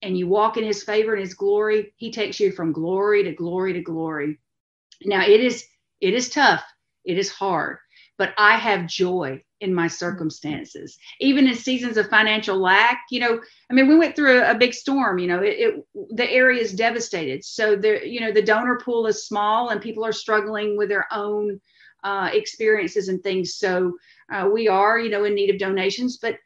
and 0.01 0.17
you 0.17 0.27
walk 0.27 0.57
in 0.57 0.63
his 0.63 0.83
favor 0.83 1.13
and 1.13 1.21
his 1.21 1.33
glory, 1.33 1.93
he 1.97 2.11
takes 2.11 2.39
you 2.39 2.51
from 2.51 2.71
glory 2.73 3.23
to 3.23 3.33
glory 3.33 3.73
to 3.73 3.81
glory. 3.81 4.39
Now 5.03 5.25
it 5.25 5.41
is, 5.41 5.65
it 6.01 6.13
is 6.13 6.29
tough. 6.29 6.63
It 7.05 7.17
is 7.17 7.31
hard, 7.31 7.77
but 8.19 8.35
I 8.37 8.57
have 8.57 8.85
joy 8.85 9.41
in 9.61 9.73
my 9.73 9.87
circumstances 9.87 10.97
even 11.19 11.47
in 11.47 11.55
seasons 11.55 11.97
of 11.97 12.09
financial 12.09 12.57
lack 12.57 13.01
you 13.11 13.19
know 13.19 13.41
i 13.69 13.73
mean 13.73 13.87
we 13.87 13.97
went 13.97 14.15
through 14.15 14.39
a, 14.39 14.51
a 14.51 14.57
big 14.57 14.73
storm 14.73 15.19
you 15.19 15.27
know 15.27 15.41
it, 15.41 15.55
it, 15.59 15.85
the 16.15 16.29
area 16.31 16.61
is 16.61 16.71
devastated 16.73 17.43
so 17.43 17.75
the 17.75 18.07
you 18.07 18.21
know 18.21 18.31
the 18.31 18.41
donor 18.41 18.79
pool 18.79 19.05
is 19.05 19.25
small 19.25 19.69
and 19.69 19.81
people 19.81 20.05
are 20.05 20.13
struggling 20.13 20.77
with 20.77 20.87
their 20.87 21.05
own 21.11 21.59
uh, 22.05 22.29
experiences 22.31 23.09
and 23.09 23.21
things 23.21 23.55
so 23.55 23.91
uh, 24.31 24.47
we 24.51 24.69
are 24.69 24.97
you 24.97 25.09
know 25.09 25.25
in 25.25 25.35
need 25.35 25.49
of 25.49 25.59
donations 25.59 26.17
but 26.17 26.37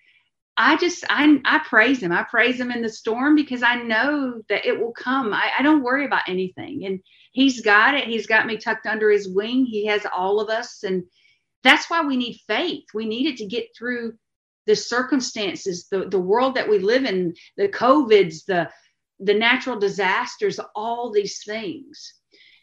I 0.56 0.78
just 0.78 1.04
I 1.10 1.40
I 1.46 1.60
praise 1.68 2.02
him. 2.04 2.12
I 2.12 2.24
praise 2.24 2.60
him 2.60 2.70
in 2.70 2.84
the 2.84 2.90
storm 2.90 3.36
because 3.36 3.64
I 3.64 3.82
know 3.82 4.40
that 4.50 4.66
it 4.68 4.80
will 4.80 4.92
come. 4.92 5.34
I, 5.34 5.50
I 5.58 5.64
don't 5.64 5.82
worry 5.82 6.06
about 6.06 6.30
anything. 6.30 6.86
And 6.86 7.00
he's 7.32 7.62
got 7.62 7.96
it. 7.96 8.08
He's 8.08 8.28
got 8.28 8.46
me 8.46 8.58
tucked 8.58 8.86
under 8.86 9.10
his 9.10 9.28
wing. 9.28 9.66
He 9.66 9.88
has 9.88 10.06
all 10.16 10.40
of 10.40 10.50
us. 10.50 10.84
And 10.84 11.04
that's 11.64 11.90
why 11.90 12.02
we 12.02 12.18
need 12.18 12.40
faith. 12.48 12.84
We 12.94 13.06
need 13.06 13.28
it 13.28 13.38
to 13.38 13.46
get 13.46 13.68
through 13.78 14.14
the 14.66 14.76
circumstances, 14.76 15.88
the, 15.90 16.08
the 16.08 16.20
world 16.20 16.56
that 16.56 16.70
we 16.70 16.80
live 16.80 17.06
in, 17.06 17.34
the 17.58 17.68
COVIDs, 17.68 18.46
the 18.46 18.70
the 19.20 19.34
natural 19.34 19.80
disasters, 19.80 20.60
all 20.76 21.12
these 21.12 21.44
things. 21.46 22.16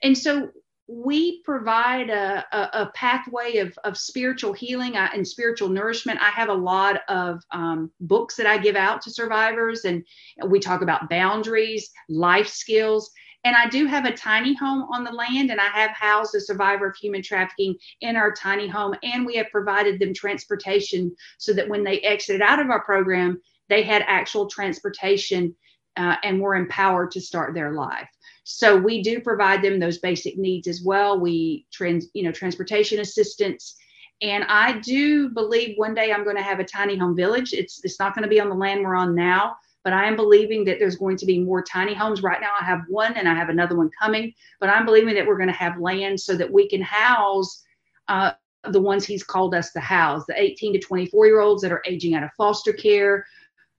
And 0.02 0.16
so 0.16 0.50
we 0.88 1.40
provide 1.42 2.10
a, 2.10 2.44
a, 2.52 2.82
a 2.82 2.90
pathway 2.94 3.58
of, 3.58 3.78
of 3.84 3.96
spiritual 3.96 4.52
healing 4.52 4.96
uh, 4.96 5.08
and 5.14 5.26
spiritual 5.26 5.68
nourishment. 5.68 6.20
I 6.20 6.30
have 6.30 6.48
a 6.48 6.54
lot 6.54 7.02
of 7.08 7.40
um, 7.52 7.90
books 8.00 8.36
that 8.36 8.46
I 8.46 8.58
give 8.58 8.74
out 8.76 9.00
to 9.02 9.10
survivors, 9.10 9.84
and 9.84 10.04
we 10.46 10.58
talk 10.58 10.82
about 10.82 11.08
boundaries, 11.08 11.90
life 12.08 12.48
skills. 12.48 13.10
And 13.44 13.56
I 13.56 13.68
do 13.68 13.86
have 13.86 14.04
a 14.04 14.12
tiny 14.12 14.54
home 14.54 14.86
on 14.92 15.02
the 15.02 15.12
land, 15.12 15.50
and 15.50 15.60
I 15.60 15.68
have 15.68 15.92
housed 15.92 16.34
a 16.34 16.40
survivor 16.40 16.88
of 16.88 16.96
human 16.96 17.22
trafficking 17.22 17.76
in 18.02 18.16
our 18.16 18.32
tiny 18.32 18.68
home. 18.68 18.94
And 19.02 19.24
we 19.24 19.36
have 19.36 19.50
provided 19.50 19.98
them 19.98 20.12
transportation 20.12 21.14
so 21.38 21.52
that 21.54 21.68
when 21.68 21.82
they 21.82 22.00
exited 22.00 22.42
out 22.42 22.60
of 22.60 22.68
our 22.70 22.82
program, 22.82 23.40
they 23.68 23.82
had 23.82 24.04
actual 24.06 24.46
transportation 24.46 25.54
uh, 25.96 26.16
and 26.22 26.40
were 26.40 26.54
empowered 26.54 27.10
to 27.12 27.20
start 27.20 27.54
their 27.54 27.72
life. 27.72 28.08
So 28.44 28.76
we 28.76 29.02
do 29.02 29.20
provide 29.20 29.62
them 29.62 29.78
those 29.78 29.98
basic 29.98 30.36
needs 30.36 30.66
as 30.66 30.82
well. 30.84 31.18
We 31.18 31.66
trans, 31.72 32.08
you 32.14 32.24
know, 32.24 32.32
transportation 32.32 33.00
assistance. 33.00 33.76
And 34.22 34.44
I 34.44 34.78
do 34.80 35.30
believe 35.30 35.76
one 35.76 35.94
day 35.94 36.12
I'm 36.12 36.24
going 36.24 36.36
to 36.36 36.42
have 36.42 36.60
a 36.60 36.64
tiny 36.64 36.96
home 36.96 37.16
village. 37.16 37.52
It's 37.52 37.82
it's 37.84 37.98
not 37.98 38.14
going 38.14 38.22
to 38.24 38.28
be 38.28 38.40
on 38.40 38.48
the 38.48 38.54
land 38.54 38.82
we're 38.82 38.94
on 38.94 39.14
now, 39.14 39.56
but 39.84 39.92
I 39.92 40.06
am 40.06 40.16
believing 40.16 40.64
that 40.64 40.78
there's 40.78 40.96
going 40.96 41.16
to 41.18 41.26
be 41.26 41.38
more 41.38 41.62
tiny 41.62 41.94
homes. 41.94 42.22
Right 42.22 42.40
now 42.40 42.50
I 42.60 42.64
have 42.64 42.82
one 42.88 43.14
and 43.14 43.28
I 43.28 43.34
have 43.34 43.48
another 43.48 43.76
one 43.76 43.90
coming, 44.00 44.32
but 44.60 44.68
I'm 44.68 44.84
believing 44.84 45.14
that 45.14 45.26
we're 45.26 45.36
going 45.36 45.48
to 45.48 45.54
have 45.54 45.80
land 45.80 46.20
so 46.20 46.36
that 46.36 46.50
we 46.50 46.68
can 46.68 46.82
house 46.82 47.62
uh, 48.08 48.32
the 48.64 48.80
ones 48.80 49.04
he's 49.04 49.22
called 49.22 49.54
us 49.54 49.72
to 49.72 49.80
house, 49.80 50.24
the 50.26 50.40
18 50.40 50.74
to 50.74 50.78
24 50.78 51.26
year 51.26 51.40
olds 51.40 51.62
that 51.62 51.72
are 51.72 51.82
aging 51.86 52.14
out 52.14 52.22
of 52.22 52.30
foster 52.36 52.72
care, 52.72 53.24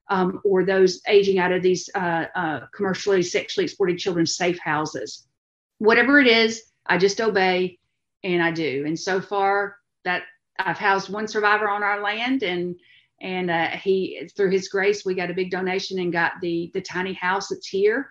um, 0.08 0.40
or 0.44 0.64
those 0.64 1.00
aging 1.06 1.38
out 1.38 1.52
of 1.52 1.62
these 1.62 1.88
uh, 1.94 2.26
uh, 2.34 2.60
commercially 2.74 3.22
sexually 3.22 3.64
exploited 3.64 3.98
children 3.98 4.26
safe 4.26 4.58
houses. 4.58 5.26
Whatever 5.78 6.20
it 6.20 6.26
is, 6.26 6.62
I 6.86 6.98
just 6.98 7.20
obey 7.20 7.78
and 8.24 8.42
I 8.42 8.50
do. 8.50 8.84
And 8.86 8.98
so 8.98 9.20
far, 9.20 9.76
that 10.04 10.24
I've 10.58 10.78
housed 10.78 11.10
one 11.10 11.28
survivor 11.28 11.68
on 11.68 11.82
our 11.82 12.02
land, 12.02 12.42
and 12.42 12.76
and 13.22 13.50
uh, 13.50 13.68
he 13.68 14.28
through 14.36 14.50
his 14.50 14.68
grace 14.68 15.04
we 15.04 15.14
got 15.14 15.30
a 15.30 15.34
big 15.34 15.50
donation 15.50 15.98
and 15.98 16.12
got 16.12 16.32
the 16.42 16.70
the 16.74 16.82
tiny 16.82 17.14
house 17.14 17.48
that's 17.48 17.68
here. 17.68 18.10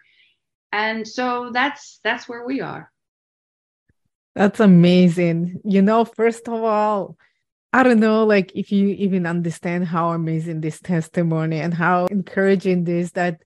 And 0.71 1.07
so 1.07 1.51
that's 1.53 1.99
that's 2.03 2.27
where 2.27 2.45
we 2.45 2.61
are. 2.61 2.89
That's 4.35 4.61
amazing. 4.61 5.61
You 5.65 5.81
know, 5.81 6.05
first 6.05 6.47
of 6.47 6.63
all, 6.63 7.17
I 7.73 7.83
don't 7.83 7.99
know, 7.99 8.25
like 8.25 8.51
if 8.55 8.71
you 8.71 8.87
even 8.89 9.25
understand 9.25 9.87
how 9.87 10.09
amazing 10.11 10.61
this 10.61 10.79
testimony 10.79 11.59
and 11.59 11.73
how 11.73 12.05
encouraging 12.05 12.85
this 12.85 13.11
that 13.11 13.41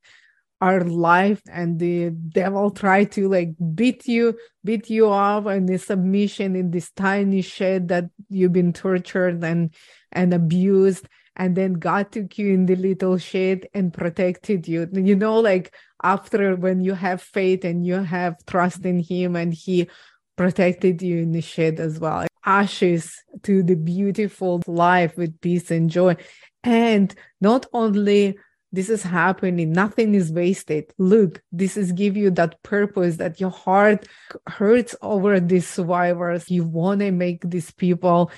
our 0.61 0.81
life 0.81 1.41
and 1.51 1.79
the 1.79 2.09
devil 2.09 2.71
try 2.71 3.03
to 3.03 3.27
like 3.27 3.49
beat 3.73 4.07
you, 4.07 4.37
beat 4.63 4.89
you 4.89 5.09
off 5.09 5.45
and 5.47 5.67
the 5.67 5.77
submission 5.77 6.55
in 6.55 6.71
this 6.71 6.91
tiny 6.91 7.41
shed 7.41 7.89
that 7.89 8.05
you've 8.29 8.53
been 8.53 8.73
tortured 8.73 9.43
and 9.43 9.73
and 10.11 10.33
abused. 10.33 11.07
And 11.35 11.55
then 11.55 11.73
God 11.73 12.11
took 12.11 12.37
you 12.37 12.53
in 12.53 12.65
the 12.65 12.75
little 12.75 13.17
shed 13.17 13.67
and 13.73 13.93
protected 13.93 14.67
you. 14.67 14.87
You 14.91 15.15
know, 15.15 15.39
like 15.39 15.73
after 16.03 16.55
when 16.55 16.81
you 16.81 16.93
have 16.93 17.21
faith 17.21 17.65
and 17.65 17.85
you 17.85 17.95
have 17.95 18.37
trust 18.45 18.85
in 18.85 18.99
Him 18.99 19.35
and 19.35 19.53
He 19.53 19.89
protected 20.35 21.01
you 21.01 21.19
in 21.19 21.31
the 21.31 21.41
shed 21.41 21.79
as 21.79 21.99
well 21.99 22.27
ashes 22.45 23.23
to 23.43 23.63
the 23.63 23.75
beautiful 23.75 24.61
life 24.67 25.17
with 25.17 25.41
peace 25.41 25.71
and 25.71 25.89
joy. 25.89 26.15
And 26.63 27.13
not 27.41 27.65
only 27.73 28.37
this 28.71 28.89
is 28.89 29.03
happening, 29.03 29.71
nothing 29.71 30.15
is 30.15 30.31
wasted. 30.31 30.93
Look, 30.97 31.41
this 31.51 31.77
is 31.77 31.91
give 31.91 32.17
you 32.17 32.29
that 32.31 32.61
purpose 32.63 33.17
that 33.17 33.39
your 33.39 33.49
heart 33.49 34.07
hurts 34.47 34.95
over 35.01 35.39
these 35.39 35.67
survivors. 35.67 36.49
You 36.51 36.65
want 36.65 36.99
to 36.99 37.11
make 37.11 37.49
these 37.49 37.71
people 37.71 38.31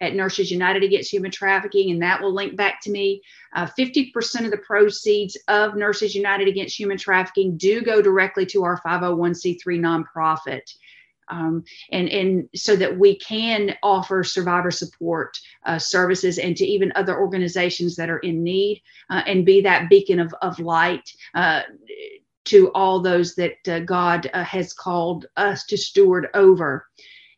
at 0.00 0.14
nurses 0.14 0.50
united 0.52 0.84
against 0.84 1.10
human 1.10 1.32
trafficking 1.32 1.90
and 1.90 2.00
that 2.00 2.22
will 2.22 2.32
link 2.32 2.56
back 2.56 2.80
to 2.82 2.90
me. 2.90 3.20
Uh, 3.56 3.66
50% 3.76 4.44
of 4.44 4.52
the 4.52 4.58
proceeds 4.58 5.36
of 5.48 5.74
nurses 5.74 6.14
united 6.14 6.46
against 6.46 6.78
human 6.78 6.96
trafficking 6.96 7.56
do 7.56 7.82
go 7.82 8.00
directly 8.00 8.46
to 8.46 8.62
our 8.62 8.80
501c3 8.82 9.58
nonprofit 9.66 10.60
um, 11.30 11.64
and 11.92 12.08
and 12.08 12.48
so 12.54 12.76
that 12.76 12.98
we 12.98 13.18
can 13.18 13.74
offer 13.82 14.22
survivor 14.24 14.70
support 14.70 15.38
uh, 15.66 15.78
services 15.78 16.38
and 16.38 16.56
to 16.56 16.64
even 16.64 16.92
other 16.94 17.18
organizations 17.18 17.96
that 17.96 18.10
are 18.10 18.18
in 18.18 18.42
need 18.42 18.82
uh, 19.10 19.22
and 19.26 19.46
be 19.46 19.60
that 19.60 19.88
beacon 19.88 20.20
of, 20.20 20.34
of 20.42 20.58
light 20.58 21.08
uh, 21.34 21.62
to 22.44 22.70
all 22.72 23.00
those 23.00 23.34
that 23.34 23.56
uh, 23.68 23.80
God 23.80 24.28
uh, 24.34 24.44
has 24.44 24.72
called 24.72 25.26
us 25.36 25.64
to 25.66 25.76
steward 25.76 26.28
over. 26.34 26.86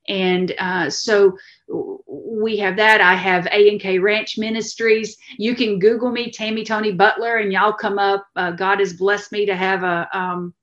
And 0.09 0.53
uh, 0.59 0.91
so 0.91 1.37
we 1.69 2.57
have 2.57 2.77
that. 2.77 3.01
I 3.01 3.15
have 3.15 3.47
A 3.47 3.69
and 3.69 3.81
K 3.81 4.01
Ranch 4.01 4.37
Ministries. 4.37 5.17
You 5.39 5.55
can 5.55 5.79
Google 5.79 6.11
me, 6.11 6.31
Tammy 6.31 6.65
Toney 6.65 6.91
Butler, 6.91 7.37
and 7.37 7.53
y'all 7.53 7.73
come 7.73 8.01
up. 8.01 8.27
God 8.35 8.81
has 8.81 8.95
blessed 8.95 9.31
me 9.31 9.47
to 9.47 9.55
have 9.55 9.85
a 9.85 10.09
um, 10.13 10.55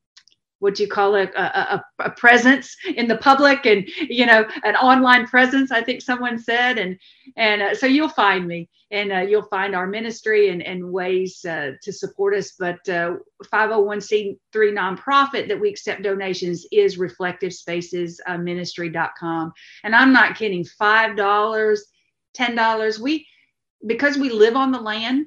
what 0.59 0.75
do 0.75 0.83
you 0.83 0.89
call 0.89 1.15
it 1.15 1.31
a, 1.35 1.75
a, 1.75 1.85
a, 1.99 2.09
presence 2.11 2.75
in 2.95 3.07
the 3.07 3.17
public 3.17 3.65
and 3.65 3.87
you 4.09 4.25
know 4.25 4.45
an 4.63 4.75
online 4.75 5.25
presence 5.25 5.71
i 5.71 5.81
think 5.81 6.01
someone 6.01 6.37
said. 6.37 6.77
And 6.77 6.97
and 7.37 7.61
uh, 7.61 7.75
so 7.75 7.85
you'll 7.85 8.09
find 8.09 8.47
me 8.47 8.69
and 8.91 9.11
uh, 9.11 9.19
you'll 9.19 9.43
find 9.43 9.75
our 9.75 9.87
ministry 9.87 10.49
and, 10.49 10.61
and 10.63 10.91
ways 10.91 11.45
uh, 11.45 11.71
to 11.81 11.93
support 11.93 12.35
us. 12.35 12.53
But 12.57 12.83
501c3 12.85 14.35
uh, 14.35 14.37
nonprofit 14.55 15.47
that 15.47 15.59
we 15.59 15.69
accept 15.69 16.03
donations 16.03 16.65
is 16.71 16.97
reflective 16.97 17.53
spaces 17.53 18.19
uh, 18.27 18.37
ministry.com 18.37 19.53
and 19.83 19.95
i'm 19.95 20.11
not 20.13 20.35
kidding 20.35 20.65
five 20.65 21.15
dollars 21.15 21.85
ten 22.33 22.55
dollars 22.55 22.99
we 22.99 23.25
because 23.87 24.17
we 24.17 24.29
live 24.29 24.55
on 24.55 24.71
the 24.71 24.79
land 24.79 25.25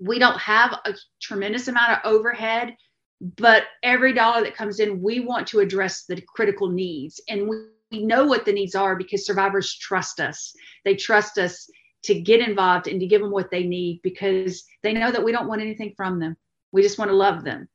we 0.00 0.18
don't 0.18 0.38
have 0.38 0.72
a 0.84 0.94
tremendous 1.20 1.68
amount 1.68 1.92
of 1.92 1.98
overhead 2.04 2.76
but 3.20 3.64
every 3.82 4.12
dollar 4.12 4.42
that 4.42 4.56
comes 4.56 4.80
in 4.80 5.02
we 5.02 5.20
want 5.20 5.46
to 5.48 5.60
address 5.60 6.04
the 6.04 6.20
critical 6.20 6.68
needs. 6.68 7.20
And 7.28 7.48
we, 7.48 7.56
know 7.92 8.26
what 8.26 8.44
the 8.44 8.52
needs 8.52 8.74
are 8.74 8.96
because 8.96 9.24
survivors 9.24 9.78
trust 9.78 10.18
us. 10.18 10.52
They 10.84 10.96
trust 10.96 11.38
us 11.38 11.70
to 12.02 12.20
get 12.20 12.40
involved 12.40 12.88
and 12.88 12.98
to 12.98 13.06
give 13.06 13.20
them 13.20 13.30
what 13.30 13.52
they 13.52 13.62
need 13.62 14.00
because 14.02 14.64
they 14.82 14.92
know 14.92 15.12
that 15.12 15.22
we 15.22 15.30
don't 15.30 15.46
want 15.46 15.60
anything 15.60 15.94
from 15.96 16.18
them. 16.18 16.36
We 16.72 16.82
just 16.82 16.98
want 16.98 17.12
to 17.12 17.16
love 17.16 17.44
them. 17.44 17.68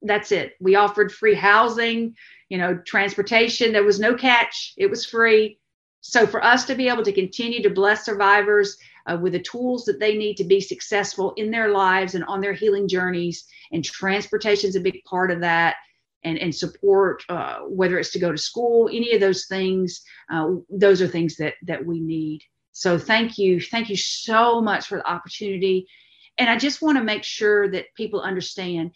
That's 0.00 0.30
it. 0.30 0.52
We 0.60 0.76
offered 0.76 1.10
free 1.10 1.34
housing 1.34 2.14
you 2.54 2.58
know 2.58 2.76
transportation. 2.86 3.72
There 3.72 3.82
was 3.82 3.98
no 3.98 4.14
catch. 4.14 4.74
It 4.76 4.88
was 4.88 5.04
free. 5.04 5.58
So 6.02 6.24
for 6.26 6.44
us 6.44 6.64
to 6.66 6.76
be 6.76 6.88
able 6.88 7.02
to 7.02 7.12
continue 7.12 7.62
to 7.62 7.70
bless 7.70 8.04
survivors 8.04 8.76
uh, 9.06 9.18
with 9.20 9.32
the 9.32 9.42
tools 9.42 9.84
that 9.84 10.00
they 10.00 10.16
need 10.16 10.36
to 10.36 10.44
be 10.44 10.60
successful 10.60 11.32
in 11.36 11.50
their 11.50 11.70
lives 11.70 12.14
and 12.14 12.24
on 12.24 12.40
their 12.40 12.52
healing 12.52 12.88
journeys. 12.88 13.44
And 13.72 13.84
transportation 13.84 14.68
is 14.68 14.76
a 14.76 14.80
big 14.80 15.02
part 15.04 15.30
of 15.30 15.40
that. 15.40 15.76
And, 16.26 16.38
and 16.38 16.54
support, 16.54 17.22
uh, 17.28 17.58
whether 17.68 17.98
it's 17.98 18.12
to 18.12 18.18
go 18.18 18.32
to 18.32 18.38
school, 18.38 18.88
any 18.88 19.12
of 19.12 19.20
those 19.20 19.44
things, 19.44 20.00
uh, 20.32 20.52
those 20.70 21.02
are 21.02 21.06
things 21.06 21.36
that 21.36 21.52
that 21.64 21.84
we 21.84 22.00
need. 22.00 22.40
So 22.72 22.96
thank 22.98 23.36
you, 23.36 23.60
thank 23.60 23.90
you 23.90 23.96
so 23.96 24.62
much 24.62 24.86
for 24.86 24.96
the 24.96 25.06
opportunity. 25.06 25.86
And 26.38 26.48
I 26.48 26.56
just 26.56 26.80
want 26.80 26.96
to 26.96 27.04
make 27.04 27.24
sure 27.24 27.70
that 27.70 27.94
people 27.94 28.22
understand 28.22 28.92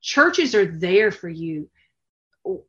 churches 0.00 0.54
are 0.54 0.66
there 0.66 1.10
for 1.10 1.28
you. 1.28 1.68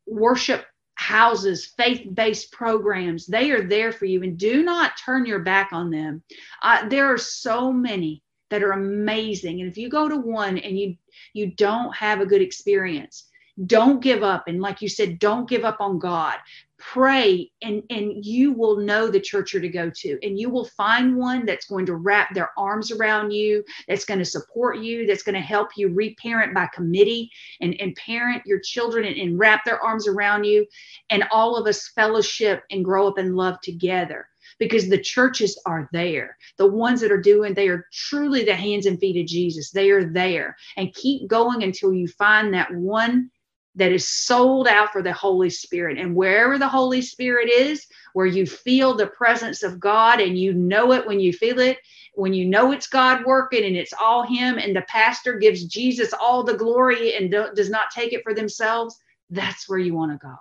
Worship 0.08 0.66
houses, 1.00 1.66
faith 1.78 2.08
based 2.14 2.52
programs, 2.52 3.26
they 3.26 3.52
are 3.52 3.68
there 3.68 3.92
for 3.92 4.06
you. 4.06 4.22
And 4.22 4.38
do 4.38 4.64
not 4.64 4.98
turn 4.98 5.26
your 5.26 5.40
back 5.40 5.70
on 5.72 5.90
them. 5.90 6.22
Uh, 6.62 6.88
there 6.90 7.06
are 7.06 7.18
so 7.18 7.72
many 7.72 8.22
that 8.50 8.64
are 8.64 8.74
amazing. 8.74 9.62
And 9.62 9.70
if 9.70 9.78
you 9.78 9.90
go 9.90 10.10
to 10.10 10.18
one 10.18 10.58
and 10.58 10.78
you 10.78 10.96
you 11.34 11.52
don't 11.56 11.96
have 11.96 12.20
a 12.20 12.26
good 12.26 12.42
experience, 12.42 13.30
don't 13.66 14.02
give 14.02 14.24
up 14.24 14.46
and 14.48 14.62
like 14.62 14.82
you 14.82 14.90
said 14.90 15.20
don't 15.20 15.50
give 15.50 15.66
up 15.66 15.82
on 15.82 16.00
god 16.00 16.38
pray 16.80 17.50
and 17.62 17.84
and 17.90 18.26
you 18.26 18.54
will 18.54 18.78
know 18.78 19.08
the 19.08 19.20
church 19.20 19.54
you're 19.54 19.62
to 19.62 19.70
go 19.70 19.92
to 19.94 20.18
and 20.24 20.40
you 20.40 20.50
will 20.50 20.66
find 20.66 21.16
one 21.16 21.46
that's 21.46 21.68
going 21.68 21.86
to 21.86 21.96
wrap 21.96 22.34
their 22.34 22.50
arms 22.58 22.92
around 22.92 23.32
you 23.32 23.64
that's 23.88 24.06
going 24.06 24.20
to 24.20 24.26
support 24.26 24.80
you 24.80 25.06
that's 25.06 25.24
going 25.24 25.36
to 25.36 25.42
help 25.42 25.70
you 25.76 25.94
reparent 25.94 26.54
by 26.54 26.68
committee 26.74 27.30
and 27.62 27.76
and 27.80 27.96
parent 27.96 28.42
your 28.46 28.60
children 28.60 29.06
and, 29.06 29.18
and 29.18 29.40
wrap 29.40 29.66
their 29.66 29.82
arms 29.84 30.08
around 30.08 30.44
you 30.44 30.66
and 31.10 31.24
all 31.32 31.56
of 31.56 31.68
us 31.68 31.90
fellowship 31.90 32.64
and 32.72 32.86
grow 32.86 33.08
up 33.08 33.20
in 33.20 33.36
love 33.36 33.60
together 33.62 34.28
because 34.60 34.90
the 34.90 34.98
churches 35.02 35.60
are 35.66 35.90
there. 35.94 36.38
The 36.58 36.68
ones 36.68 37.02
that 37.02 37.12
are 37.12 37.22
doing, 37.22 37.54
they 37.54 37.70
are 37.70 37.88
truly 37.94 38.44
the 38.44 38.56
hands 38.56 38.86
and 38.86 39.00
feet 39.00 39.20
of 39.20 39.28
Jesus. 39.28 39.72
They 39.72 39.90
are 39.90 40.12
there. 40.12 40.56
And 40.78 40.94
keep 40.94 41.28
going 41.28 41.64
until 41.64 41.94
you 41.94 42.08
find 42.08 42.54
that 42.54 42.74
one 42.74 43.32
that 43.80 43.92
is 43.92 44.08
sold 44.08 44.68
out 44.68 44.92
for 44.92 45.02
the 45.02 45.14
Holy 45.14 45.50
Spirit. 45.50 45.98
And 45.98 46.16
wherever 46.16 46.58
the 46.58 46.68
Holy 46.68 47.02
Spirit 47.02 47.50
is, 47.50 47.88
where 48.14 48.26
you 48.26 48.46
feel 48.46 48.94
the 48.94 49.08
presence 49.08 49.64
of 49.64 49.80
God 49.80 50.20
and 50.20 50.38
you 50.38 50.54
know 50.54 50.92
it 50.94 51.08
when 51.08 51.20
you 51.20 51.34
feel 51.34 51.60
it, 51.60 51.78
when 52.14 52.34
you 52.34 52.46
know 52.46 52.72
it's 52.72 52.88
God 52.88 53.24
working 53.26 53.64
and 53.64 53.76
it's 53.76 53.94
all 53.94 54.24
Him, 54.24 54.58
and 54.58 54.76
the 54.76 54.82
pastor 54.84 55.38
gives 55.38 55.64
Jesus 55.66 56.14
all 56.14 56.44
the 56.44 56.58
glory 56.58 57.16
and 57.16 57.32
does 57.32 57.70
not 57.70 57.92
take 57.92 58.14
it 58.14 58.24
for 58.24 58.34
themselves, 58.34 58.98
that's 59.30 59.70
where 59.70 59.80
you 59.80 59.94
want 59.94 60.12
to 60.12 60.18
go. 60.18 60.36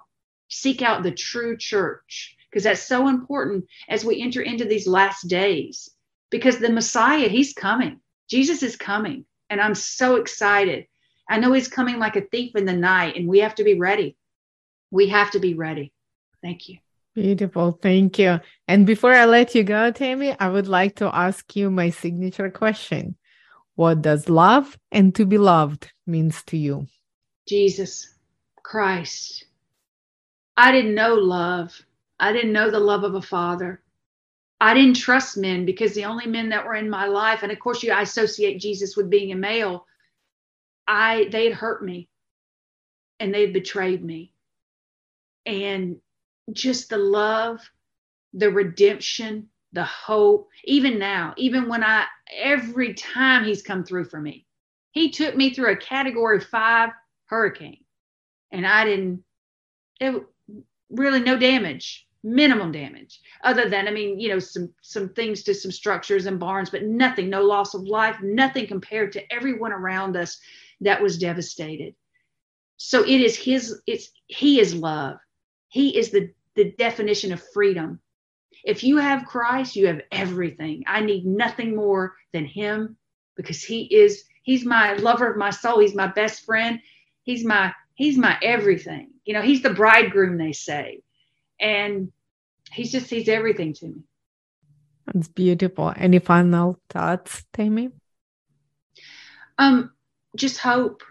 Seek 0.49 0.83
out 0.83 1.03
the 1.03 1.13
true 1.13 1.57
church 1.57 2.37
because 2.51 2.65
that's 2.65 2.83
so 2.83 3.09
important 3.09 3.67
as 3.89 4.05
we 4.05 4.21
enter 4.21 4.43
into 4.43 4.65
these 4.65 4.87
last 4.87 5.29
days 5.29 5.91
because 6.31 6.59
the 6.59 6.71
Messiah, 6.71 7.29
He's 7.29 7.53
coming. 7.53 8.01
Jesus 8.29 8.63
is 8.63 8.77
coming. 8.77 9.25
And 9.51 9.61
I'm 9.61 9.75
so 9.75 10.17
excited 10.17 10.87
I 11.29 11.39
know 11.39 11.53
he's 11.53 11.69
coming 11.69 11.99
like 11.99 12.17
a 12.17 12.23
thief 12.23 12.57
in 12.57 12.65
the 12.65 12.73
night, 12.73 13.17
and 13.17 13.29
we 13.29 13.41
have 13.41 13.55
to 13.57 13.65
be 13.65 13.79
ready. 13.79 14.17
We 14.91 15.09
have 15.09 15.31
to 15.33 15.39
be 15.39 15.55
ready. 15.55 15.93
Thank 16.43 16.69
you. 16.69 16.79
Beautiful. 17.15 17.73
Thank 17.73 18.19
you. 18.19 18.41
And 18.67 18.87
before 18.87 19.13
I 19.13 19.25
let 19.25 19.55
you 19.55 19.65
go, 19.65 19.91
Tammy, 19.91 20.35
I 20.39 20.49
would 20.49 20.69
like 20.69 20.97
to 20.97 21.15
ask 21.15 21.57
you 21.57 21.71
my 21.71 21.91
signature 21.91 22.51
question. 22.51 23.17
What 23.75 24.03
does 24.03 24.29
love 24.29 24.79
and 24.91 25.15
to 25.17 25.27
be 25.27 25.37
loved 25.37 25.93
means 26.07 26.43
to 26.45 26.57
you? 26.57 26.87
Jesus 27.47 28.15
Christ. 28.63 29.45
I 30.57 30.73
didn't 30.73 30.95
know 30.95 31.15
love. 31.15 31.81
I 32.21 32.33
didn't 32.33 32.53
know 32.53 32.71
the 32.71 32.81
love 32.81 33.05
of 33.05 33.15
a 33.15 33.23
father. 33.23 33.83
I 34.61 34.75
didn't 34.75 34.97
trust 34.97 35.37
men 35.37 35.65
because 35.65 35.95
the 35.95 36.05
only 36.05 36.27
men 36.27 36.49
that 36.49 36.67
were 36.67 36.75
in 36.75 36.91
my 36.91 37.07
life, 37.07 37.43
and 37.43 37.53
of 37.53 37.61
course, 37.61 37.83
you 37.83 37.93
I 37.93 38.03
associate 38.03 38.61
Jesus 38.61 38.97
with 38.97 39.09
being 39.11 39.31
a 39.33 39.37
male, 39.37 39.87
I 40.89 41.29
they 41.31 41.45
had 41.45 41.55
hurt 41.55 41.85
me 41.85 42.09
and 43.21 43.33
they 43.33 43.43
had 43.43 43.53
betrayed 43.53 44.05
me. 44.05 44.33
And 45.47 45.97
just 46.53 46.89
the 46.89 46.99
love, 46.99 47.61
the 48.33 48.51
redemption, 48.51 49.49
the 49.73 49.85
hope, 49.85 50.49
even 50.65 50.99
now, 50.99 51.35
even 51.37 51.69
when 51.69 51.85
I 51.85 52.07
every 52.35 52.95
time 52.95 53.45
he's 53.45 53.63
come 53.63 53.85
through 53.85 54.07
for 54.07 54.21
me. 54.21 54.47
He 54.93 55.11
took 55.11 55.37
me 55.37 55.51
through 55.51 55.73
a 55.73 55.77
category 55.77 56.41
5 56.41 56.91
hurricane 57.27 57.85
and 58.51 58.67
I 58.67 58.85
didn't 58.85 59.23
it 60.01 60.25
really 60.91 61.21
no 61.21 61.39
damage 61.39 62.07
minimum 62.25 62.73
damage 62.73 63.21
other 63.45 63.69
than 63.69 63.87
i 63.87 63.91
mean 63.91 64.19
you 64.19 64.29
know 64.29 64.39
some 64.39 64.69
some 64.83 65.09
things 65.11 65.43
to 65.43 65.55
some 65.55 65.71
structures 65.71 66.27
and 66.27 66.41
barns 66.41 66.69
but 66.71 66.83
nothing 66.83 67.31
no 67.31 67.43
loss 67.43 67.75
of 67.75 67.83
life 67.83 68.17
nothing 68.23 68.67
compared 68.67 69.13
to 69.13 69.33
everyone 69.33 69.73
around 69.73 70.17
us 70.17 70.41
that 70.81 71.03
was 71.03 71.19
devastated. 71.19 71.95
So 72.77 73.03
it 73.03 73.21
is 73.21 73.37
his, 73.37 73.81
it's 73.87 74.11
he 74.27 74.61
is 74.61 74.75
love. 74.75 75.19
He 75.69 75.97
is 75.97 76.11
the, 76.11 76.31
the 76.55 76.73
definition 76.79 77.33
of 77.33 77.43
freedom. 77.53 78.01
If 78.65 78.85
you 78.85 78.99
have 78.99 79.27
Christ, 79.27 79.77
you 79.77 79.87
have 79.87 80.03
everything. 80.13 80.85
I 80.87 81.01
need 81.01 81.27
nothing 81.27 81.75
more 81.75 82.15
than 82.33 82.45
him 82.45 82.97
because 83.37 83.63
he 83.63 83.83
is, 83.83 84.25
he's 84.43 84.65
my 84.65 84.95
lover 84.95 85.31
of 85.31 85.37
my 85.37 85.51
soul. 85.51 85.81
He's 85.81 85.95
my 85.95 86.07
best 86.09 86.45
friend. 86.45 86.81
He's 87.23 87.45
my, 87.45 87.73
he's 87.95 88.17
my 88.17 88.39
everything. 88.43 89.11
You 89.25 89.35
know, 89.35 89.43
he's 89.43 89.63
the 89.63 89.71
bridegroom, 89.75 90.39
they 90.39 90.53
say. 90.53 91.03
And 91.61 92.13
he's 92.73 92.93
just, 92.93 93.11
he's 93.11 93.29
everything 93.29 93.75
to 93.75 93.87
me. 93.87 94.03
That's 95.07 95.29
beautiful. 95.29 95.93
Any 95.97 96.19
final 96.19 96.79
thoughts, 96.91 97.45
Tammy? 97.53 97.91
Um, 99.57 99.93
just 100.39 100.59
hope. 100.59 101.03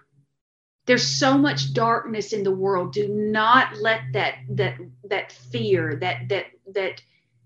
There's 0.85 1.05
so 1.07 1.37
much 1.37 1.73
darkness 1.73 2.33
in 2.33 2.43
the 2.43 2.55
world. 2.55 2.93
Do 2.93 3.07
not 3.09 3.77
let 3.77 4.01
that 4.13 4.35
that 4.51 4.77
that 5.09 5.31
fear 5.31 5.97
that 5.97 6.29
that 6.29 6.45
that 6.73 7.01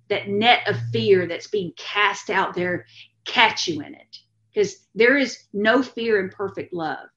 that 0.09 0.27
net 0.27 0.67
of 0.67 0.77
fear 0.91 1.25
that's 1.27 1.47
being 1.47 1.73
cast 1.75 2.29
out 2.29 2.53
there 2.53 2.85
catch 3.25 3.67
you 3.67 3.81
in 3.81 3.95
it. 3.95 4.17
Because 4.53 4.85
there 4.93 5.17
is 5.17 5.45
no 5.53 5.81
fear 5.81 6.19
in 6.23 6.29
perfect 6.29 6.73
love. 6.73 7.07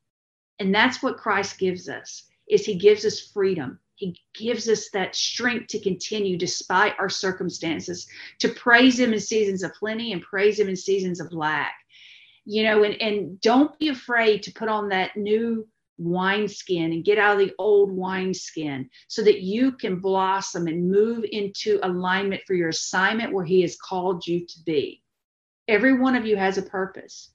And 0.58 0.74
that's 0.74 1.02
what 1.02 1.18
christ 1.18 1.58
gives 1.58 1.88
us 1.88 2.24
is 2.48 2.64
he 2.64 2.76
gives 2.76 3.04
us 3.04 3.20
freedom. 3.32 3.78
He 3.96 4.18
gives 4.34 4.68
us 4.68 4.90
that 4.90 5.14
strength 5.14 5.68
to 5.68 5.80
continue 5.80 6.36
despite 6.36 6.94
our 6.98 7.08
circumstances 7.08 8.06
to 8.40 8.48
praise 8.48 8.98
him 8.98 9.12
in 9.12 9.20
seasons 9.20 9.62
of 9.62 9.74
plenty 9.74 10.12
and 10.12 10.22
praise 10.22 10.58
him 10.58 10.68
in 10.68 10.76
seasons 10.76 11.20
of 11.20 11.32
lack 11.32 11.74
you 12.44 12.62
know, 12.62 12.84
and, 12.84 13.00
and 13.00 13.40
don't 13.40 13.78
be 13.78 13.88
afraid 13.88 14.42
to 14.42 14.52
put 14.52 14.68
on 14.68 14.88
that 14.88 15.16
new 15.16 15.66
wineskin 15.96 16.92
and 16.92 17.04
get 17.04 17.18
out 17.18 17.40
of 17.40 17.46
the 17.46 17.54
old 17.58 17.90
wineskin 17.90 18.88
so 19.08 19.22
that 19.22 19.40
you 19.40 19.72
can 19.72 20.00
blossom 20.00 20.66
and 20.66 20.90
move 20.90 21.24
into 21.30 21.78
alignment 21.82 22.42
for 22.46 22.54
your 22.54 22.68
assignment 22.68 23.32
where 23.32 23.44
he 23.44 23.62
has 23.62 23.76
called 23.76 24.26
you 24.26 24.46
to 24.46 24.58
be. 24.66 25.00
Every 25.68 25.98
one 25.98 26.16
of 26.16 26.26
you 26.26 26.36
has 26.36 26.58
a 26.58 26.62
purpose. 26.62 27.30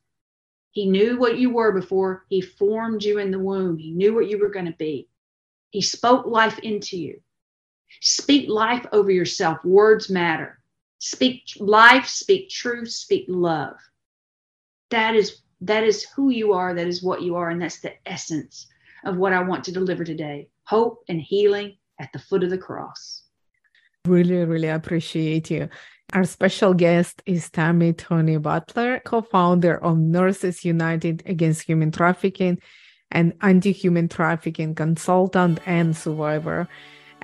He 0.71 0.87
knew 0.87 1.17
what 1.17 1.39
you 1.39 1.49
were 1.49 1.71
before 1.71 2.25
he 2.29 2.41
formed 2.41 3.03
you 3.03 3.17
in 3.17 3.31
the 3.31 3.39
womb. 3.39 3.77
He 3.77 3.91
knew 3.91 4.13
what 4.13 4.29
you 4.29 4.37
were 4.37 4.49
going 4.49 4.67
to 4.67 4.75
be. 4.77 5.09
He 5.71 5.81
spoke 5.81 6.27
life 6.27 6.59
into 6.59 6.97
you. 6.97 7.19
Speak 8.01 8.47
life 8.47 8.85
over 8.91 9.09
yourself. 9.09 9.63
Words 9.65 10.11
matter. 10.11 10.59
Speak 10.99 11.43
life, 11.59 12.05
speak 12.05 12.49
truth, 12.49 12.91
speak 12.91 13.25
love 13.27 13.77
that 14.89 15.15
is 15.15 15.41
that 15.61 15.83
is 15.83 16.03
who 16.15 16.29
you 16.29 16.53
are 16.53 16.73
that 16.73 16.87
is 16.87 17.03
what 17.03 17.21
you 17.21 17.35
are 17.35 17.49
and 17.49 17.61
that's 17.61 17.79
the 17.79 17.93
essence 18.05 18.67
of 19.05 19.17
what 19.17 19.33
i 19.33 19.41
want 19.41 19.63
to 19.63 19.71
deliver 19.71 20.03
today 20.03 20.47
hope 20.63 21.03
and 21.09 21.19
healing 21.19 21.75
at 21.99 22.13
the 22.13 22.19
foot 22.19 22.43
of 22.43 22.49
the 22.49 22.57
cross. 22.57 23.23
Really, 24.05 24.45
really 24.45 24.69
appreciate 24.69 25.51
you. 25.51 25.69
Our 26.13 26.23
special 26.23 26.73
guest 26.73 27.21
is 27.25 27.49
Tammy 27.49 27.93
Toney 27.93 28.37
Butler, 28.37 29.01
co 29.05 29.21
founder 29.21 29.77
of 29.83 29.97
Nurses 29.97 30.65
United 30.65 31.21
Against 31.25 31.63
Human 31.63 31.91
Trafficking 31.91 32.59
and 33.11 33.33
anti 33.41 33.71
human 33.71 34.07
trafficking 34.07 34.73
consultant 34.73 35.59
and 35.65 35.95
survivor. 35.95 36.67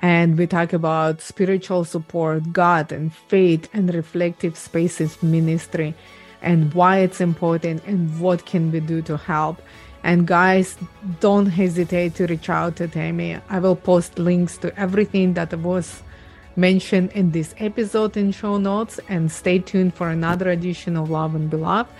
And 0.00 0.36
we 0.36 0.46
talk 0.46 0.72
about 0.72 1.22
spiritual 1.22 1.84
support, 1.84 2.52
God, 2.52 2.92
and 2.92 3.12
faith, 3.14 3.68
and 3.72 3.92
reflective 3.94 4.56
spaces 4.56 5.22
ministry, 5.22 5.94
and 6.42 6.72
why 6.74 6.98
it's 6.98 7.20
important 7.20 7.82
and 7.86 8.20
what 8.20 8.46
can 8.46 8.70
we 8.70 8.80
do 8.80 9.02
to 9.02 9.16
help. 9.16 9.60
And 10.02 10.26
guys, 10.26 10.76
don't 11.20 11.46
hesitate 11.46 12.14
to 12.16 12.26
reach 12.26 12.48
out 12.48 12.76
to 12.76 12.86
Tammy. 12.86 13.38
I 13.48 13.58
will 13.58 13.76
post 13.76 14.18
links 14.18 14.56
to 14.58 14.78
everything 14.78 15.34
that 15.34 15.52
was 15.58 16.02
mentioned 16.54 17.10
in 17.12 17.32
this 17.32 17.54
episode 17.58 18.16
in 18.16 18.32
show 18.32 18.56
notes. 18.58 19.00
And 19.08 19.30
stay 19.32 19.58
tuned 19.58 19.94
for 19.94 20.08
another 20.08 20.50
edition 20.50 20.96
of 20.96 21.10
Love 21.10 21.34
and 21.34 21.50
Be 21.50 21.56
Loved. 21.56 21.90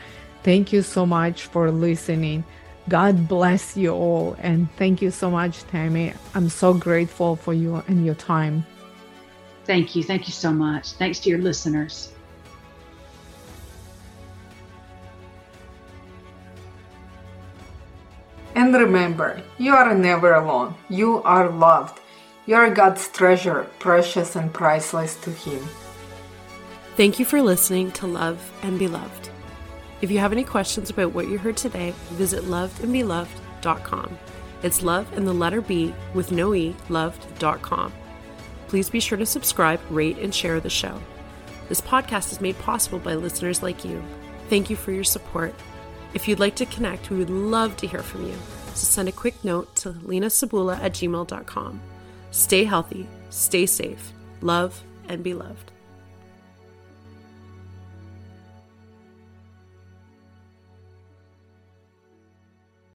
Thank 0.45 0.73
you 0.73 0.83
so 0.83 1.05
much 1.05 1.47
for 1.47 1.71
listening. 1.73 2.45
God 2.89 3.27
bless 3.27 3.77
you 3.77 3.91
all. 3.91 4.37
And 4.39 4.71
thank 4.77 5.03
you 5.03 5.11
so 5.11 5.29
much, 5.29 5.65
Tammy. 5.65 6.13
I'm 6.35 6.49
so 6.49 6.73
grateful 6.73 7.35
for 7.35 7.53
you 7.53 7.83
and 7.89 8.07
your 8.07 8.15
time. 8.15 8.65
Thank 9.65 9.97
you. 9.97 10.05
Thank 10.05 10.29
you 10.29 10.33
so 10.33 10.53
much. 10.53 10.93
Thanks 10.93 11.19
to 11.21 11.31
your 11.31 11.41
listeners. 11.41 12.13
And 18.57 18.75
remember, 18.75 19.43
you 19.59 19.75
are 19.75 19.95
never 19.95 20.33
alone. 20.33 20.75
You 20.89 21.23
are 21.25 21.51
loved. 21.51 22.01
You 22.47 22.55
are 22.55 22.71
God's 22.71 23.07
treasure, 23.09 23.67
precious 23.79 24.35
and 24.35 24.51
priceless 24.51 25.15
to 25.21 25.31
Him. 25.31 25.63
Thank 26.97 27.19
you 27.19 27.27
for 27.27 27.43
listening 27.43 27.93
to 27.93 28.07
Love 28.07 28.51
and 28.63 28.79
Be 28.79 28.89
Loved. 28.89 29.29
If 30.01 30.11
you 30.11 30.21
have 30.21 30.33
any 30.33 30.43
questions 30.43 30.89
about 30.89 31.13
what 31.13 31.29
you 31.29 31.37
heard 31.37 31.59
today, 31.59 31.93
visit 32.13 32.45
lovedandbeloved.com. 32.45 34.19
It's 34.63 34.83
love 34.83 35.13
and 35.13 35.27
the 35.27 35.35
letter 35.35 35.61
B 35.61 35.95
with 36.15 36.33
no 36.33 36.55
E, 36.55 36.75
loved.com. 36.89 37.93
Please 38.69 38.89
be 38.89 39.01
sure 39.01 39.19
to 39.19 39.27
subscribe, 39.27 39.81
rate, 39.91 40.17
and 40.17 40.35
share 40.35 40.61
the 40.61 40.71
show. 40.71 40.99
This 41.69 41.83
podcast 41.83 42.33
is 42.33 42.41
made 42.41 42.59
possible 42.61 43.01
by 43.01 43.17
listeners 43.17 43.63
like 43.63 43.85
you. 43.85 44.03
Thank 44.49 44.71
you 44.71 44.77
for 44.77 44.93
your 44.93 45.05
support. 45.05 45.55
If 46.15 46.27
you'd 46.27 46.41
like 46.41 46.57
to 46.57 46.67
connect, 46.67 47.11
we 47.11 47.19
would 47.19 47.31
love 47.31 47.77
to 47.79 47.87
hear 47.87 48.03
from 48.03 48.27
you. 48.27 48.35
So 48.75 48.87
send 48.87 49.09
a 49.09 49.13
quick 49.13 49.43
note 49.45 49.75
to 49.77 49.93
lenasabula 49.93 50.79
at 50.81 50.93
gmail.com. 50.93 51.81
Stay 52.31 52.65
healthy, 52.65 53.07
stay 53.31 53.67
safe, 53.67 54.13
love, 54.41 54.83
and 55.09 55.23
be 55.23 55.35
loved. 55.35 55.73